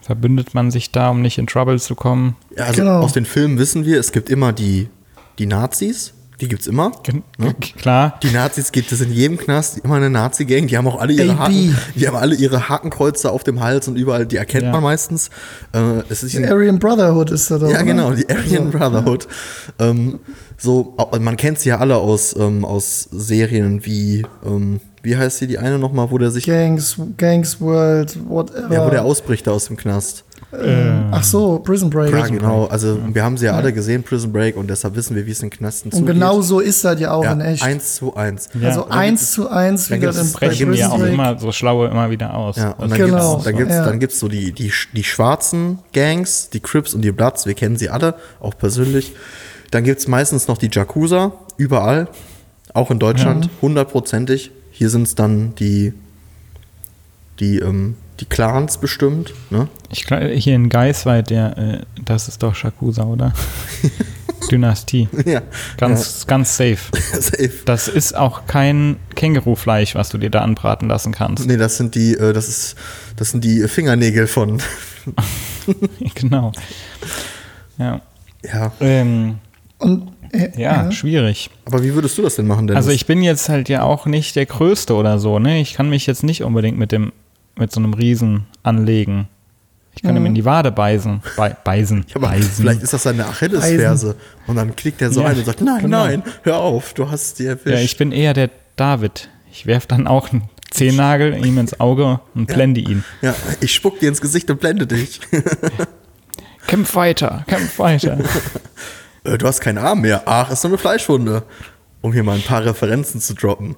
verbündet 0.03 0.55
man 0.55 0.71
sich 0.71 0.91
da, 0.91 1.11
um 1.11 1.23
nicht 1.23 1.39
in 1.39 1.47
Trouble 1.47 1.79
zu 1.79 1.95
kommen? 1.95 2.37
Ja, 2.57 2.65
also 2.65 2.81
Genau. 2.83 3.01
aus 3.01 3.13
den 3.13 3.25
Filmen 3.25 3.59
wissen 3.59 3.85
wir, 3.85 4.01
es 4.01 4.11
gibt 4.13 4.29
immer 4.29 4.53
die, 4.53 4.89
die 5.39 5.47
Nazis, 5.47 6.15
die 6.41 6.49
gibt's 6.49 6.67
immer. 6.67 6.93
Gen- 7.03 7.23
Ne? 7.39 7.55
Klar, 7.79 8.19
Die 8.23 8.31
Nazis 8.31 8.73
gibt 8.73 8.93
es 8.93 9.01
in 9.01 9.13
jedem 9.13 9.37
Knast 9.39 9.79
immer 9.79 9.97
eine 9.97 10.11
Nazi-Gang. 10.11 10.67
Die 10.67 10.77
haben 10.77 10.87
auch 10.89 11.01
alle 11.01 11.13
ihre. 11.13 11.39
Haken, 11.39 11.77
die 11.95 12.07
haben 12.09 12.17
alle 12.17 12.35
ihre 12.35 12.69
Hakenkreuze 12.69 13.31
auf 13.31 13.45
dem 13.45 13.61
Hals 13.61 13.89
und 13.89 13.97
überall. 13.97 14.27
Die 14.27 14.37
erkennt 14.37 14.65
Ja. 14.65 14.73
man 14.73 14.83
meistens. 14.83 15.31
Äh, 15.73 16.03
es 16.09 16.23
ist 16.23 16.37
Die 16.37 16.45
Aryan 16.47 16.79
Brotherhood 16.79 17.31
ist 17.31 17.51
da 17.51 17.59
doch. 17.59 17.69
ja, 17.69 17.77
oder? 17.77 17.85
genau, 17.85 18.11
die 18.13 18.29
Aryan 18.29 18.71
So. 18.73 18.79
Brotherhood. 18.79 19.29
Ähm, 19.79 20.21
so, 20.59 20.95
man 21.21 21.37
kennt 21.37 21.59
sie 21.59 21.71
ja 21.71 21.79
alle 21.79 21.97
aus, 21.97 22.37
ähm, 22.39 22.65
aus 22.65 23.09
Serien 23.11 23.85
wie, 23.87 24.27
ähm, 24.45 24.81
wie 25.03 25.17
heißt 25.17 25.39
sie, 25.39 25.47
die 25.47 25.59
eine 25.59 25.79
nochmal, 25.79 26.11
wo 26.11 26.19
der 26.19 26.31
sich, 26.31 26.45
Gangs, 26.45 26.97
Gangs 27.17 27.61
World, 27.61 28.19
whatever. 28.29 28.75
ja, 28.75 28.85
wo 28.87 28.91
der 28.91 29.05
ausbricht 29.05 29.47
da 29.47 29.53
aus 29.53 29.67
dem 29.67 29.77
Knast. 29.79 30.25
Ähm, 30.53 31.05
Ach 31.13 31.23
so, 31.23 31.59
Prison 31.61 31.91
Break. 31.91 32.13
Ja, 32.13 32.27
genau. 32.27 32.67
Also, 32.67 32.99
wir 33.13 33.23
haben 33.23 33.37
sie 33.37 33.47
ja 33.47 33.53
alle 33.53 33.73
gesehen, 33.73 34.03
Prison 34.03 34.33
Break, 34.33 34.57
und 34.57 34.69
deshalb 34.69 34.97
wissen 34.97 35.15
wir, 35.15 35.25
wie 35.27 35.31
es 35.31 35.43
in 35.43 35.51
Knasten 35.51 35.93
Und 35.93 35.99
zugeht. 35.99 36.15
genau 36.15 36.41
so 36.41 36.59
ist 36.61 36.85
das 36.85 36.99
ja 36.99 37.13
auch 37.13 37.23
ja, 37.23 37.33
in 37.33 37.41
echt. 37.41 37.63
eins 37.63 37.95
zu 37.95 38.15
eins. 38.17 38.49
Ja. 38.61 38.69
also 38.69 38.85
Und 38.87 38.91
eins 38.93 39.33
zu 39.33 39.49
eins 39.49 39.89
dann 39.89 40.01
wieder 40.01 40.11
in 40.11 40.17
die 40.17 40.79
ja 40.79 40.89
auch 40.89 40.93
Prison 40.95 41.01
Break. 41.01 41.13
immer 41.13 41.39
so 41.39 41.53
schlaue 41.53 41.89
immer 41.89 42.11
wieder 42.11 42.35
aus. 42.35 42.57
Ja, 42.57 42.71
und 42.73 42.93
Also, 42.93 42.97
dann 42.97 43.07
Genau, 43.07 43.31
gibt's, 43.35 43.45
dann 43.45 43.57
gibt's, 43.57 43.75
ja. 43.75 43.85
dann 43.85 44.01
gibt's 44.01 44.19
so 44.19 44.29
die, 44.29 44.53
die, 44.53 44.73
die 44.93 45.05
schwarzen 45.05 45.79
Gangs, 45.93 46.51
die 46.51 46.61
Crips 46.61 46.95
und 46.95 47.03
die 47.03 47.13
Bloods, 47.13 47.47
wir 47.47 47.55
kennen 47.55 47.77
sie 47.77 47.89
alle, 47.91 48.15
auch 48.41 48.57
persönlich. 48.59 49.13
Dann 49.71 49.85
gibt's 49.85 50.09
meistens 50.09 50.49
noch 50.49 50.59
die 50.59 50.69
Jakuza, 50.73 51.33
überall, 51.59 52.09
auch 52.75 52.91
in 52.91 52.99
Deutschland, 52.99 53.51
hundertprozentig. 53.63 54.51
Hier 54.73 54.91
sind's 54.91 55.15
dann 55.15 55.55
die, 55.57 55.93
die, 57.39 57.59
ähm, 57.59 57.95
die 58.21 58.27
Clans 58.27 58.79
bestimmt, 58.79 59.33
ne? 59.51 59.69
ich 59.91 60.05
glaube, 60.05 60.29
hier 60.29 60.55
in 60.55 60.69
Geisweit, 60.69 61.31
der, 61.31 61.57
äh, 61.59 61.81
das 62.05 62.29
ist 62.29 62.43
doch 62.43 62.55
Shakusa, 62.55 63.05
oder? 63.05 63.33
Dynastie. 64.51 65.09
ja, 65.27 65.43
Ganz, 65.77 66.27
ganz 66.27 66.57
safe. 66.57 66.79
ja, 66.95 67.01
safe. 67.21 67.53
Das 67.65 67.89
ist 67.89 68.17
auch 68.17 68.47
kein 68.47 68.97
Kängurufleisch, 69.15 69.95
was 69.95 70.09
du 70.09 70.19
dir 70.19 70.31
da 70.31 70.41
anbraten 70.41 70.89
lassen 70.89 71.13
kannst. 71.13 71.47
Nee, 71.47 71.57
das 71.57 71.77
sind 71.77 71.95
die, 71.95 72.15
äh, 72.15 72.33
das 72.33 72.49
ist, 72.49 72.75
das 73.17 73.31
sind 73.31 73.45
die 73.45 73.67
Fingernägel 73.69 74.27
von, 74.27 74.61
genau. 76.15 76.53
Ja. 77.79 78.01
ja. 78.43 78.73
Ähm, 78.81 79.39
Und 79.79 80.13
äh, 80.33 80.51
ja, 80.61 80.91
schwierig. 80.93 81.51
Aber 81.65 81.83
wie 81.83 81.95
würdest 81.95 82.17
du 82.19 82.23
das 82.23 82.37
denn 82.37 82.47
machen, 82.47 82.67
Dennis? 82.67 82.85
Also 82.85 82.91
ich 82.91 83.07
bin 83.07 83.23
jetzt 83.23 83.49
halt 83.49 83.69
ja 83.69 83.83
auch 83.83 84.07
nicht 84.07 84.37
der 84.37 84.47
Größte 84.47 84.95
oder 84.95 85.19
so, 85.19 85.39
ne? 85.39 85.61
Ich 85.61 85.75
kann 85.75 85.89
mich 85.89 86.07
jetzt 86.07 86.23
nicht 86.23 86.43
unbedingt 86.45 86.79
mit 86.79 86.93
dem, 86.93 87.13
mit 87.61 87.71
so 87.73 87.81
einem 87.81 87.95
Riesen 87.95 88.47
anlegen. 88.63 89.29
Ich 89.95 90.03
kann 90.03 90.17
ihm 90.17 90.25
in 90.25 90.35
die 90.35 90.45
Wade 90.45 90.71
beißen. 90.73 91.21
Bei, 91.37 91.51
beißen. 91.51 92.07
Ja, 92.15 92.21
beißen. 92.21 92.51
vielleicht 92.57 92.83
ist 92.83 92.93
das 92.93 93.03
seine 93.03 93.27
Achillesferse. 93.27 94.17
Und 94.47 94.57
dann 94.57 94.75
klickt 94.77 95.03
er 95.03 95.11
so 95.11 95.21
Ja, 95.23 95.29
ein 95.29 95.37
und 95.39 95.45
sagt, 95.45 95.61
nein, 95.61 95.83
genau. 95.83 96.07
nein, 96.07 96.23
hör 96.43 96.59
auf, 96.59 96.95
du 96.95 97.11
hast 97.11 97.39
die 97.39 97.47
erwischt. 97.47 97.67
ja, 97.67 97.79
ich 97.81 97.97
bin 97.97 98.13
eher 98.13 98.33
der 98.33 98.51
David. 98.77 99.29
Ich 99.53 99.67
werf 99.67 99.87
dann 99.87 100.07
auch 100.07 100.31
einen 100.33 100.49
Zehennagel 100.71 101.45
ihm 101.45 101.59
ins 101.59 101.81
Auge 101.81 102.21
und 102.35 102.47
blende 102.47 102.81
ihn. 102.81 103.05
Ja, 103.21 103.35
ich 103.61 103.75
spuck 103.75 103.99
dir 103.99 104.09
ins 104.09 104.21
Gesicht 104.21 104.49
und 104.51 104.61
blende 104.61 104.87
dich. 104.87 105.21
Kämpf 106.67 106.95
weiter, 106.95 107.45
kämpf 107.47 107.79
weiter. 107.79 108.19
Äh, 109.23 109.37
du 109.37 109.47
hast 109.47 109.61
keinen 109.61 109.77
Arm 109.77 110.01
mehr. 110.01 110.23
Ach, 110.25 110.51
ist 110.51 110.65
nur 110.65 110.71
eine 110.71 110.79
Fleischwunde. 110.79 111.43
Um 112.01 112.15
hier 112.15 112.23
mal 112.23 112.37
ein 112.37 112.43
paar 112.43 112.65
Referenzen 112.65 113.21
zu 113.21 113.35
droppen. 113.35 113.77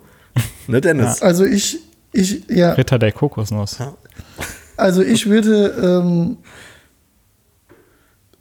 Ne, 0.68 0.80
Dennis? 0.80 1.20
Also 1.20 1.44
ich, 1.44 1.80
ich, 2.12 2.42
ja, 2.48 2.72
Ritter 2.72 2.98
der 2.98 3.12
Kokosnuss. 3.12 3.78
also 4.76 5.02
ich 5.02 5.26
würde, 5.28 5.68
ähm, 5.82 6.36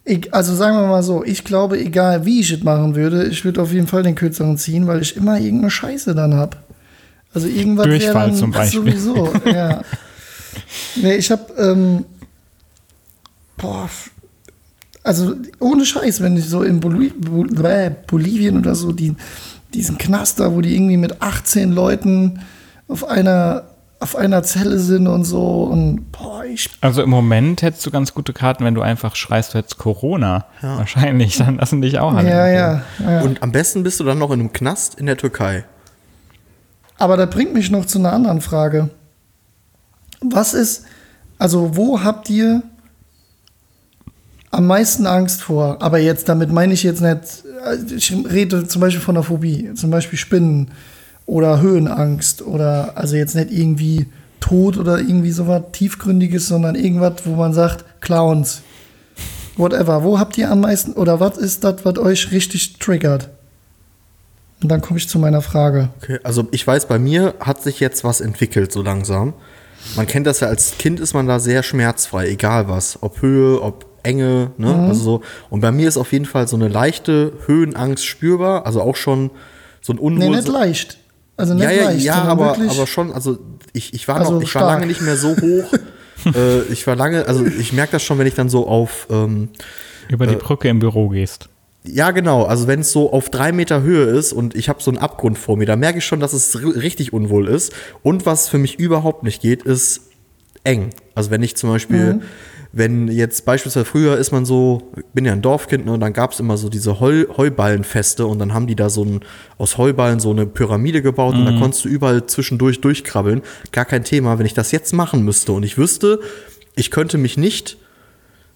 ich, 0.04 0.32
also 0.34 0.54
sagen 0.54 0.76
wir 0.76 0.86
mal 0.86 1.02
so, 1.02 1.24
ich 1.24 1.44
glaube, 1.44 1.78
egal 1.78 2.24
wie 2.26 2.40
ich 2.40 2.50
es 2.50 2.62
machen 2.62 2.94
würde, 2.94 3.24
ich 3.24 3.44
würde 3.44 3.62
auf 3.62 3.72
jeden 3.72 3.86
Fall 3.86 4.02
den 4.02 4.14
kürzeren 4.14 4.58
ziehen, 4.58 4.86
weil 4.86 5.00
ich 5.00 5.16
immer 5.16 5.38
irgendeine 5.38 5.70
Scheiße 5.70 6.14
dann 6.14 6.34
hab. 6.34 6.62
Also 7.32 7.46
irgendwas 7.46 7.86
wäre 7.86 7.98
Durchfall 7.98 8.28
dann 8.28 8.36
zum 8.36 8.50
Beispiel. 8.50 8.80
sowieso, 8.80 9.32
ja. 9.46 9.82
Nee, 10.96 11.14
ich 11.14 11.30
hab, 11.30 11.58
ähm, 11.58 12.04
boah, 13.56 13.88
also 15.02 15.34
ohne 15.58 15.84
Scheiß, 15.84 16.20
wenn 16.20 16.36
ich 16.36 16.44
so 16.44 16.62
in 16.62 16.80
Boli 16.80 17.08
Bol 17.08 17.48
Bolivien 18.06 18.58
oder 18.58 18.74
so 18.74 18.92
die, 18.92 19.14
diesen 19.74 19.98
Knast 19.98 20.40
da, 20.40 20.52
wo 20.52 20.60
die 20.60 20.74
irgendwie 20.74 20.96
mit 20.96 21.22
18 21.22 21.72
Leuten 21.72 22.40
auf 22.88 23.08
einer, 23.08 23.64
auf 24.00 24.16
einer 24.16 24.42
Zelle 24.42 24.78
sind 24.78 25.06
und 25.06 25.24
so 25.24 25.64
und 25.64 26.10
boah, 26.12 26.44
ich 26.44 26.68
Also 26.80 27.02
im 27.02 27.10
Moment 27.10 27.62
hättest 27.62 27.86
du 27.86 27.90
ganz 27.90 28.14
gute 28.14 28.32
Karten, 28.32 28.64
wenn 28.64 28.74
du 28.74 28.82
einfach 28.82 29.16
schreist, 29.16 29.54
du 29.54 29.58
hättest 29.58 29.78
Corona. 29.78 30.46
Ja. 30.62 30.78
Wahrscheinlich, 30.78 31.38
dann 31.38 31.56
lassen 31.56 31.82
dich 31.82 31.98
auch 31.98 32.14
alle. 32.14 32.28
ja, 32.28 32.48
ja, 32.48 32.82
ja. 32.98 33.20
Und 33.22 33.42
am 33.42 33.52
besten 33.52 33.82
bist 33.82 34.00
du 34.00 34.04
dann 34.04 34.18
noch 34.18 34.30
in 34.30 34.40
einem 34.40 34.52
Knast 34.52 34.96
in 34.96 35.06
der 35.06 35.16
Türkei. 35.16 35.64
Aber 36.98 37.16
da 37.16 37.26
bringt 37.26 37.54
mich 37.54 37.70
noch 37.70 37.86
zu 37.86 37.98
einer 37.98 38.12
anderen 38.12 38.40
Frage. 38.40 38.90
Was 40.20 40.54
ist, 40.54 40.84
also 41.38 41.76
wo 41.76 42.04
habt 42.04 42.30
ihr 42.30 42.62
am 44.52 44.66
meisten 44.66 45.06
Angst 45.06 45.42
vor? 45.42 45.82
Aber 45.82 45.98
jetzt, 45.98 46.28
damit 46.28 46.52
meine 46.52 46.74
ich 46.74 46.82
jetzt 46.82 47.00
nicht, 47.00 47.44
äh, 47.66 47.94
ich 47.94 48.14
rede 48.30 48.68
zum 48.68 48.80
Beispiel 48.80 49.00
von 49.02 49.16
der 49.16 49.24
Phobie, 49.24 49.74
zum 49.74 49.90
Beispiel 49.90 50.18
Spinnen 50.18 50.70
oder 51.26 51.60
Höhenangst 51.60 52.42
oder 52.42 52.92
also 52.96 53.16
jetzt 53.16 53.34
nicht 53.34 53.50
irgendwie 53.50 54.06
Tod 54.40 54.76
oder 54.76 54.98
irgendwie 54.98 55.30
sowas 55.30 55.62
tiefgründiges, 55.72 56.48
sondern 56.48 56.74
irgendwas, 56.74 57.14
wo 57.24 57.34
man 57.36 57.52
sagt, 57.52 57.84
Clowns. 58.00 58.62
Whatever. 59.56 60.02
Wo 60.02 60.18
habt 60.18 60.36
ihr 60.38 60.50
am 60.50 60.60
meisten 60.60 60.92
oder 60.92 61.20
was 61.20 61.36
ist 61.36 61.62
das, 61.64 61.84
was 61.84 61.98
euch 61.98 62.32
richtig 62.32 62.78
triggert? 62.78 63.28
Und 64.62 64.68
dann 64.68 64.80
komme 64.80 64.98
ich 64.98 65.08
zu 65.08 65.18
meiner 65.18 65.42
Frage. 65.42 65.90
Okay, 66.02 66.20
also 66.22 66.46
ich 66.52 66.66
weiß, 66.66 66.86
bei 66.86 66.98
mir 66.98 67.34
hat 67.40 67.62
sich 67.62 67.80
jetzt 67.80 68.04
was 68.04 68.20
entwickelt, 68.20 68.72
so 68.72 68.82
langsam. 68.82 69.34
Man 69.96 70.06
kennt 70.06 70.26
das 70.26 70.40
ja, 70.40 70.48
als 70.48 70.78
Kind 70.78 71.00
ist 71.00 71.12
man 71.14 71.26
da 71.26 71.40
sehr 71.40 71.62
schmerzfrei, 71.62 72.28
egal 72.28 72.68
was. 72.68 72.98
Ob 73.02 73.20
Höhe, 73.20 73.60
ob 73.60 73.86
Enge, 74.04 74.52
ne? 74.56 74.72
Mhm. 74.72 74.80
Also 74.88 75.02
so. 75.02 75.20
Und 75.50 75.60
bei 75.60 75.72
mir 75.72 75.88
ist 75.88 75.96
auf 75.96 76.12
jeden 76.12 76.24
Fall 76.24 76.48
so 76.48 76.56
eine 76.56 76.68
leichte 76.68 77.32
Höhenangst 77.46 78.04
spürbar, 78.04 78.66
also 78.66 78.80
auch 78.80 78.96
schon 78.96 79.30
so 79.80 79.92
ein 79.92 79.96
Nee, 79.96 80.02
Unwohl. 80.02 80.36
nicht 80.36 80.48
leicht. 80.48 80.98
Also 81.36 81.54
nicht 81.54 81.64
ja, 81.64 81.70
ja, 81.70 81.84
leicht. 81.84 82.04
ja, 82.04 82.22
aber, 82.24 82.56
aber 82.58 82.86
schon, 82.86 83.12
also 83.12 83.38
ich, 83.72 83.94
ich 83.94 84.06
war 84.08 84.16
Also 84.16 84.32
noch, 84.34 84.42
ich 84.42 84.54
war 84.54 84.62
stark. 84.62 84.74
lange 84.74 84.86
nicht 84.86 85.00
mehr 85.00 85.16
so 85.16 85.36
hoch. 85.36 85.72
äh, 86.34 86.62
ich 86.70 86.86
war 86.86 86.94
lange, 86.94 87.26
also 87.26 87.44
ich 87.46 87.72
merke 87.72 87.92
das 87.92 88.02
schon, 88.02 88.18
wenn 88.18 88.26
ich 88.26 88.34
dann 88.34 88.48
so 88.48 88.66
auf, 88.66 89.06
ähm, 89.10 89.48
Über 90.08 90.26
die 90.26 90.36
Brücke 90.36 90.68
im 90.68 90.78
Büro 90.78 91.08
gehst. 91.08 91.48
ja 91.84 92.10
genau, 92.10 92.44
also 92.44 92.66
wenn 92.68 92.80
es 92.80 92.92
so 92.92 93.12
auf 93.12 93.30
drei 93.30 93.50
Meter 93.52 93.82
Höhe 93.82 94.04
ist 94.04 94.32
und 94.32 94.54
ich 94.54 94.68
habe 94.68 94.82
so 94.82 94.90
einen 94.90 94.98
Abgrund 94.98 95.38
vor 95.38 95.56
mir, 95.56 95.66
da 95.66 95.74
merke 95.76 95.98
ich 95.98 96.04
schon, 96.04 96.20
dass 96.20 96.32
es 96.34 96.54
ri- 96.56 96.80
richtig 96.80 97.12
unwohl 97.12 97.48
ist. 97.48 97.72
Und 98.02 98.24
was 98.26 98.48
für 98.48 98.58
mich 98.58 98.78
überhaupt 98.78 99.22
nicht 99.24 99.40
geht, 99.42 99.62
ist 99.62 100.02
eng. 100.64 100.90
Also 101.14 101.30
wenn 101.30 101.42
ich 101.42 101.56
zum 101.56 101.70
Beispiel, 101.70 102.20
wenn 102.74 103.08
jetzt 103.08 103.44
beispielsweise 103.44 103.84
früher 103.84 104.16
ist 104.16 104.32
man 104.32 104.46
so, 104.46 104.90
ich 104.96 105.04
bin 105.12 105.26
ja 105.26 105.32
ein 105.32 105.42
Dorfkind, 105.42 105.84
ne, 105.84 105.92
und 105.92 106.00
dann 106.00 106.14
gab 106.14 106.32
es 106.32 106.40
immer 106.40 106.56
so 106.56 106.70
diese 106.70 107.00
Heu, 107.00 107.26
Heuballenfeste 107.36 108.26
und 108.26 108.38
dann 108.38 108.54
haben 108.54 108.66
die 108.66 108.76
da 108.76 108.88
so 108.88 109.04
ein, 109.04 109.20
aus 109.58 109.76
Heuballen 109.76 110.20
so 110.20 110.30
eine 110.30 110.46
Pyramide 110.46 111.02
gebaut 111.02 111.34
und 111.34 111.44
da 111.44 111.52
konntest 111.58 111.84
du 111.84 111.88
überall 111.90 112.26
zwischendurch 112.26 112.80
durchkrabbeln. 112.80 113.42
Gar 113.72 113.84
kein 113.84 114.04
Thema. 114.04 114.38
Wenn 114.38 114.46
ich 114.46 114.54
das 114.54 114.72
jetzt 114.72 114.92
machen 114.94 115.22
müsste 115.22 115.52
und 115.52 115.64
ich 115.64 115.76
wüsste, 115.76 116.20
ich 116.74 116.90
könnte 116.90 117.18
mich 117.18 117.36
nicht 117.36 117.76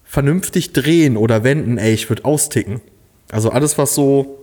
vernünftig 0.03 0.73
drehen 0.73 1.15
oder 1.15 1.43
wenden, 1.43 1.77
ey, 1.77 1.93
ich 1.93 2.09
würde 2.09 2.25
austicken. 2.25 2.81
Also 3.31 3.51
alles, 3.51 3.77
was 3.77 3.93
so 3.93 4.39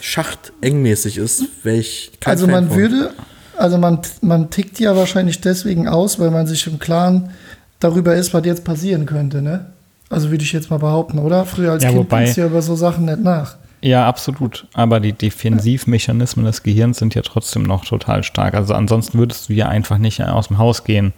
schachtengmäßig 0.00 1.16
ist, 1.18 1.44
wäre 1.62 1.76
ich 1.78 2.12
kein 2.20 2.32
Also 2.32 2.46
Fan 2.46 2.52
man 2.54 2.68
von. 2.68 2.76
würde, 2.78 3.14
also 3.56 3.78
man, 3.78 4.00
man 4.20 4.50
tickt 4.50 4.78
ja 4.80 4.96
wahrscheinlich 4.96 5.40
deswegen 5.40 5.88
aus, 5.88 6.18
weil 6.18 6.30
man 6.30 6.46
sich 6.46 6.66
im 6.66 6.78
Klaren 6.78 7.30
darüber 7.80 8.14
ist, 8.14 8.32
was 8.32 8.44
jetzt 8.44 8.64
passieren 8.64 9.06
könnte, 9.06 9.42
ne? 9.42 9.66
Also 10.08 10.30
würde 10.30 10.42
ich 10.44 10.52
jetzt 10.52 10.70
mal 10.70 10.78
behaupten, 10.78 11.18
oder? 11.18 11.44
Früher 11.44 11.72
als 11.72 11.84
Ja, 11.84 11.90
Kind 11.90 12.10
denkst 12.10 12.34
du 12.34 12.40
ja 12.42 12.46
über 12.46 12.62
so 12.62 12.74
Sachen 12.74 13.04
nicht 13.04 13.22
nach. 13.22 13.56
Ja, 13.82 14.06
absolut. 14.06 14.66
Aber 14.74 15.00
die 15.00 15.12
Defensivmechanismen 15.12 16.44
des 16.44 16.62
Gehirns 16.62 16.98
sind 16.98 17.14
ja 17.14 17.22
trotzdem 17.22 17.62
noch 17.62 17.84
total 17.84 18.22
stark. 18.22 18.54
Also 18.54 18.74
ansonsten 18.74 19.18
würdest 19.18 19.48
du 19.48 19.54
ja 19.54 19.68
einfach 19.68 19.98
nicht 19.98 20.22
aus 20.22 20.48
dem 20.48 20.58
Haus 20.58 20.84
gehen. 20.84 21.12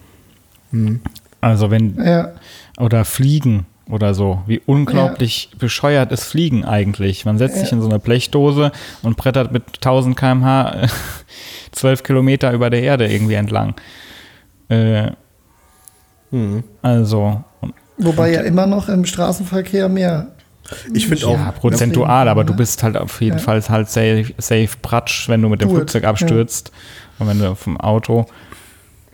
Also 1.41 1.71
wenn, 1.71 1.97
Ja, 2.03 2.33
oder 2.79 3.05
fliegen 3.05 3.67
oder 3.91 4.15
so. 4.15 4.43
Wie 4.47 4.61
unglaublich 4.65 5.51
bescheuert 5.59 6.13
ist 6.13 6.25
Fliegen 6.25 6.65
eigentlich. 6.65 7.25
Man 7.25 7.37
setzt 7.37 7.59
sich 7.59 7.73
in 7.73 7.83
so 7.83 7.89
eine 7.89 7.99
Blechdose 7.99 8.73
und 9.03 9.17
brettert 9.17 9.53
mit 9.53 9.65
1000 9.77 10.17
km/h 10.17 10.87
12 11.73 12.03
Kilometer 12.03 12.53
über 12.53 12.71
der 12.71 12.83
Erde 12.83 13.11
irgendwie 13.13 13.35
entlang. 13.35 13.75
Äh, 14.69 15.13
Also, 16.83 17.43
wobei 17.99 18.33
ja 18.33 18.41
immer 18.43 18.67
noch 18.67 18.89
im 18.89 19.05
Straßenverkehr 19.05 19.89
mehr. 19.89 20.29
Ich 20.95 21.07
finde 21.09 21.27
auch, 21.27 21.35
ja, 21.39 21.53
prozentual, 21.53 22.29
aber 22.29 22.45
du 22.45 22.53
ne? 22.53 22.57
bist 22.59 22.83
halt 22.83 22.97
auf 22.97 23.21
jeden 23.21 23.37
Ja. 23.39 23.43
Fall 23.43 23.63
halt 23.69 23.91
safe, 23.91 24.27
safe 24.39 24.71
Pratsch, 24.81 25.29
wenn 25.29 25.43
du 25.43 25.49
mit 25.49 25.61
dem 25.61 25.69
Gut, 25.69 25.79
Flugzeug 25.79 26.05
abstürzt 26.05 26.73
und 27.19 27.29
wenn 27.29 27.39
du 27.39 27.55
vom 27.55 27.79
Auto. 27.79 28.27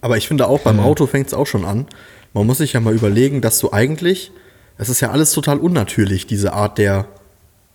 aber 0.00 0.16
ich 0.16 0.28
finde 0.28 0.46
auch 0.46 0.60
beim 0.60 0.78
Auto 0.78 1.06
fängt 1.06 1.26
es 1.28 1.34
auch 1.34 1.46
schon 1.46 1.64
an. 1.64 1.86
Man 2.34 2.46
muss 2.46 2.58
sich 2.58 2.74
ja 2.74 2.80
mal 2.80 2.94
überlegen, 2.94 3.40
dass 3.40 3.58
du 3.58 3.72
eigentlich, 3.72 4.30
es 4.76 4.88
ist 4.88 5.00
ja 5.00 5.10
alles 5.10 5.32
total 5.32 5.58
unnatürlich, 5.58 6.26
diese 6.26 6.52
Art 6.52 6.78
der 6.78 7.06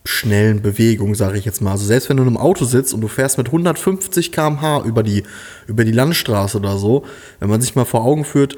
schnellen 0.06 0.62
Bewegung, 0.62 1.16
sage 1.16 1.38
ich 1.38 1.46
jetzt 1.46 1.62
mal. 1.62 1.72
Also 1.72 1.86
selbst 1.86 2.10
wenn 2.10 2.18
du 2.18 2.24
in 2.24 2.30
einem 2.30 2.38
Auto 2.38 2.66
sitzt 2.66 2.94
und 2.94 3.02
du 3.02 3.08
fährst 3.08 3.38
mit 3.38 3.48
150 3.48 4.32
km/h 4.32 4.84
über 4.86 5.02
die, 5.02 5.24
über 5.68 5.84
die 5.84 5.92
Landstraße 5.92 6.58
oder 6.58 6.78
so, 6.78 7.04
wenn 7.40 7.50
man 7.50 7.60
sich 7.62 7.76
mal 7.76 7.86
vor 7.86 8.04
Augen 8.06 8.24
führt, 8.24 8.56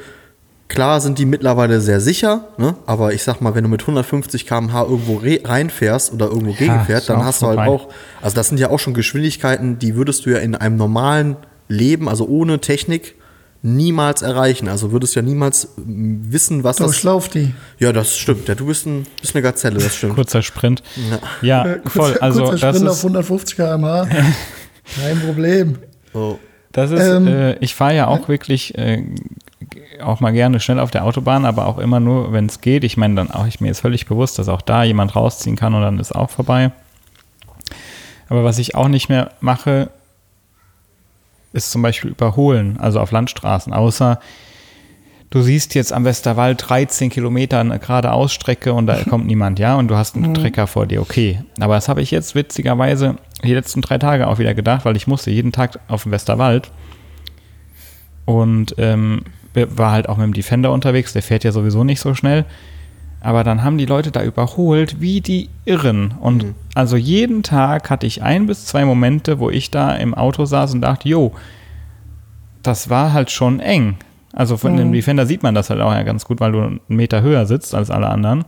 klar 0.67 0.99
sind 1.01 1.19
die 1.19 1.25
mittlerweile 1.25 1.79
sehr 1.81 1.99
sicher, 2.01 2.47
ne? 2.57 2.75
aber 2.85 3.13
ich 3.13 3.23
sag 3.23 3.39
mal, 3.41 3.53
wenn 3.55 3.63
du 3.63 3.69
mit 3.69 3.81
150 3.81 4.45
km/h 4.47 4.83
irgendwo 4.83 5.15
re- 5.17 5.41
reinfährst 5.43 6.11
oder 6.13 6.25
irgendwo 6.27 6.53
gegenfährst, 6.53 7.03
ist 7.03 7.09
dann 7.09 7.23
hast 7.23 7.41
du 7.41 7.47
halt 7.47 7.57
vorbei. 7.57 7.71
auch, 7.71 7.89
also 8.21 8.35
das 8.35 8.47
sind 8.49 8.59
ja 8.59 8.69
auch 8.69 8.79
schon 8.79 8.93
Geschwindigkeiten, 8.93 9.77
die 9.79 9.95
würdest 9.95 10.25
du 10.25 10.31
ja 10.31 10.39
in 10.39 10.55
einem 10.55 10.77
normalen 10.77 11.37
Leben, 11.67 12.09
also 12.09 12.25
ohne 12.27 12.59
Technik, 12.59 13.15
niemals 13.61 14.21
erreichen. 14.21 14.67
Also 14.67 14.91
würdest 14.91 15.15
ja 15.15 15.23
niemals 15.23 15.69
mm, 15.77 16.31
wissen, 16.31 16.63
was 16.63 16.77
das 16.77 16.85
Durchlauf 16.87 17.29
die. 17.29 17.53
Ja, 17.79 17.91
das 17.91 18.15
stimmt. 18.15 18.47
Ja, 18.47 18.53
du 18.53 18.67
bist, 18.67 18.85
ein, 18.85 19.07
bist 19.21 19.33
eine 19.35 19.41
Gazelle, 19.41 19.79
das 19.79 19.95
stimmt. 19.95 20.13
Kurzer 20.15 20.43
Sprint. 20.43 20.83
Ja, 21.41 21.65
Äh, 21.65 21.79
voll. 21.87 22.11
kurzer- 22.11 22.21
Also 22.21 22.43
kurzer 22.43 22.67
das 22.67 22.75
Sprint 22.75 22.89
auf 22.89 22.97
ist, 22.97 23.03
150 23.03 23.55
km/h. 23.55 24.07
Kein 25.01 25.19
Problem. 25.25 25.77
So. 26.13 26.37
das 26.73 26.91
ist 26.91 26.99
Ähm, 27.01 27.27
äh, 27.27 27.53
ich 27.55 27.73
fahre 27.73 27.95
ja 27.95 28.07
auch 28.07 28.27
wirklich 28.29 28.77
äh, 28.77 29.01
auch 30.01 30.19
mal 30.19 30.31
gerne 30.31 30.59
schnell 30.59 30.79
auf 30.79 30.91
der 30.91 31.05
Autobahn, 31.05 31.45
aber 31.45 31.67
auch 31.67 31.77
immer 31.77 31.99
nur, 31.99 32.33
wenn 32.33 32.45
es 32.45 32.61
geht. 32.61 32.83
Ich 32.83 32.97
meine 32.97 33.15
dann 33.15 33.31
auch, 33.31 33.47
ich 33.47 33.61
mir 33.61 33.71
ist 33.71 33.79
völlig 33.79 34.05
bewusst, 34.05 34.37
dass 34.37 34.49
auch 34.49 34.61
da 34.61 34.83
jemand 34.83 35.15
rausziehen 35.15 35.55
kann 35.55 35.73
und 35.73 35.81
dann 35.81 35.99
ist 35.99 36.13
auch 36.13 36.29
vorbei. 36.29 36.71
Aber 38.27 38.43
was 38.43 38.59
ich 38.59 38.75
auch 38.75 38.87
nicht 38.87 39.09
mehr 39.09 39.31
mache, 39.39 39.89
ist 41.53 41.71
zum 41.71 41.81
Beispiel 41.81 42.11
überholen, 42.11 42.77
also 42.79 42.99
auf 42.99 43.11
Landstraßen, 43.11 43.71
außer 43.71 44.19
du 45.29 45.41
siehst 45.41 45.73
jetzt 45.75 45.93
am 45.93 46.05
Westerwald 46.05 46.63
13 46.67 47.09
Kilometer 47.09 47.59
eine 47.59 47.79
gerade 47.79 48.11
Ausstrecke 48.11 48.73
und 48.73 48.87
da 48.87 49.03
kommt 49.09 49.25
niemand, 49.25 49.59
ja, 49.59 49.75
und 49.75 49.87
du 49.87 49.95
hast 49.95 50.15
einen 50.15 50.33
Trecker 50.33 50.67
vor 50.67 50.85
dir, 50.85 51.01
okay. 51.01 51.41
Aber 51.59 51.75
das 51.75 51.87
habe 51.87 52.01
ich 52.01 52.11
jetzt 52.11 52.35
witzigerweise 52.35 53.15
die 53.43 53.53
letzten 53.53 53.81
drei 53.81 53.97
Tage 53.97 54.27
auch 54.27 54.39
wieder 54.39 54.53
gedacht, 54.53 54.85
weil 54.85 54.97
ich 54.97 55.07
musste 55.07 55.31
jeden 55.31 55.51
Tag 55.51 55.79
auf 55.87 56.03
dem 56.03 56.11
Westerwald 56.11 56.71
und 58.25 58.75
ähm, 58.77 59.21
war 59.55 59.91
halt 59.91 60.09
auch 60.09 60.17
mit 60.17 60.25
dem 60.25 60.33
Defender 60.33 60.71
unterwegs, 60.71 61.13
der 61.13 61.21
fährt 61.21 61.43
ja 61.43 61.51
sowieso 61.51 61.83
nicht 61.83 61.99
so 61.99 62.13
schnell. 62.13 62.45
Aber 63.21 63.43
dann 63.43 63.63
haben 63.63 63.79
die 63.79 63.87
Leute 63.87 64.11
da 64.11 64.23
überholt 64.23 65.01
wie 65.01 65.19
die 65.19 65.49
Irren. 65.65 66.13
Und 66.19 66.53
also 66.75 66.95
jeden 66.95 67.41
Tag 67.41 67.89
hatte 67.89 68.05
ich 68.05 68.21
ein 68.21 68.45
bis 68.45 68.65
zwei 68.65 68.85
Momente, 68.85 69.39
wo 69.39 69.49
ich 69.49 69.71
da 69.71 69.95
im 69.95 70.13
Auto 70.13 70.45
saß 70.45 70.75
und 70.75 70.81
dachte, 70.81 71.09
jo, 71.09 71.31
das 72.61 72.89
war 72.89 73.13
halt 73.13 73.31
schon 73.31 73.59
eng. 73.59 73.97
Also 74.31 74.57
von 74.57 74.75
dem 74.75 74.91
Defender 74.91 75.25
sieht 75.25 75.43
man 75.43 75.55
das 75.55 75.69
halt 75.69 75.79
auch 75.79 75.93
ja 75.93 76.03
ganz 76.03 76.25
gut, 76.25 76.39
weil 76.39 76.51
du 76.51 76.61
einen 76.61 76.81
Meter 76.87 77.21
höher 77.21 77.45
sitzt 77.45 77.73
als 77.73 77.89
alle 77.89 78.09
anderen. 78.09 78.43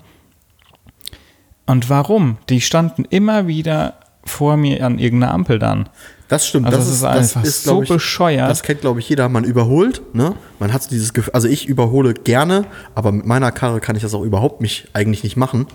Und 1.65 1.89
warum? 1.89 2.37
Die 2.49 2.61
standen 2.61 3.05
immer 3.05 3.47
wieder 3.47 3.95
vor 4.25 4.57
mir 4.57 4.85
an 4.85 4.99
irgendeiner 4.99 5.33
Ampel 5.33 5.59
dann. 5.59 5.89
Das 6.27 6.45
stimmt. 6.45 6.65
Also 6.65 6.77
das 6.77 6.87
ist 6.89 7.03
einfach 7.03 7.45
so 7.45 7.71
glaub 7.71 7.83
ich, 7.83 7.89
bescheuert. 7.89 8.49
Das 8.49 8.63
kennt, 8.63 8.81
glaube 8.81 8.99
ich, 8.99 9.07
jeder. 9.07 9.29
Man 9.29 9.43
überholt, 9.43 10.01
ne? 10.13 10.35
Man 10.59 10.73
hat 10.73 10.83
so 10.83 10.89
dieses 10.89 11.13
Gefühl, 11.13 11.33
also 11.33 11.47
ich 11.47 11.67
überhole 11.67 12.13
gerne, 12.13 12.65
aber 12.95 13.11
mit 13.11 13.25
meiner 13.25 13.51
Karre 13.51 13.79
kann 13.79 13.95
ich 13.95 14.01
das 14.01 14.13
auch 14.13 14.23
überhaupt 14.23 14.61
nicht, 14.61 14.89
eigentlich 14.93 15.23
nicht 15.23 15.37
machen. 15.37 15.67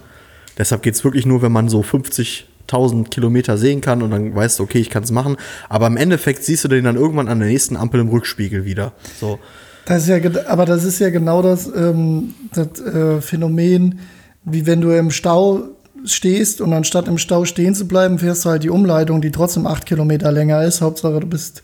Deshalb 0.59 0.83
geht 0.83 0.95
es 0.95 1.05
wirklich 1.05 1.25
nur, 1.25 1.41
wenn 1.41 1.53
man 1.53 1.69
so 1.69 1.81
50.000 1.81 3.09
Kilometer 3.09 3.57
sehen 3.57 3.81
kann 3.81 4.03
und 4.03 4.11
dann 4.11 4.35
weißt 4.35 4.59
du, 4.59 4.65
okay, 4.65 4.79
ich 4.79 4.91
kann 4.91 5.03
es 5.03 5.11
machen. 5.11 5.37
Aber 5.71 5.87
im 5.87 5.97
Endeffekt 5.97 6.45
siehst 6.45 6.65
du 6.65 6.69
den 6.69 6.85
dann 6.85 6.97
irgendwann 6.97 7.29
an 7.29 7.39
der 7.39 7.49
nächsten 7.49 7.77
Ampel 7.77 8.01
im 8.01 8.09
Rückspiegel 8.09 8.65
wieder. 8.65 8.93
So. 9.19 9.39
Das 9.87 10.03
ist 10.03 10.09
ja, 10.09 10.19
aber 10.47 10.67
das 10.67 10.85
ist 10.85 10.99
ja 11.01 11.11
genau 11.11 11.43
das, 11.43 11.67
ähm, 11.67 12.35
das 12.53 12.81
äh, 12.81 13.21
Phänomen, 13.21 14.01
wie 14.45 14.67
wenn 14.67 14.81
du 14.81 14.91
im 14.91 15.11
Stau 15.11 15.71
stehst 16.05 16.61
und 16.61 16.73
anstatt 16.73 17.09
im 17.09 17.19
Stau 17.19 17.45
stehen 17.45 17.75
zu 17.75 17.87
bleiben, 17.87 18.19
fährst 18.19 18.45
du 18.45 18.51
halt 18.51 18.63
die 18.63 18.71
Umleitung, 18.71 19.21
die 19.23 19.31
trotzdem 19.31 19.67
acht 19.67 19.87
Kilometer 19.87 20.33
länger 20.33 20.63
ist. 20.63 20.81
Hauptsache, 20.81 21.21
du 21.21 21.27
bist 21.27 21.63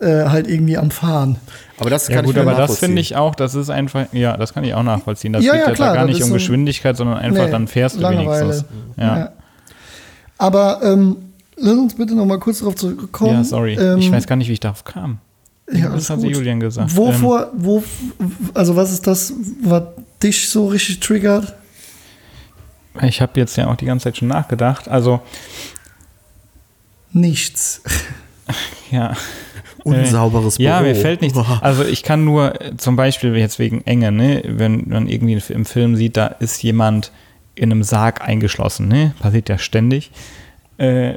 äh, 0.00 0.24
halt 0.26 0.48
irgendwie 0.48 0.76
am 0.76 0.90
Fahren. 0.90 1.36
Aber 1.78 1.90
das 1.90 2.08
Ja 2.08 2.16
kann 2.16 2.24
gut, 2.26 2.34
ich 2.36 2.40
aber 2.42 2.54
das 2.54 2.78
finde 2.78 3.00
ich 3.00 3.16
auch, 3.16 3.34
das 3.34 3.54
ist 3.54 3.70
einfach, 3.70 4.06
ja, 4.12 4.36
das 4.36 4.52
kann 4.54 4.64
ich 4.64 4.74
auch 4.74 4.82
nachvollziehen. 4.82 5.32
Das 5.32 5.44
Ja, 5.44 5.52
geht 5.52 5.60
ja, 5.62 5.68
ja, 5.68 5.74
klar, 5.74 5.88
da 5.90 5.94
gar 6.00 6.06
nicht 6.06 6.22
um 6.22 6.28
so- 6.28 6.34
Geschwindigkeit, 6.34 6.96
sondern 6.96 7.18
einfach, 7.18 7.44
Nee, 7.46 7.50
dann 7.50 7.68
fährst 7.68 7.96
du 7.96 8.00
Langeweile. 8.00 8.42
wenigstens. 8.48 8.64
Ja. 8.96 9.18
Ja. 9.18 9.32
Aber 10.38 10.80
ähm, 10.82 11.16
lass 11.56 11.74
uns 11.78 11.94
bitte 11.94 12.14
noch 12.14 12.26
mal 12.26 12.38
kurz 12.38 12.58
darauf 12.58 12.74
zurückkommen. 12.74 13.32
Ja, 13.34 13.44
sorry. 13.44 13.74
Ähm, 13.74 13.98
ich 13.98 14.10
weiß 14.10 14.26
gar 14.26 14.36
nicht, 14.36 14.48
wie 14.48 14.54
ich 14.54 14.60
darauf 14.60 14.84
kam. 14.84 15.18
ja, 15.72 15.88
das 15.90 16.10
hat 16.10 16.18
gut. 16.20 16.30
Julian 16.30 16.60
gesagt. 16.60 16.90
Ähm, 16.90 16.96
Wovor, 16.96 17.50
wo, 17.56 17.82
also 18.52 18.76
was 18.76 18.92
ist 18.92 19.06
das, 19.06 19.32
was 19.62 19.82
dich 20.22 20.48
so 20.48 20.66
richtig 20.66 21.00
triggert? 21.00 21.54
Ich 23.02 23.20
habe 23.20 23.38
jetzt 23.40 23.56
ja 23.56 23.68
auch 23.68 23.76
die 23.76 23.86
ganze 23.86 24.04
Zeit 24.04 24.18
schon 24.18 24.28
nachgedacht. 24.28 24.88
Also, 24.88 25.20
Nichts. 27.12 27.82
ja. 28.90 29.16
Unsauberes 29.84 30.58
Ja, 30.58 30.80
Büro. 30.80 30.88
mir 30.90 30.96
fällt 30.96 31.20
nichts. 31.20 31.38
Also 31.60 31.84
ich 31.84 32.02
kann 32.02 32.24
nur 32.24 32.60
äh, 32.60 32.76
zum 32.76 32.96
Beispiel 32.96 33.36
jetzt 33.36 33.58
wegen 33.58 33.82
Enge, 33.82 34.10
ne, 34.10 34.42
wenn 34.46 34.88
man 34.88 35.06
irgendwie 35.08 35.40
im 35.52 35.64
Film 35.64 35.94
sieht, 35.94 36.16
da 36.16 36.26
ist 36.26 36.62
jemand 36.62 37.12
in 37.54 37.70
einem 37.70 37.82
Sarg 37.84 38.22
eingeschlossen, 38.22 38.88
ne? 38.88 39.14
Passiert 39.20 39.48
ja 39.48 39.58
ständig. 39.58 40.10
Äh, 40.78 41.14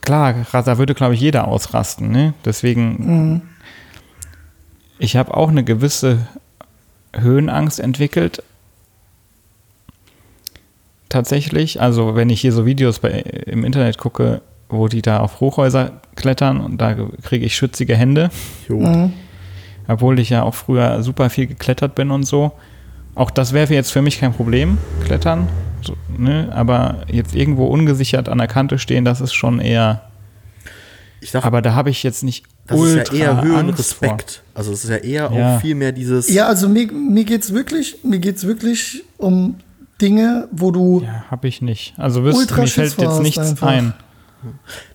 klar, 0.00 0.46
da 0.50 0.78
würde, 0.78 0.94
glaube 0.94 1.14
ich, 1.14 1.20
jeder 1.20 1.46
ausrasten, 1.46 2.10
ne? 2.10 2.34
Deswegen, 2.44 3.42
ich 4.98 5.16
habe 5.16 5.36
auch 5.36 5.48
eine 5.50 5.62
gewisse 5.62 6.26
Höhenangst 7.14 7.78
entwickelt. 7.78 8.42
Tatsächlich, 11.14 11.80
also 11.80 12.16
wenn 12.16 12.28
ich 12.28 12.40
hier 12.40 12.50
so 12.50 12.66
Videos 12.66 12.98
bei, 12.98 13.10
im 13.46 13.64
Internet 13.64 13.98
gucke, 13.98 14.40
wo 14.68 14.88
die 14.88 15.00
da 15.00 15.20
auf 15.20 15.38
Hochhäuser 15.38 16.00
klettern 16.16 16.60
und 16.60 16.80
da 16.80 16.96
kriege 17.22 17.46
ich 17.46 17.54
schützige 17.54 17.94
Hände, 17.94 18.30
Jo. 18.68 19.12
obwohl 19.86 20.18
ich 20.18 20.30
ja 20.30 20.42
auch 20.42 20.56
früher 20.56 21.04
super 21.04 21.30
viel 21.30 21.46
geklettert 21.46 21.94
bin 21.94 22.10
und 22.10 22.24
so. 22.24 22.50
Auch 23.14 23.30
das 23.30 23.52
wäre 23.52 23.72
jetzt 23.72 23.92
für 23.92 24.02
mich 24.02 24.18
kein 24.18 24.32
Problem, 24.32 24.76
klettern. 25.04 25.46
So, 25.82 25.94
ne? 26.18 26.50
Aber 26.52 27.02
jetzt 27.06 27.32
irgendwo 27.32 27.66
ungesichert 27.66 28.28
an 28.28 28.38
der 28.38 28.48
Kante 28.48 28.80
stehen, 28.80 29.04
das 29.04 29.20
ist 29.20 29.34
schon 29.34 29.60
eher. 29.60 30.02
Ich 31.20 31.30
sag, 31.30 31.44
Aber 31.44 31.62
da 31.62 31.74
habe 31.74 31.90
ich 31.90 32.02
jetzt 32.02 32.24
nicht 32.24 32.44
das 32.66 32.76
ultra 32.76 33.02
ist 33.02 33.12
ja 33.12 33.18
eher 33.26 33.40
Höhenrespekt. 33.40 34.42
Also 34.52 34.72
es 34.72 34.82
ist 34.82 34.90
ja 34.90 34.96
eher 34.96 35.30
Ja. 35.32 35.56
auch 35.58 35.60
viel 35.60 35.76
mehr 35.76 35.92
dieses. 35.92 36.28
Ja, 36.28 36.48
also 36.48 36.68
mir, 36.68 36.90
mir 36.90 37.22
geht 37.22 37.44
es 37.44 37.54
wirklich, 37.54 37.98
mir 38.02 38.18
geht's 38.18 38.44
wirklich 38.48 39.04
um 39.16 39.54
Dinge, 40.04 40.48
wo 40.52 40.70
du. 40.70 41.02
Ja, 41.04 41.24
habe 41.30 41.48
ich 41.48 41.62
nicht. 41.62 41.94
Also 41.96 42.24
wisst, 42.24 42.38
Ultra 42.38 42.60
mir 42.62 42.66
Schiss 42.66 42.94
fällt 42.94 43.08
jetzt 43.10 43.22
nichts 43.22 43.38
einfach. 43.38 43.66
ein. 43.68 43.94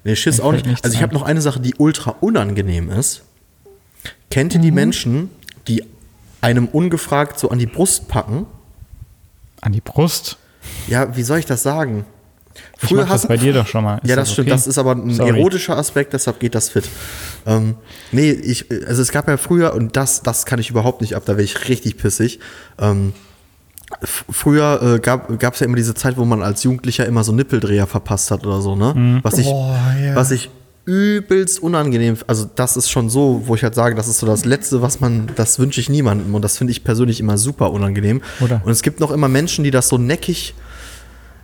Nee, 0.03 0.15
Schiss 0.15 0.37
Mir 0.37 0.43
auch 0.43 0.51
nicht. 0.51 0.83
Also 0.83 0.95
ich 0.95 1.01
habe 1.01 1.13
noch 1.13 1.23
eine 1.23 1.41
Sache, 1.41 1.59
die 1.59 1.73
ultra 1.77 2.11
unangenehm 2.21 2.91
ist. 2.91 3.23
Kennt 4.29 4.53
Mhm. 4.53 4.59
ihr 4.59 4.63
die 4.65 4.71
Menschen, 4.71 5.29
die 5.67 5.83
einem 6.41 6.67
ungefragt 6.67 7.39
so 7.39 7.49
an 7.49 7.57
die 7.57 7.65
Brust 7.65 8.07
packen? 8.07 8.45
An 9.61 9.71
die 9.73 9.81
Brust. 9.81 10.37
Ja, 10.87 11.15
wie 11.17 11.23
soll 11.23 11.39
ich 11.39 11.45
das 11.47 11.63
sagen? 11.63 12.05
Ich 12.81 12.91
mach 12.91 13.07
das 13.09 13.27
bei 13.27 13.37
dir 13.37 13.53
doch 13.53 13.67
schon 13.67 13.83
mal. 13.83 13.97
Ist 14.03 14.09
ja, 14.09 14.15
das, 14.15 14.31
stimmt. 14.31 14.47
okay? 14.47 14.55
Das 14.55 14.67
ist 14.67 14.77
aber 14.77 14.91
ein 14.93 15.13
Sorry. 15.13 15.29
erotischer 15.29 15.77
Aspekt, 15.77 16.13
deshalb 16.13 16.39
geht 16.39 16.55
das 16.55 16.69
fit. 16.69 16.87
Ähm, 17.45 17.75
nee, 18.11 18.31
ich, 18.31 18.65
also 18.87 19.01
es 19.01 19.11
gab 19.11 19.27
ja 19.27 19.37
früher, 19.37 19.73
und 19.73 19.95
das, 19.95 20.21
das 20.23 20.45
kann 20.45 20.59
ich 20.59 20.69
überhaupt 20.69 21.01
nicht 21.01 21.15
ab, 21.15 21.23
da 21.25 21.33
wäre 21.33 21.43
ich 21.43 21.67
richtig 21.69 21.97
pissig. 21.97 22.39
Ähm, 22.77 23.13
früher 24.03 24.95
äh, 24.95 24.99
gab 24.99 25.53
es 25.53 25.59
ja 25.59 25.65
immer 25.65 25.75
diese 25.75 25.93
Zeit, 25.95 26.17
wo 26.17 26.25
man 26.25 26.43
als 26.43 26.63
Jugendlicher 26.63 27.05
immer 27.05 27.23
so 27.23 27.31
Nippeldreher 27.31 27.87
verpasst 27.87 28.31
hat 28.31 28.45
oder 28.45 28.61
so, 28.61 28.75
ne? 28.75 28.93
Mhm. 28.95 29.19
Was 29.23 29.37
ich, 29.37 29.47
Oh, 29.47 29.73
ja. 30.03 30.15
was 30.15 30.31
ich 30.31 30.49
übelst 30.85 31.61
unangenehm, 31.61 32.17
also 32.25 32.49
das 32.55 32.75
ist 32.77 32.89
schon 32.89 33.09
so, 33.09 33.43
wo 33.45 33.53
ich 33.55 33.63
halt 33.63 33.75
sage, 33.75 33.95
das 33.95 34.07
ist 34.07 34.19
so 34.19 34.25
das 34.25 34.45
Letzte, 34.45 34.81
was 34.81 34.99
man, 34.99 35.29
das 35.35 35.59
wünsche 35.59 35.79
ich 35.81 35.89
niemandem 35.89 36.33
und 36.33 36.41
das 36.41 36.57
finde 36.57 36.71
ich 36.71 36.83
persönlich 36.83 37.19
immer 37.19 37.37
super 37.37 37.71
unangenehm. 37.71 38.21
Oder? 38.39 38.61
Und 38.63 38.71
es 38.71 38.81
gibt 38.81 38.99
noch 38.99 39.11
immer 39.11 39.27
Menschen, 39.27 39.63
die 39.63 39.71
das 39.71 39.87
so 39.89 39.97
neckig 39.97 40.55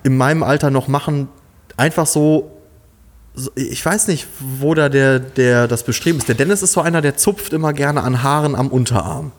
in 0.04 0.18
meinem 0.18 0.42
Alter 0.42 0.72
noch 0.72 0.88
machen, 0.88 1.28
einfach 1.78 2.08
so, 2.08 2.52
so 3.36 3.52
ich 3.56 3.86
weiß 3.86 4.08
nicht, 4.08 4.26
wo 4.40 4.74
da 4.74 4.90
der, 4.90 5.20
der 5.20 5.68
das 5.68 5.84
Bestreben 5.84 6.18
ist. 6.20 6.28
Der 6.28 6.36
Dennis 6.36 6.62
ist 6.64 6.74
so 6.74 6.82
einer, 6.82 7.02
der 7.02 7.18
zupft 7.18 7.54
immer 7.54 7.74
gerne 7.74 8.02
an 8.04 8.24
Haaren 8.24 8.56
am 8.56 8.70
Unterarm. 8.70 9.32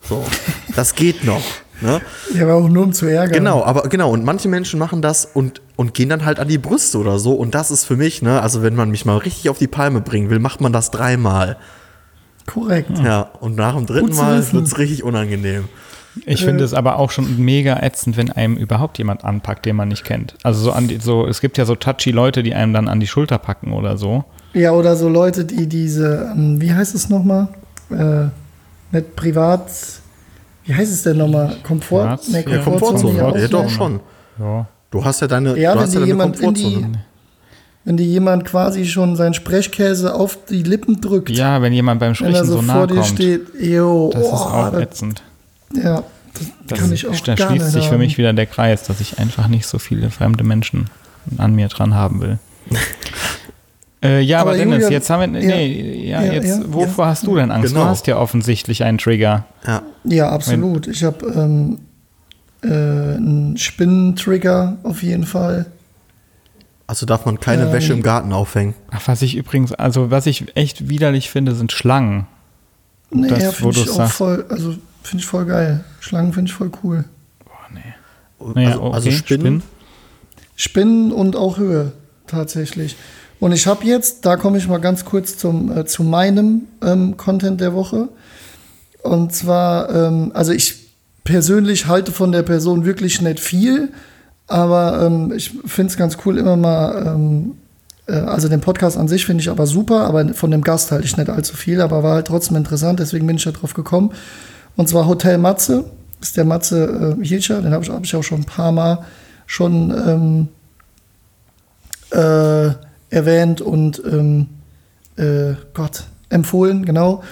So, 0.00 0.24
das 0.74 0.94
geht 0.94 1.24
noch. 1.24 1.42
Ne? 1.80 2.00
Ja, 2.34 2.42
aber 2.44 2.54
auch 2.54 2.68
nur 2.68 2.84
um 2.84 2.92
zu 2.92 3.06
ärgern. 3.06 3.32
Genau, 3.32 3.64
aber 3.64 3.88
genau, 3.88 4.10
und 4.10 4.24
manche 4.24 4.48
Menschen 4.48 4.78
machen 4.78 5.02
das 5.02 5.26
und, 5.26 5.60
und 5.76 5.94
gehen 5.94 6.08
dann 6.08 6.24
halt 6.24 6.38
an 6.38 6.48
die 6.48 6.58
Brüste 6.58 6.98
oder 6.98 7.18
so. 7.18 7.34
Und 7.34 7.54
das 7.54 7.70
ist 7.70 7.84
für 7.84 7.96
mich, 7.96 8.22
ne, 8.22 8.40
also 8.40 8.62
wenn 8.62 8.74
man 8.74 8.90
mich 8.90 9.04
mal 9.04 9.18
richtig 9.18 9.50
auf 9.50 9.58
die 9.58 9.66
Palme 9.66 10.00
bringen 10.00 10.30
will, 10.30 10.38
macht 10.38 10.60
man 10.60 10.72
das 10.72 10.90
dreimal. 10.90 11.56
Korrekt. 12.46 12.98
Ja, 13.02 13.30
und 13.40 13.56
nach 13.56 13.74
dem 13.74 13.86
dritten 13.86 14.14
Mal 14.14 14.52
wird 14.52 14.66
es 14.66 14.78
richtig 14.78 15.02
unangenehm. 15.02 15.64
Ich 16.26 16.44
finde 16.44 16.62
es 16.62 16.74
aber 16.74 16.98
auch 16.98 17.10
schon 17.10 17.44
mega 17.44 17.82
ätzend, 17.82 18.16
wenn 18.16 18.30
einem 18.30 18.56
überhaupt 18.56 18.98
jemand 18.98 19.24
anpackt, 19.24 19.66
den 19.66 19.76
man 19.76 19.88
nicht 19.88 20.04
kennt. 20.04 20.36
Also 20.42 20.62
so 20.62 20.72
an 20.72 20.86
die, 20.86 20.98
so, 21.00 21.26
es 21.26 21.40
gibt 21.40 21.58
ja 21.58 21.64
so 21.64 21.74
touchy 21.74 22.12
Leute, 22.12 22.42
die 22.42 22.54
einem 22.54 22.72
dann 22.72 22.88
an 22.88 23.00
die 23.00 23.06
Schulter 23.06 23.38
packen 23.38 23.72
oder 23.72 23.96
so. 23.96 24.24
Ja, 24.52 24.72
oder 24.72 24.94
so 24.94 25.08
Leute, 25.08 25.44
die 25.44 25.66
diese, 25.66 26.32
ähm, 26.32 26.60
wie 26.60 26.72
heißt 26.72 26.94
es 26.94 27.08
nochmal? 27.08 27.48
Äh, 27.90 28.26
nicht 28.92 29.16
privat, 29.16 29.70
wie 30.64 30.74
heißt 30.74 30.92
es 30.92 31.02
denn 31.02 31.16
nochmal? 31.18 31.56
Komfort? 31.62 32.04
Privat- 32.20 32.28
Nee, 32.28 32.44
ja, 32.54 32.58
Komfortzone, 32.62 33.32
die 33.34 33.40
ja, 33.40 33.48
doch 33.48 33.68
schon. 33.68 34.00
Ja. 34.38 34.66
Du 34.90 35.04
hast 35.04 35.20
ja 35.20 35.26
deine, 35.26 35.58
Ja, 35.58 35.72
du 35.72 35.78
wenn 35.78 35.84
hast 35.84 35.90
dir 35.90 35.94
ja 35.94 36.00
deine 36.00 36.06
jemand 36.06 36.40
in 36.40 36.54
die- 36.54 36.62
Komfortzone. 36.62 37.04
Wenn 37.86 37.96
dir 37.98 38.06
jemand 38.06 38.44
quasi 38.46 38.86
schon 38.86 39.14
seinen 39.14 39.34
Sprechkäse 39.34 40.14
auf 40.14 40.38
die 40.48 40.62
Lippen 40.62 41.02
drückt, 41.02 41.28
ja, 41.28 41.60
wenn 41.60 41.74
jemand 41.74 42.00
beim 42.00 42.18
wenn 42.18 42.28
er 42.28 42.36
Sprechen 42.36 42.46
so, 42.46 42.52
so 42.54 42.62
nah 42.62 42.72
vor 42.72 42.86
dir 42.86 42.94
kommt, 42.94 43.06
steht, 43.08 43.42
jo, 43.60 44.08
das 44.10 44.22
ist 44.22 44.28
oh, 44.30 44.34
auch 44.36 44.70
das, 44.72 44.80
ätzend. 44.80 45.22
ja, 45.74 46.02
das, 46.32 46.46
Das, 46.66 46.78
kann 46.78 46.92
ich 46.94 47.06
auch 47.06 47.20
da 47.20 47.34
gar 47.34 47.48
schließt 47.50 47.64
nicht 47.66 47.72
sich 47.74 47.84
für 47.84 47.92
haben. 47.92 47.98
mich 47.98 48.16
wieder 48.16 48.32
der 48.32 48.46
Kreis, 48.46 48.84
dass 48.84 49.00
ich 49.02 49.18
einfach 49.18 49.48
nicht 49.48 49.66
so 49.66 49.78
viele 49.78 50.08
fremde 50.08 50.44
Menschen 50.44 50.88
an 51.36 51.54
mir 51.54 51.68
dran 51.68 51.92
haben 51.94 52.22
will. 52.22 52.38
äh, 54.04 54.20
ja, 54.20 54.40
aber, 54.40 54.50
Aber 54.50 54.58
Dennis, 54.58 54.74
Julian, 54.76 54.92
jetzt 54.92 55.10
haben 55.10 55.32
wir, 55.32 55.40
nee, 55.40 56.08
ja, 56.08 56.22
ja, 56.22 56.32
jetzt, 56.34 56.58
ja, 56.58 56.72
wovor 56.72 57.06
hast 57.06 57.26
du 57.26 57.36
denn 57.36 57.50
Angst? 57.50 57.68
Genau. 57.72 57.84
Du 57.84 57.90
hast 57.90 58.06
ja 58.06 58.18
offensichtlich 58.18 58.84
einen 58.84 58.98
Trigger. 58.98 59.46
Ja. 59.66 59.82
Ja, 60.04 60.28
absolut. 60.30 60.86
Ich 60.86 61.02
habe 61.04 61.26
ähm, 61.26 61.78
äh, 62.62 62.66
einen 62.68 63.56
Spinnentrigger 63.56 64.76
auf 64.82 65.02
jeden 65.02 65.24
Fall. 65.24 65.66
Also 66.86 67.06
darf 67.06 67.24
man 67.24 67.40
keine 67.40 67.64
Ähm. 67.64 67.72
Wäsche 67.72 67.92
im 67.94 68.02
Garten 68.02 68.32
aufhängen. 68.32 68.74
Ach, 68.90 69.00
was 69.06 69.22
ich 69.22 69.36
übrigens, 69.36 69.72
also 69.72 70.10
was 70.10 70.26
ich 70.26 70.54
echt 70.56 70.88
widerlich 70.88 71.30
finde, 71.30 71.54
sind 71.54 71.72
Schlangen. 71.72 72.26
Nee, 73.10 73.28
Das, 73.28 73.42
ja, 73.42 73.50
finde 73.52 73.78
ich 73.80 73.90
auch 73.90 73.94
sagst- 73.94 74.14
voll, 74.16 74.44
also 74.50 74.74
finde 75.02 75.22
ich 75.22 75.26
voll 75.26 75.46
geil. 75.46 75.84
Schlangen 76.00 76.32
finde 76.32 76.50
ich 76.50 76.54
voll 76.54 76.70
cool. 76.82 77.04
Naja, 78.54 78.72
also, 78.72 78.90
also 78.92 79.08
okay, 79.08 79.16
Spinnen. 79.16 79.62
Spinnen 80.56 81.12
und 81.12 81.34
auch 81.36 81.56
Höhe 81.56 81.92
tatsächlich. 82.26 82.96
Und 83.44 83.52
ich 83.52 83.66
habe 83.66 83.84
jetzt, 83.84 84.24
da 84.24 84.38
komme 84.38 84.56
ich 84.56 84.68
mal 84.68 84.80
ganz 84.80 85.04
kurz 85.04 85.36
zum, 85.36 85.70
äh, 85.76 85.84
zu 85.84 86.02
meinem 86.02 86.62
ähm, 86.82 87.18
Content 87.18 87.60
der 87.60 87.74
Woche. 87.74 88.08
Und 89.02 89.34
zwar, 89.34 89.94
ähm, 89.94 90.30
also 90.32 90.52
ich 90.52 90.88
persönlich 91.24 91.86
halte 91.86 92.10
von 92.10 92.32
der 92.32 92.42
Person 92.42 92.86
wirklich 92.86 93.20
nicht 93.20 93.40
viel, 93.40 93.92
aber 94.46 95.04
ähm, 95.04 95.30
ich 95.36 95.50
finde 95.66 95.90
es 95.90 95.98
ganz 95.98 96.16
cool, 96.24 96.38
immer 96.38 96.56
mal, 96.56 97.06
ähm, 97.06 97.56
äh, 98.06 98.14
also 98.14 98.48
den 98.48 98.62
Podcast 98.62 98.96
an 98.96 99.08
sich 99.08 99.26
finde 99.26 99.42
ich 99.42 99.50
aber 99.50 99.66
super, 99.66 100.06
aber 100.06 100.32
von 100.32 100.50
dem 100.50 100.62
Gast 100.62 100.90
halte 100.90 101.04
ich 101.04 101.18
nicht 101.18 101.28
allzu 101.28 101.54
viel, 101.54 101.82
aber 101.82 102.02
war 102.02 102.14
halt 102.14 102.28
trotzdem 102.28 102.56
interessant, 102.56 102.98
deswegen 102.98 103.26
bin 103.26 103.36
ich 103.36 103.44
da 103.44 103.50
drauf 103.50 103.74
gekommen. 103.74 104.12
Und 104.74 104.88
zwar 104.88 105.06
Hotel 105.06 105.36
Matze, 105.36 105.84
ist 106.22 106.38
der 106.38 106.46
Matze 106.46 107.18
äh, 107.20 107.22
Hilscher, 107.22 107.60
den 107.60 107.74
habe 107.74 107.84
ich, 107.84 107.90
hab 107.90 108.04
ich 108.04 108.16
auch 108.16 108.24
schon 108.24 108.40
ein 108.40 108.46
paar 108.46 108.72
Mal 108.72 109.04
schon 109.46 110.48
ähm, 112.10 112.18
äh, 112.18 112.72
erwähnt 113.14 113.60
und 113.60 114.02
ähm, 114.04 114.48
äh, 115.16 115.54
Gott, 115.72 116.04
empfohlen, 116.28 116.84
genau. 116.84 117.22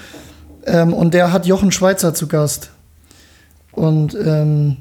Ähm, 0.65 0.93
und 0.95 1.13
der 1.13 1.33
hat 1.33 1.47
Jochen 1.47 1.73
Schweizer 1.73 2.15
zu 2.15 2.29
Gast. 2.29 2.71
Und 3.73 4.15
ähm, 4.15 4.77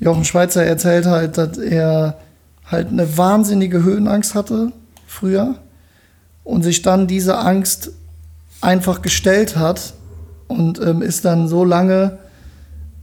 Jochen 0.00 0.24
Schweizer 0.24 0.64
erzählt 0.64 1.06
halt, 1.06 1.36
dass 1.36 1.58
er 1.58 2.18
halt 2.64 2.88
eine 2.88 3.18
wahnsinnige 3.18 3.82
Höhenangst 3.82 4.34
hatte 4.34 4.72
früher 5.06 5.56
und 6.44 6.62
sich 6.62 6.82
dann 6.82 7.06
diese 7.06 7.36
Angst 7.38 7.90
einfach 8.60 9.02
gestellt 9.02 9.56
hat 9.56 9.92
und 10.48 10.80
ähm, 10.80 11.02
ist 11.02 11.24
dann 11.24 11.48
so 11.48 11.64
lange 11.64 12.18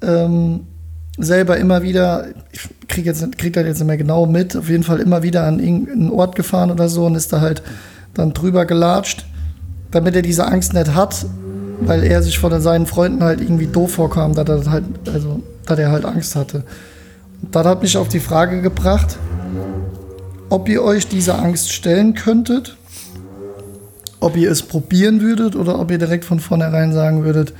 ähm, 0.01 0.65
selber 1.17 1.57
immer 1.57 1.83
wieder, 1.83 2.27
ich 2.51 2.69
krieg, 2.89 3.05
jetzt, 3.05 3.37
krieg 3.37 3.53
das 3.53 3.65
jetzt 3.65 3.79
nicht 3.79 3.87
mehr 3.87 3.97
genau 3.97 4.25
mit, 4.25 4.55
auf 4.55 4.69
jeden 4.69 4.83
Fall 4.83 4.99
immer 4.99 5.23
wieder 5.23 5.45
an 5.45 5.59
irgendeinen 5.59 6.11
Ort 6.11 6.35
gefahren 6.35 6.71
oder 6.71 6.89
so 6.89 7.05
und 7.05 7.15
ist 7.15 7.31
da 7.31 7.41
halt 7.41 7.61
dann 8.13 8.33
drüber 8.33 8.65
gelatscht, 8.65 9.25
damit 9.91 10.15
er 10.15 10.21
diese 10.21 10.47
Angst 10.47 10.73
nicht 10.73 10.93
hat, 10.93 11.25
weil 11.81 12.03
er 12.03 12.21
sich 12.21 12.39
von 12.39 12.59
seinen 12.61 12.85
Freunden 12.85 13.23
halt 13.23 13.39
irgendwie 13.39 13.67
doof 13.67 13.93
vorkam, 13.93 14.33
dass 14.35 14.47
er 14.47 14.71
halt, 14.71 14.83
also, 15.13 15.41
dass 15.65 15.79
er 15.79 15.91
halt 15.91 16.05
Angst 16.05 16.35
hatte. 16.35 16.63
Und 17.41 17.55
das 17.55 17.65
hat 17.65 17.81
mich 17.81 17.95
auf 17.95 18.09
die 18.09 18.19
Frage 18.19 18.61
gebracht, 18.61 19.17
ob 20.49 20.67
ihr 20.67 20.83
euch 20.83 21.07
diese 21.07 21.35
Angst 21.35 21.71
stellen 21.71 22.15
könntet, 22.15 22.75
ob 24.19 24.35
ihr 24.35 24.51
es 24.51 24.63
probieren 24.63 25.21
würdet 25.21 25.55
oder 25.55 25.79
ob 25.79 25.91
ihr 25.91 25.97
direkt 25.97 26.25
von 26.25 26.39
vornherein 26.39 26.91
sagen 26.91 27.23
würdet, 27.23 27.53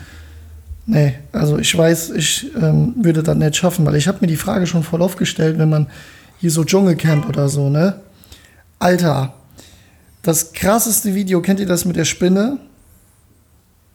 nee, 0.90 1.14
also 1.32 1.58
ich 1.58 1.76
weiß, 1.78 2.12
ich 2.12 2.52
ähm, 2.56 2.94
würde 2.98 3.24
das 3.24 3.38
nicht 3.38 3.56
schaffen, 3.56 3.86
weil 3.86 3.96
ich 3.96 4.08
habe 4.08 4.18
mir 4.22 4.28
die 4.28 4.36
Frage 4.36 4.68
schon 4.68 4.84
voll 4.84 5.02
aufgestellt, 5.02 5.58
wenn 5.58 5.70
man 5.70 5.88
hier 6.40 6.52
so 6.52 6.64
Dschungelcamp 6.64 7.28
oder 7.30 7.48
so, 7.50 7.70
ne? 7.70 8.02
Alter, 8.80 9.34
das 10.22 10.54
krasseste 10.54 11.16
Video, 11.16 11.42
kennt 11.42 11.60
ihr 11.60 11.66
das 11.66 11.86
mit 11.86 11.96
der 11.96 12.06
Spinne? 12.06 12.58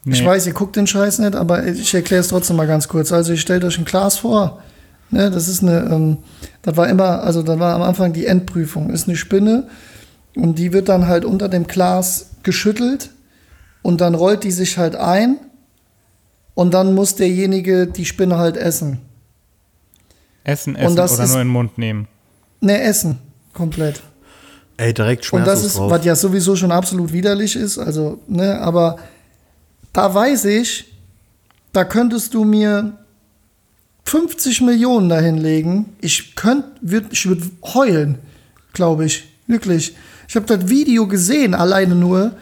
Ich 0.06 0.20
Nee. 0.20 0.26
weiß, 0.26 0.46
ihr 0.46 0.52
guckt 0.52 0.76
den 0.76 0.86
Scheiß 0.86 1.18
nicht, 1.20 1.34
aber 1.34 1.66
ich 1.66 1.94
erkläre 1.94 2.20
es 2.20 2.28
trotzdem 2.28 2.56
mal 2.56 2.66
ganz 2.66 2.88
kurz. 2.88 3.10
Also, 3.10 3.32
ich 3.32 3.40
stellt 3.40 3.64
euch 3.64 3.78
ein 3.78 3.86
Glas 3.86 4.18
vor. 4.18 4.62
Ne, 5.10 5.30
das 5.30 5.48
ist 5.48 5.62
eine, 5.62 5.80
ähm, 5.90 6.18
das 6.62 6.76
war 6.76 6.88
immer, 6.88 7.22
also 7.22 7.42
da 7.42 7.58
war 7.58 7.74
am 7.74 7.82
Anfang 7.82 8.12
die 8.12 8.26
Endprüfung. 8.26 8.90
Ist 8.90 9.06
eine 9.08 9.16
Spinne 9.16 9.68
und 10.36 10.58
die 10.58 10.72
wird 10.72 10.88
dann 10.88 11.06
halt 11.06 11.24
unter 11.24 11.48
dem 11.48 11.66
Glas 11.66 12.30
geschüttelt 12.42 13.10
und 13.82 14.00
dann 14.00 14.14
rollt 14.14 14.44
die 14.44 14.50
sich 14.50 14.76
halt 14.76 14.96
ein 14.96 15.36
und 16.54 16.72
dann 16.74 16.94
muss 16.94 17.14
derjenige 17.16 17.86
die 17.86 18.04
Spinne 18.04 18.38
halt 18.38 18.56
essen. 18.56 19.00
Essen, 20.44 20.76
essen 20.76 20.96
das 20.96 21.12
oder 21.14 21.24
ist- 21.24 21.30
nur 21.30 21.40
in 21.40 21.48
den 21.48 21.52
Mund 21.52 21.78
nehmen. 21.78 22.08
Ne, 22.60 22.80
essen. 22.82 23.18
Komplett. 23.52 24.02
Ey, 24.76 24.92
direkt 24.92 25.22
Und 25.32 25.40
schmerzlos 25.42 25.54
das 25.62 25.64
ist, 25.72 25.78
drauf. 25.78 25.90
was 25.90 26.04
ja 26.04 26.16
sowieso 26.16 26.56
schon 26.56 26.72
absolut 26.72 27.12
widerlich 27.12 27.54
ist, 27.56 27.78
also, 27.78 28.20
ne, 28.26 28.58
aber 28.60 28.98
da 29.92 30.12
weiß 30.12 30.46
ich, 30.46 30.92
da 31.72 31.84
könntest 31.84 32.34
du 32.34 32.44
mir 32.44 32.92
50 34.04 34.60
Millionen 34.62 35.08
dahin 35.08 35.38
legen. 35.38 35.94
Ich 36.00 36.34
könnte, 36.34 36.68
würd, 36.80 37.06
ich 37.12 37.26
würde 37.26 37.48
heulen, 37.74 38.18
glaube 38.72 39.04
ich. 39.06 39.24
Wirklich. 39.46 39.94
Ich 40.28 40.36
habe 40.36 40.46
das 40.46 40.68
Video 40.68 41.06
gesehen, 41.06 41.54
alleine 41.54 41.94
nur 41.94 42.32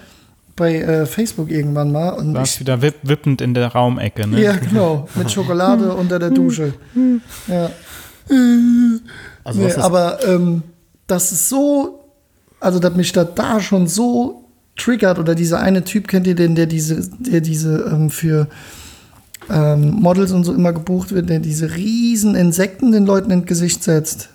bei 0.57 0.77
äh, 0.77 1.07
Facebook 1.07 1.51
irgendwann 1.51 1.93
mal. 1.93 2.11
Und 2.11 2.37
ich, 2.43 2.61
wieder 2.61 2.83
wipp, 2.83 2.97
wippend 3.03 3.41
in 3.41 3.55
der 3.55 3.69
Raumecke, 3.69 4.27
ne? 4.27 4.41
ja, 4.41 4.57
genau, 4.57 5.09
mit 5.15 5.31
Schokolade 5.31 5.95
unter 5.97 6.19
der 6.19 6.31
Dusche. 6.31 6.75
Ja. 7.49 7.71
also 9.45 9.61
Nee, 9.61 9.73
aber 9.75 10.25
ähm, 10.27 10.63
das 11.07 11.33
ist 11.33 11.49
so, 11.49 12.05
also 12.61 12.79
dass 12.79 12.95
mich 12.95 13.13
das 13.13 13.29
da 13.35 13.61
schon 13.61 13.87
so 13.87 14.45
triggert 14.77 15.19
oder 15.19 15.35
dieser 15.35 15.61
eine 15.61 15.85
Typ, 15.85 16.09
kennt 16.09 16.27
ihr 16.27 16.35
den, 16.35 16.55
der 16.55 16.67
diese, 16.67 17.09
der 17.19 17.41
diese 17.41 17.91
ähm, 17.91 18.11
für 18.11 18.49
ähm, 19.51 19.91
Models 19.91 20.33
und 20.33 20.45
so 20.45 20.55
immer 20.55 20.73
gebucht 20.73 21.13
wird, 21.13 21.29
der 21.29 21.41
diese 21.41 21.75
riesen 21.75 22.35
Insekten 22.35 22.93
den 22.93 23.07
Leuten 23.07 23.31
ins 23.31 23.47
Gesicht 23.47 23.83
setzt. 23.83 24.31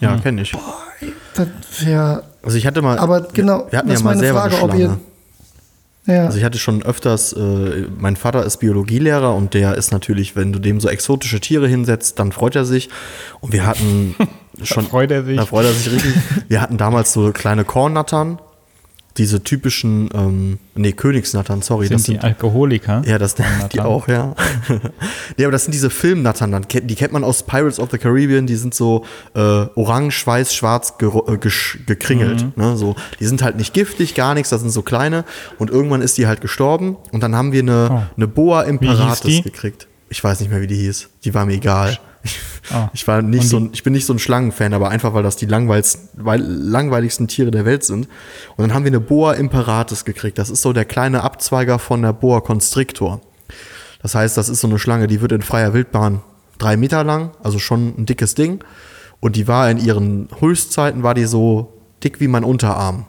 ja, 0.00 0.16
kenne 0.18 0.42
ich. 0.42 0.52
Das 1.34 1.48
wäre, 1.80 2.24
Also 2.44 2.56
ich 2.58 2.66
hatte 2.66 2.82
mal, 2.82 2.98
aber 2.98 3.22
genau, 3.32 3.66
wir 3.70 3.78
hatten 3.78 3.88
das 3.88 4.00
ja 4.00 4.04
mal 4.04 4.18
selber 4.18 4.40
Frage, 4.40 4.54
eine 4.56 4.64
ob 4.64 4.70
Schlange. 4.74 4.98
ja, 6.06 6.24
Also 6.26 6.38
ich 6.38 6.44
hatte 6.44 6.58
schon 6.58 6.82
öfters, 6.82 7.32
äh, 7.32 7.86
mein 7.98 8.16
Vater 8.16 8.44
ist 8.44 8.58
Biologielehrer 8.58 9.34
und 9.34 9.54
der 9.54 9.74
ist 9.76 9.92
natürlich, 9.92 10.36
wenn 10.36 10.52
du 10.52 10.58
dem 10.58 10.80
so 10.80 10.88
exotische 10.88 11.40
Tiere 11.40 11.66
hinsetzt, 11.68 12.18
dann 12.18 12.32
freut 12.32 12.54
er 12.56 12.64
sich. 12.64 12.90
Und 13.40 13.52
wir 13.52 13.66
hatten 13.66 14.14
schon. 14.62 14.84
freut 14.86 15.10
er 15.10 15.24
sich. 15.24 15.36
Da 15.36 15.46
freut 15.46 15.64
er 15.64 15.72
sich 15.72 15.90
richtig. 15.90 16.14
Wir 16.48 16.60
hatten 16.60 16.76
damals 16.76 17.12
so 17.12 17.32
kleine 17.32 17.64
Kornnattern, 17.64 18.38
diese 19.16 19.44
typischen, 19.44 20.08
ähm, 20.12 20.58
nee, 20.74 20.90
Königsnattern, 20.92 21.62
sorry. 21.62 21.86
Sind 21.86 22.06
die 22.08 22.18
Alkoholiker? 22.18 23.02
Ja, 23.06 23.16
das 23.18 23.36
die 23.72 23.80
auch, 23.80 24.08
ja. 24.08 24.34
nee, 25.36 25.44
aber 25.44 25.52
das 25.52 25.64
sind 25.64 25.72
diese 25.72 25.88
Filmnattern, 25.90 26.50
dann 26.50 26.66
die 26.68 26.94
kennt 26.96 27.12
man 27.12 27.22
aus 27.22 27.44
Pirates 27.44 27.78
of 27.78 27.90
the 27.92 27.98
Caribbean, 27.98 28.46
die 28.46 28.56
sind 28.56 28.74
so 28.74 29.04
äh, 29.34 29.38
orange, 29.40 30.26
weiß, 30.26 30.52
schwarz 30.52 30.94
gero- 30.98 31.28
äh, 31.32 31.36
gesch- 31.36 31.84
gekringelt. 31.86 32.56
Ne? 32.56 32.76
So, 32.76 32.96
die 33.20 33.26
sind 33.26 33.42
halt 33.42 33.56
nicht 33.56 33.72
giftig, 33.72 34.14
gar 34.16 34.34
nichts, 34.34 34.50
das 34.50 34.62
sind 34.62 34.70
so 34.70 34.82
kleine. 34.82 35.24
Und 35.58 35.70
irgendwann 35.70 36.02
ist 36.02 36.18
die 36.18 36.26
halt 36.26 36.40
gestorben 36.40 36.96
und 37.12 37.22
dann 37.22 37.36
haben 37.36 37.52
wir 37.52 37.62
eine, 37.62 37.88
Oh. 37.92 38.02
eine 38.16 38.26
Boa 38.26 38.64
die? 38.64 38.70
imperatis 38.70 39.42
gekriegt. 39.44 39.86
Ich 40.08 40.22
weiß 40.24 40.40
nicht 40.40 40.50
mehr, 40.50 40.60
wie 40.60 40.66
die 40.66 40.76
hieß. 40.76 41.08
Die 41.24 41.34
war 41.34 41.46
mir 41.46 41.54
egal. 41.54 41.98
Ich, 42.24 42.40
Oh. 42.72 42.88
ich 42.92 43.06
war 43.06 43.22
nicht 43.22 43.48
so 43.48 43.58
ein, 43.58 43.70
ich 43.72 43.82
bin 43.82 43.92
nicht 43.92 44.06
so 44.06 44.12
ein 44.12 44.18
Schlangenfan, 44.18 44.72
aber 44.72 44.90
einfach 44.90 45.14
weil 45.14 45.22
das 45.22 45.36
die 45.36 45.50
weil, 45.50 46.40
langweiligsten 46.40 47.28
Tiere 47.28 47.50
der 47.50 47.64
Welt 47.64 47.84
sind. 47.84 48.08
Und 48.56 48.62
dann 48.62 48.74
haben 48.74 48.84
wir 48.84 48.90
eine 48.90 49.00
Boa 49.00 49.34
imperatis 49.34 50.04
gekriegt. 50.04 50.38
Das 50.38 50.50
ist 50.50 50.62
so 50.62 50.72
der 50.72 50.84
kleine 50.84 51.22
Abzweiger 51.22 51.78
von 51.78 52.02
der 52.02 52.12
Boa 52.12 52.40
constrictor. 52.40 53.20
Das 54.02 54.14
heißt, 54.14 54.36
das 54.36 54.48
ist 54.48 54.60
so 54.60 54.68
eine 54.68 54.78
Schlange, 54.78 55.06
die 55.06 55.20
wird 55.20 55.32
in 55.32 55.42
freier 55.42 55.74
Wildbahn 55.74 56.22
drei 56.58 56.76
Meter 56.76 57.02
lang, 57.04 57.32
also 57.42 57.58
schon 57.58 57.94
ein 57.98 58.06
dickes 58.06 58.34
Ding. 58.34 58.62
Und 59.20 59.36
die 59.36 59.48
war 59.48 59.70
in 59.70 59.78
ihren 59.78 60.28
Höchstzeiten, 60.38 61.02
war 61.02 61.14
die 61.14 61.24
so 61.24 61.72
dick 62.02 62.20
wie 62.20 62.28
mein 62.28 62.44
Unterarm. 62.44 63.06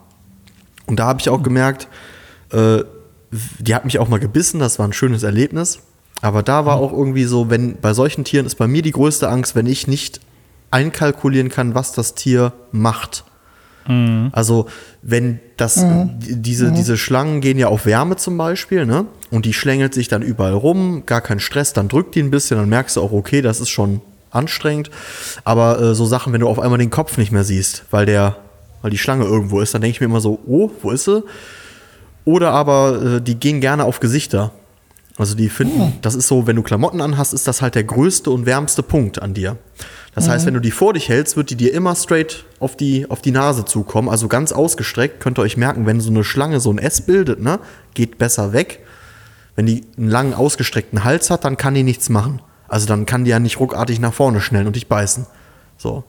Und 0.87 0.99
da 0.99 1.07
habe 1.07 1.19
ich 1.19 1.29
auch 1.29 1.43
gemerkt, 1.43 1.87
äh, 2.51 2.83
die 3.59 3.75
hat 3.75 3.85
mich 3.85 3.99
auch 3.99 4.07
mal 4.07 4.19
gebissen, 4.19 4.59
das 4.59 4.79
war 4.79 4.87
ein 4.87 4.93
schönes 4.93 5.23
Erlebnis. 5.23 5.79
Aber 6.25 6.41
da 6.43 6.65
war 6.65 6.77
auch 6.77 6.91
irgendwie 6.91 7.25
so, 7.25 7.49
wenn 7.49 7.77
bei 7.79 7.93
solchen 7.93 8.23
Tieren 8.23 8.45
ist 8.45 8.55
bei 8.55 8.67
mir 8.67 8.81
die 8.81 8.91
größte 8.91 9.29
Angst, 9.29 9.55
wenn 9.55 9.67
ich 9.67 9.87
nicht 9.87 10.19
einkalkulieren 10.71 11.49
kann, 11.49 11.75
was 11.75 11.91
das 11.93 12.15
Tier 12.15 12.51
macht. 12.71 13.23
Also, 14.33 14.65
wenn 15.03 15.39
das, 15.57 15.75
die- 16.17 16.41
diese, 16.41 16.71
diese 16.71 16.97
Schlangen 16.97 17.39
gehen 17.41 17.59
ja 17.59 17.67
auf 17.67 17.85
Wärme 17.85 18.15
zum 18.15 18.35
Beispiel, 18.35 18.87
ne? 18.87 19.05
Und 19.29 19.45
die 19.45 19.53
schlängelt 19.53 19.93
sich 19.93 20.07
dann 20.07 20.23
überall 20.23 20.53
rum, 20.53 21.03
gar 21.05 21.21
kein 21.21 21.39
Stress, 21.39 21.73
dann 21.73 21.87
drückt 21.87 22.15
die 22.15 22.21
ein 22.23 22.31
bisschen, 22.31 22.57
dann 22.57 22.67
merkst 22.69 22.95
du 22.95 23.01
auch, 23.01 23.11
okay, 23.11 23.43
das 23.43 23.59
ist 23.61 23.69
schon 23.69 24.01
anstrengend. 24.31 24.89
Aber 25.43 25.79
äh, 25.79 25.93
so 25.93 26.05
Sachen, 26.07 26.33
wenn 26.33 26.41
du 26.41 26.47
auf 26.47 26.57
einmal 26.59 26.79
den 26.79 26.89
Kopf 26.89 27.19
nicht 27.19 27.31
mehr 27.31 27.43
siehst, 27.43 27.85
weil 27.91 28.07
der, 28.07 28.37
weil 28.81 28.89
die 28.89 28.97
Schlange 28.97 29.25
irgendwo 29.25 29.61
ist, 29.61 29.75
dann 29.75 29.81
denke 29.81 29.93
ich 29.93 30.01
mir 30.01 30.07
immer 30.07 30.19
so, 30.21 30.39
oh, 30.47 30.71
wo 30.81 30.89
ist 30.89 31.03
sie? 31.05 31.23
Oder 32.25 32.49
aber 32.51 33.17
äh, 33.17 33.21
die 33.21 33.35
gehen 33.35 33.61
gerne 33.61 33.83
auf 33.83 33.99
Gesichter. 33.99 34.49
Also 35.17 35.35
die 35.35 35.47
finden, 35.47 35.93
das 36.01 36.13
ist 36.13 36.27
so, 36.27 36.45
wenn 36.45 36.57
du 36.57 36.61
Klamotten 36.61 36.99
anhast, 36.99 37.33
ist 37.33 37.47
das 37.47 37.61
halt 37.61 37.75
der 37.75 37.85
größte 37.85 38.29
und 38.31 38.45
wärmste 38.45 38.83
Punkt 38.83 39.21
an 39.21 39.33
dir. 39.33 39.57
Das 40.13 40.27
heißt, 40.27 40.45
wenn 40.45 40.53
du 40.53 40.59
die 40.59 40.71
vor 40.71 40.93
dich 40.93 41.07
hältst, 41.07 41.37
wird 41.37 41.49
die 41.49 41.55
dir 41.55 41.73
immer 41.73 41.95
straight 41.95 42.45
auf 42.59 42.75
die, 42.75 43.09
auf 43.09 43.21
die 43.21 43.31
Nase 43.31 43.65
zukommen, 43.65 44.09
also 44.09 44.27
ganz 44.27 44.51
ausgestreckt. 44.51 45.21
Könnt 45.21 45.39
ihr 45.39 45.41
euch 45.41 45.55
merken, 45.57 45.85
wenn 45.85 46.01
so 46.01 46.09
eine 46.09 46.23
Schlange 46.23 46.59
so 46.59 46.71
ein 46.71 46.77
S 46.77 47.01
bildet, 47.01 47.41
ne, 47.41 47.59
geht 47.93 48.17
besser 48.17 48.51
weg. 48.51 48.79
Wenn 49.55 49.65
die 49.65 49.83
einen 49.97 50.09
langen, 50.09 50.33
ausgestreckten 50.33 51.05
Hals 51.05 51.29
hat, 51.29 51.45
dann 51.45 51.55
kann 51.55 51.73
die 51.73 51.83
nichts 51.83 52.09
machen. 52.09 52.41
Also 52.67 52.85
dann 52.85 53.05
kann 53.05 53.23
die 53.23 53.31
ja 53.31 53.39
nicht 53.39 53.59
ruckartig 53.59 53.99
nach 54.01 54.13
vorne 54.13 54.41
schnellen 54.41 54.67
und 54.67 54.75
dich 54.75 54.87
beißen. 54.87 55.27
So. 55.77 56.03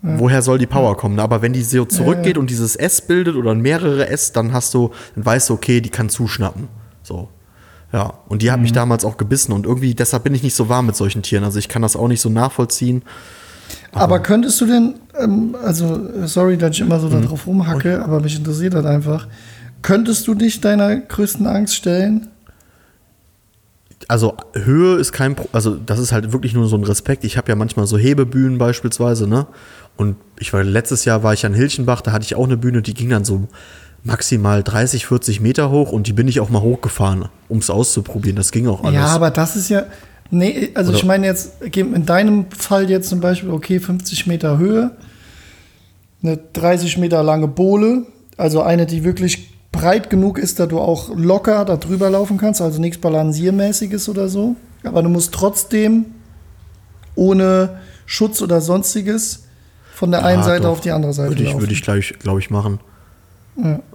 Woher 0.00 0.42
soll 0.42 0.58
die 0.58 0.66
Power 0.66 0.96
kommen? 0.96 1.18
Aber 1.18 1.42
wenn 1.42 1.52
die 1.52 1.62
so 1.62 1.84
zurückgeht 1.84 2.38
und 2.38 2.48
dieses 2.48 2.76
S 2.76 3.00
bildet 3.02 3.36
oder 3.36 3.54
mehrere 3.54 4.08
S, 4.08 4.32
dann 4.32 4.52
hast 4.52 4.72
du, 4.74 4.90
dann 5.14 5.24
weißt 5.24 5.50
du, 5.50 5.54
okay, 5.54 5.80
die 5.80 5.90
kann 5.90 6.08
zuschnappen. 6.08 6.68
So. 7.02 7.28
Ja. 7.94 8.14
Und 8.28 8.42
die 8.42 8.50
hat 8.50 8.60
mich 8.60 8.72
damals 8.72 9.04
auch 9.04 9.16
gebissen 9.18 9.52
und 9.52 9.66
irgendwie, 9.66 9.94
deshalb 9.94 10.24
bin 10.24 10.34
ich 10.34 10.42
nicht 10.42 10.56
so 10.56 10.68
warm 10.68 10.86
mit 10.86 10.96
solchen 10.96 11.22
Tieren. 11.22 11.44
Also 11.44 11.60
ich 11.60 11.68
kann 11.68 11.80
das 11.80 11.94
auch 11.94 12.08
nicht 12.08 12.20
so 12.20 12.28
nachvollziehen. 12.28 13.02
Aber 13.92 14.18
könntest 14.18 14.60
du 14.60 14.66
denn, 14.66 14.94
ähm, 15.16 15.54
also 15.62 16.08
äh, 16.08 16.26
sorry, 16.26 16.58
dass 16.58 16.72
ich 16.72 16.80
immer 16.80 16.98
so 16.98 17.06
Mhm. 17.08 17.22
darauf 17.22 17.46
rumhacke, 17.46 18.02
aber 18.02 18.18
mich 18.18 18.36
interessiert 18.36 18.74
das 18.74 18.84
einfach. 18.84 19.28
Könntest 19.82 20.26
du 20.26 20.34
dich 20.34 20.60
deiner 20.60 20.96
größten 20.96 21.46
Angst 21.46 21.76
stellen? 21.76 22.28
also 24.08 24.36
Höhe 24.52 24.96
ist 24.98 25.12
kein, 25.12 25.34
Pro 25.34 25.48
also 25.52 25.76
das 25.76 25.98
ist 25.98 26.12
halt 26.12 26.30
wirklich 26.32 26.52
nur 26.52 26.66
so 26.68 26.76
ein 26.76 26.84
Respekt. 26.84 27.24
Ich 27.24 27.38
habe 27.38 27.48
ja 27.48 27.56
manchmal 27.56 27.86
so 27.86 27.96
Hebebühnen 27.96 28.58
beispielsweise, 28.58 29.26
ne? 29.26 29.46
Und 29.96 30.16
ich 30.38 30.52
war 30.52 30.62
letztes 30.62 31.06
Jahr 31.06 31.22
war 31.22 31.32
ich 31.32 31.46
an 31.46 31.54
Hilchenbach, 31.54 32.02
da 32.02 32.12
hatte 32.12 32.24
ich 32.24 32.34
auch 32.34 32.44
eine 32.44 32.58
Bühne, 32.58 32.82
die 32.82 32.92
ging 32.92 33.08
dann 33.08 33.24
so 33.24 33.48
maximal 34.04 34.62
30, 34.62 35.06
40 35.06 35.40
Meter 35.40 35.70
hoch 35.70 35.90
und 35.90 36.06
die 36.06 36.12
bin 36.12 36.28
ich 36.28 36.38
auch 36.40 36.50
mal 36.50 36.60
hochgefahren, 36.60 37.28
um 37.48 37.58
es 37.58 37.70
auszuprobieren. 37.70 38.36
Das 38.36 38.52
ging 38.52 38.68
auch 38.68 38.84
alles. 38.84 38.94
Ja, 38.94 39.06
aber 39.06 39.30
das 39.30 39.56
ist 39.56 39.70
ja. 39.70 39.84
Nee, 40.30 40.70
also 40.74 40.90
Oder- 40.90 40.98
ich 40.98 41.04
meine 41.04 41.26
jetzt, 41.26 41.62
in 41.62 42.06
deinem 42.06 42.46
Fall 42.50 42.88
jetzt 42.90 43.08
zum 43.08 43.20
Beispiel, 43.20 43.50
okay, 43.50 43.80
50 43.80 44.26
Meter 44.26 44.58
Höhe, 44.58 44.92
eine 46.22 46.38
30 46.52 46.98
Meter 46.98 47.22
lange 47.22 47.48
Bohle, 47.48 48.06
also 48.36 48.62
eine, 48.62 48.86
die 48.86 49.04
wirklich 49.04 49.50
breit 49.72 50.08
genug 50.10 50.38
ist, 50.38 50.58
dass 50.60 50.68
du 50.68 50.78
auch 50.80 51.10
locker 51.14 51.64
da 51.64 51.76
drüber 51.76 52.08
laufen 52.10 52.36
kannst, 52.38 52.60
also 52.60 52.80
nichts 52.80 52.98
Balanciermäßiges 52.98 54.08
oder 54.08 54.28
so. 54.28 54.56
Aber 54.82 55.02
du 55.02 55.08
musst 55.08 55.32
trotzdem 55.32 56.06
ohne 57.14 57.78
Schutz 58.06 58.42
oder 58.42 58.60
sonstiges 58.60 59.44
von 59.94 60.10
der 60.10 60.24
einen 60.24 60.40
Ja, 60.40 60.44
Seite 60.46 60.62
doch. 60.62 60.70
auf 60.72 60.80
die 60.80 60.90
andere 60.90 61.12
Seite 61.12 61.30
Würde 61.30 61.42
ich, 61.42 61.48
laufen. 61.50 61.60
würde 61.62 61.72
ich 61.72 61.82
gleich, 61.82 62.14
glaube 62.18 62.40
ich, 62.40 62.50
machen. 62.50 62.80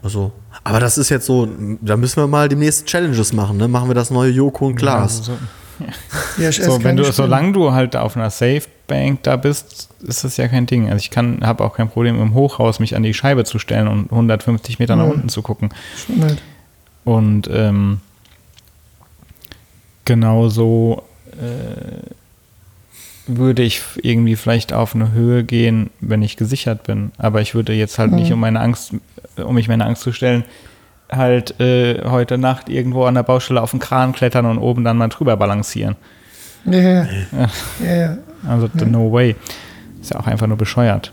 Also, 0.02 0.32
aber 0.64 0.80
das 0.80 0.98
ist 0.98 1.10
jetzt 1.10 1.26
so, 1.26 1.48
da 1.82 1.98
müssen 1.98 2.22
wir 2.22 2.28
mal 2.28 2.48
demnächst 2.48 2.86
Challenges 2.86 3.34
machen, 3.34 3.58
ne? 3.58 3.68
Machen 3.68 3.90
wir 3.90 3.94
das 3.96 4.10
neue 4.10 4.32
Joko 4.32 4.68
und 4.68 4.76
Glas. 4.76 5.26
So, 5.26 5.34
ja, 6.38 6.50
ich 6.50 6.60
esse 6.60 6.72
so 6.72 6.84
wenn 6.84 6.96
du, 6.96 7.04
solange 7.12 7.52
du 7.54 7.72
halt 7.72 7.96
auf 7.96 8.16
einer 8.16 8.30
Safe 8.30 8.64
Bank 8.88 9.24
da 9.24 9.36
bist, 9.36 9.90
ist 10.02 10.24
das 10.24 10.38
ja 10.38 10.48
kein 10.48 10.66
Ding. 10.66 10.86
Also 10.90 10.98
ich 10.98 11.10
kann, 11.12 11.40
habe 11.46 11.64
auch 11.64 11.76
kein 11.76 11.90
Problem 11.90 12.20
im 12.22 12.34
Hochhaus 12.34 12.80
mich 12.80 12.96
an 12.96 13.04
die 13.04 13.14
Scheibe 13.14 13.44
zu 13.44 13.60
stellen 13.60 13.88
und 13.88 14.12
150 14.12 14.80
Meter 14.80 14.96
nach 14.96 15.06
Mhm. 15.06 15.12
unten 15.12 15.30
zu 15.30 15.42
gucken. 15.42 15.70
Stimmt 15.98 16.24
halt. 16.24 16.42
Und 17.06 17.50
ähm, 17.52 18.00
genauso 20.06 21.04
äh, 21.34 22.10
würde 23.38 23.62
ich 23.64 23.82
irgendwie 24.02 24.36
vielleicht 24.36 24.74
auf 24.74 24.96
eine 24.96 25.12
Höhe 25.12 25.44
gehen, 25.44 25.90
wenn 26.02 26.22
ich 26.22 26.38
gesichert 26.38 26.84
bin. 26.84 27.12
Aber 27.18 27.42
ich 27.42 27.56
würde 27.56 27.74
jetzt 27.74 28.00
halt 28.00 28.12
nicht, 28.12 28.32
um 28.34 28.40
meine 28.40 28.60
Angst, 28.60 28.94
um 29.38 29.56
mich 29.56 29.68
meine 29.68 29.86
Angst 29.86 30.02
zu 30.02 30.12
stellen, 30.12 30.44
halt 31.12 31.60
äh, 31.60 32.04
heute 32.06 32.38
Nacht 32.38 32.70
irgendwo 32.70 33.06
an 33.06 33.16
der 33.16 33.24
Baustelle 33.24 33.62
auf 33.62 33.72
den 33.72 33.80
Kran 33.80 34.14
klettern 34.14 34.46
und 34.46 34.58
oben 34.58 34.84
dann 34.84 34.98
mal 34.98 35.08
drüber 35.10 35.38
balancieren. 35.38 35.96
Ja, 36.66 36.80
ja, 36.80 37.06
ja, 37.84 37.96
ja, 37.96 38.18
Also 38.48 38.70
no 38.86 39.12
way. 39.12 39.36
Ist 40.02 40.14
ja 40.14 40.20
auch 40.20 40.28
einfach 40.28 40.48
nur 40.48 40.58
bescheuert. 40.58 41.12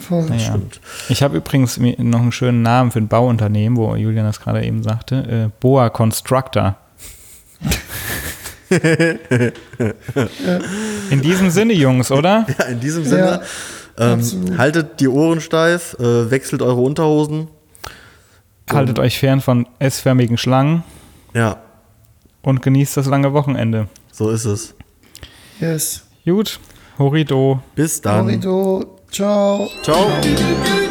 voll. 0.00 0.26
Naja. 0.26 0.40
Stimmt. 0.40 0.80
Ich 1.08 1.22
habe 1.22 1.36
übrigens 1.36 1.78
noch 1.78 2.20
einen 2.20 2.32
schönen 2.32 2.62
Namen 2.62 2.90
für 2.90 2.98
ein 2.98 3.08
Bauunternehmen, 3.08 3.76
wo 3.78 3.94
Julian 3.94 4.26
das 4.26 4.40
gerade 4.40 4.64
eben 4.64 4.82
sagte. 4.82 5.46
Äh, 5.46 5.50
Boa 5.60 5.88
Constructor. 5.90 6.76
In 11.10 11.20
diesem 11.22 11.50
Sinne, 11.50 11.72
Jungs, 11.72 12.10
oder? 12.10 12.46
Ja, 12.58 12.64
in 12.66 12.80
diesem 12.80 13.04
Sinne, 13.04 13.40
ähm, 13.98 14.18
absolut. 14.18 14.58
haltet 14.58 15.00
die 15.00 15.08
Ohren 15.08 15.40
steif, 15.40 15.96
äh, 15.98 16.30
wechselt 16.30 16.62
eure 16.62 16.80
Unterhosen. 16.80 17.48
Haltet 18.70 18.98
euch 18.98 19.18
fern 19.18 19.40
von 19.40 19.66
S-förmigen 19.78 20.36
Schlangen 20.36 20.84
Ja, 21.34 21.56
und 22.42 22.60
genießt 22.62 22.96
das 22.98 23.06
lange 23.06 23.32
Wochenende. 23.32 23.88
so 24.12 24.28
ist 24.30 24.44
es. 24.44 24.74
Yes. 25.60 26.02
Gut, 26.24 26.60
Horido. 26.98 27.62
Bis 27.74 28.00
dann. 28.00 28.26
Horrido. 28.26 28.98
Ciao. 29.10 29.68
Ciao. 29.82 30.10
do 30.22 30.87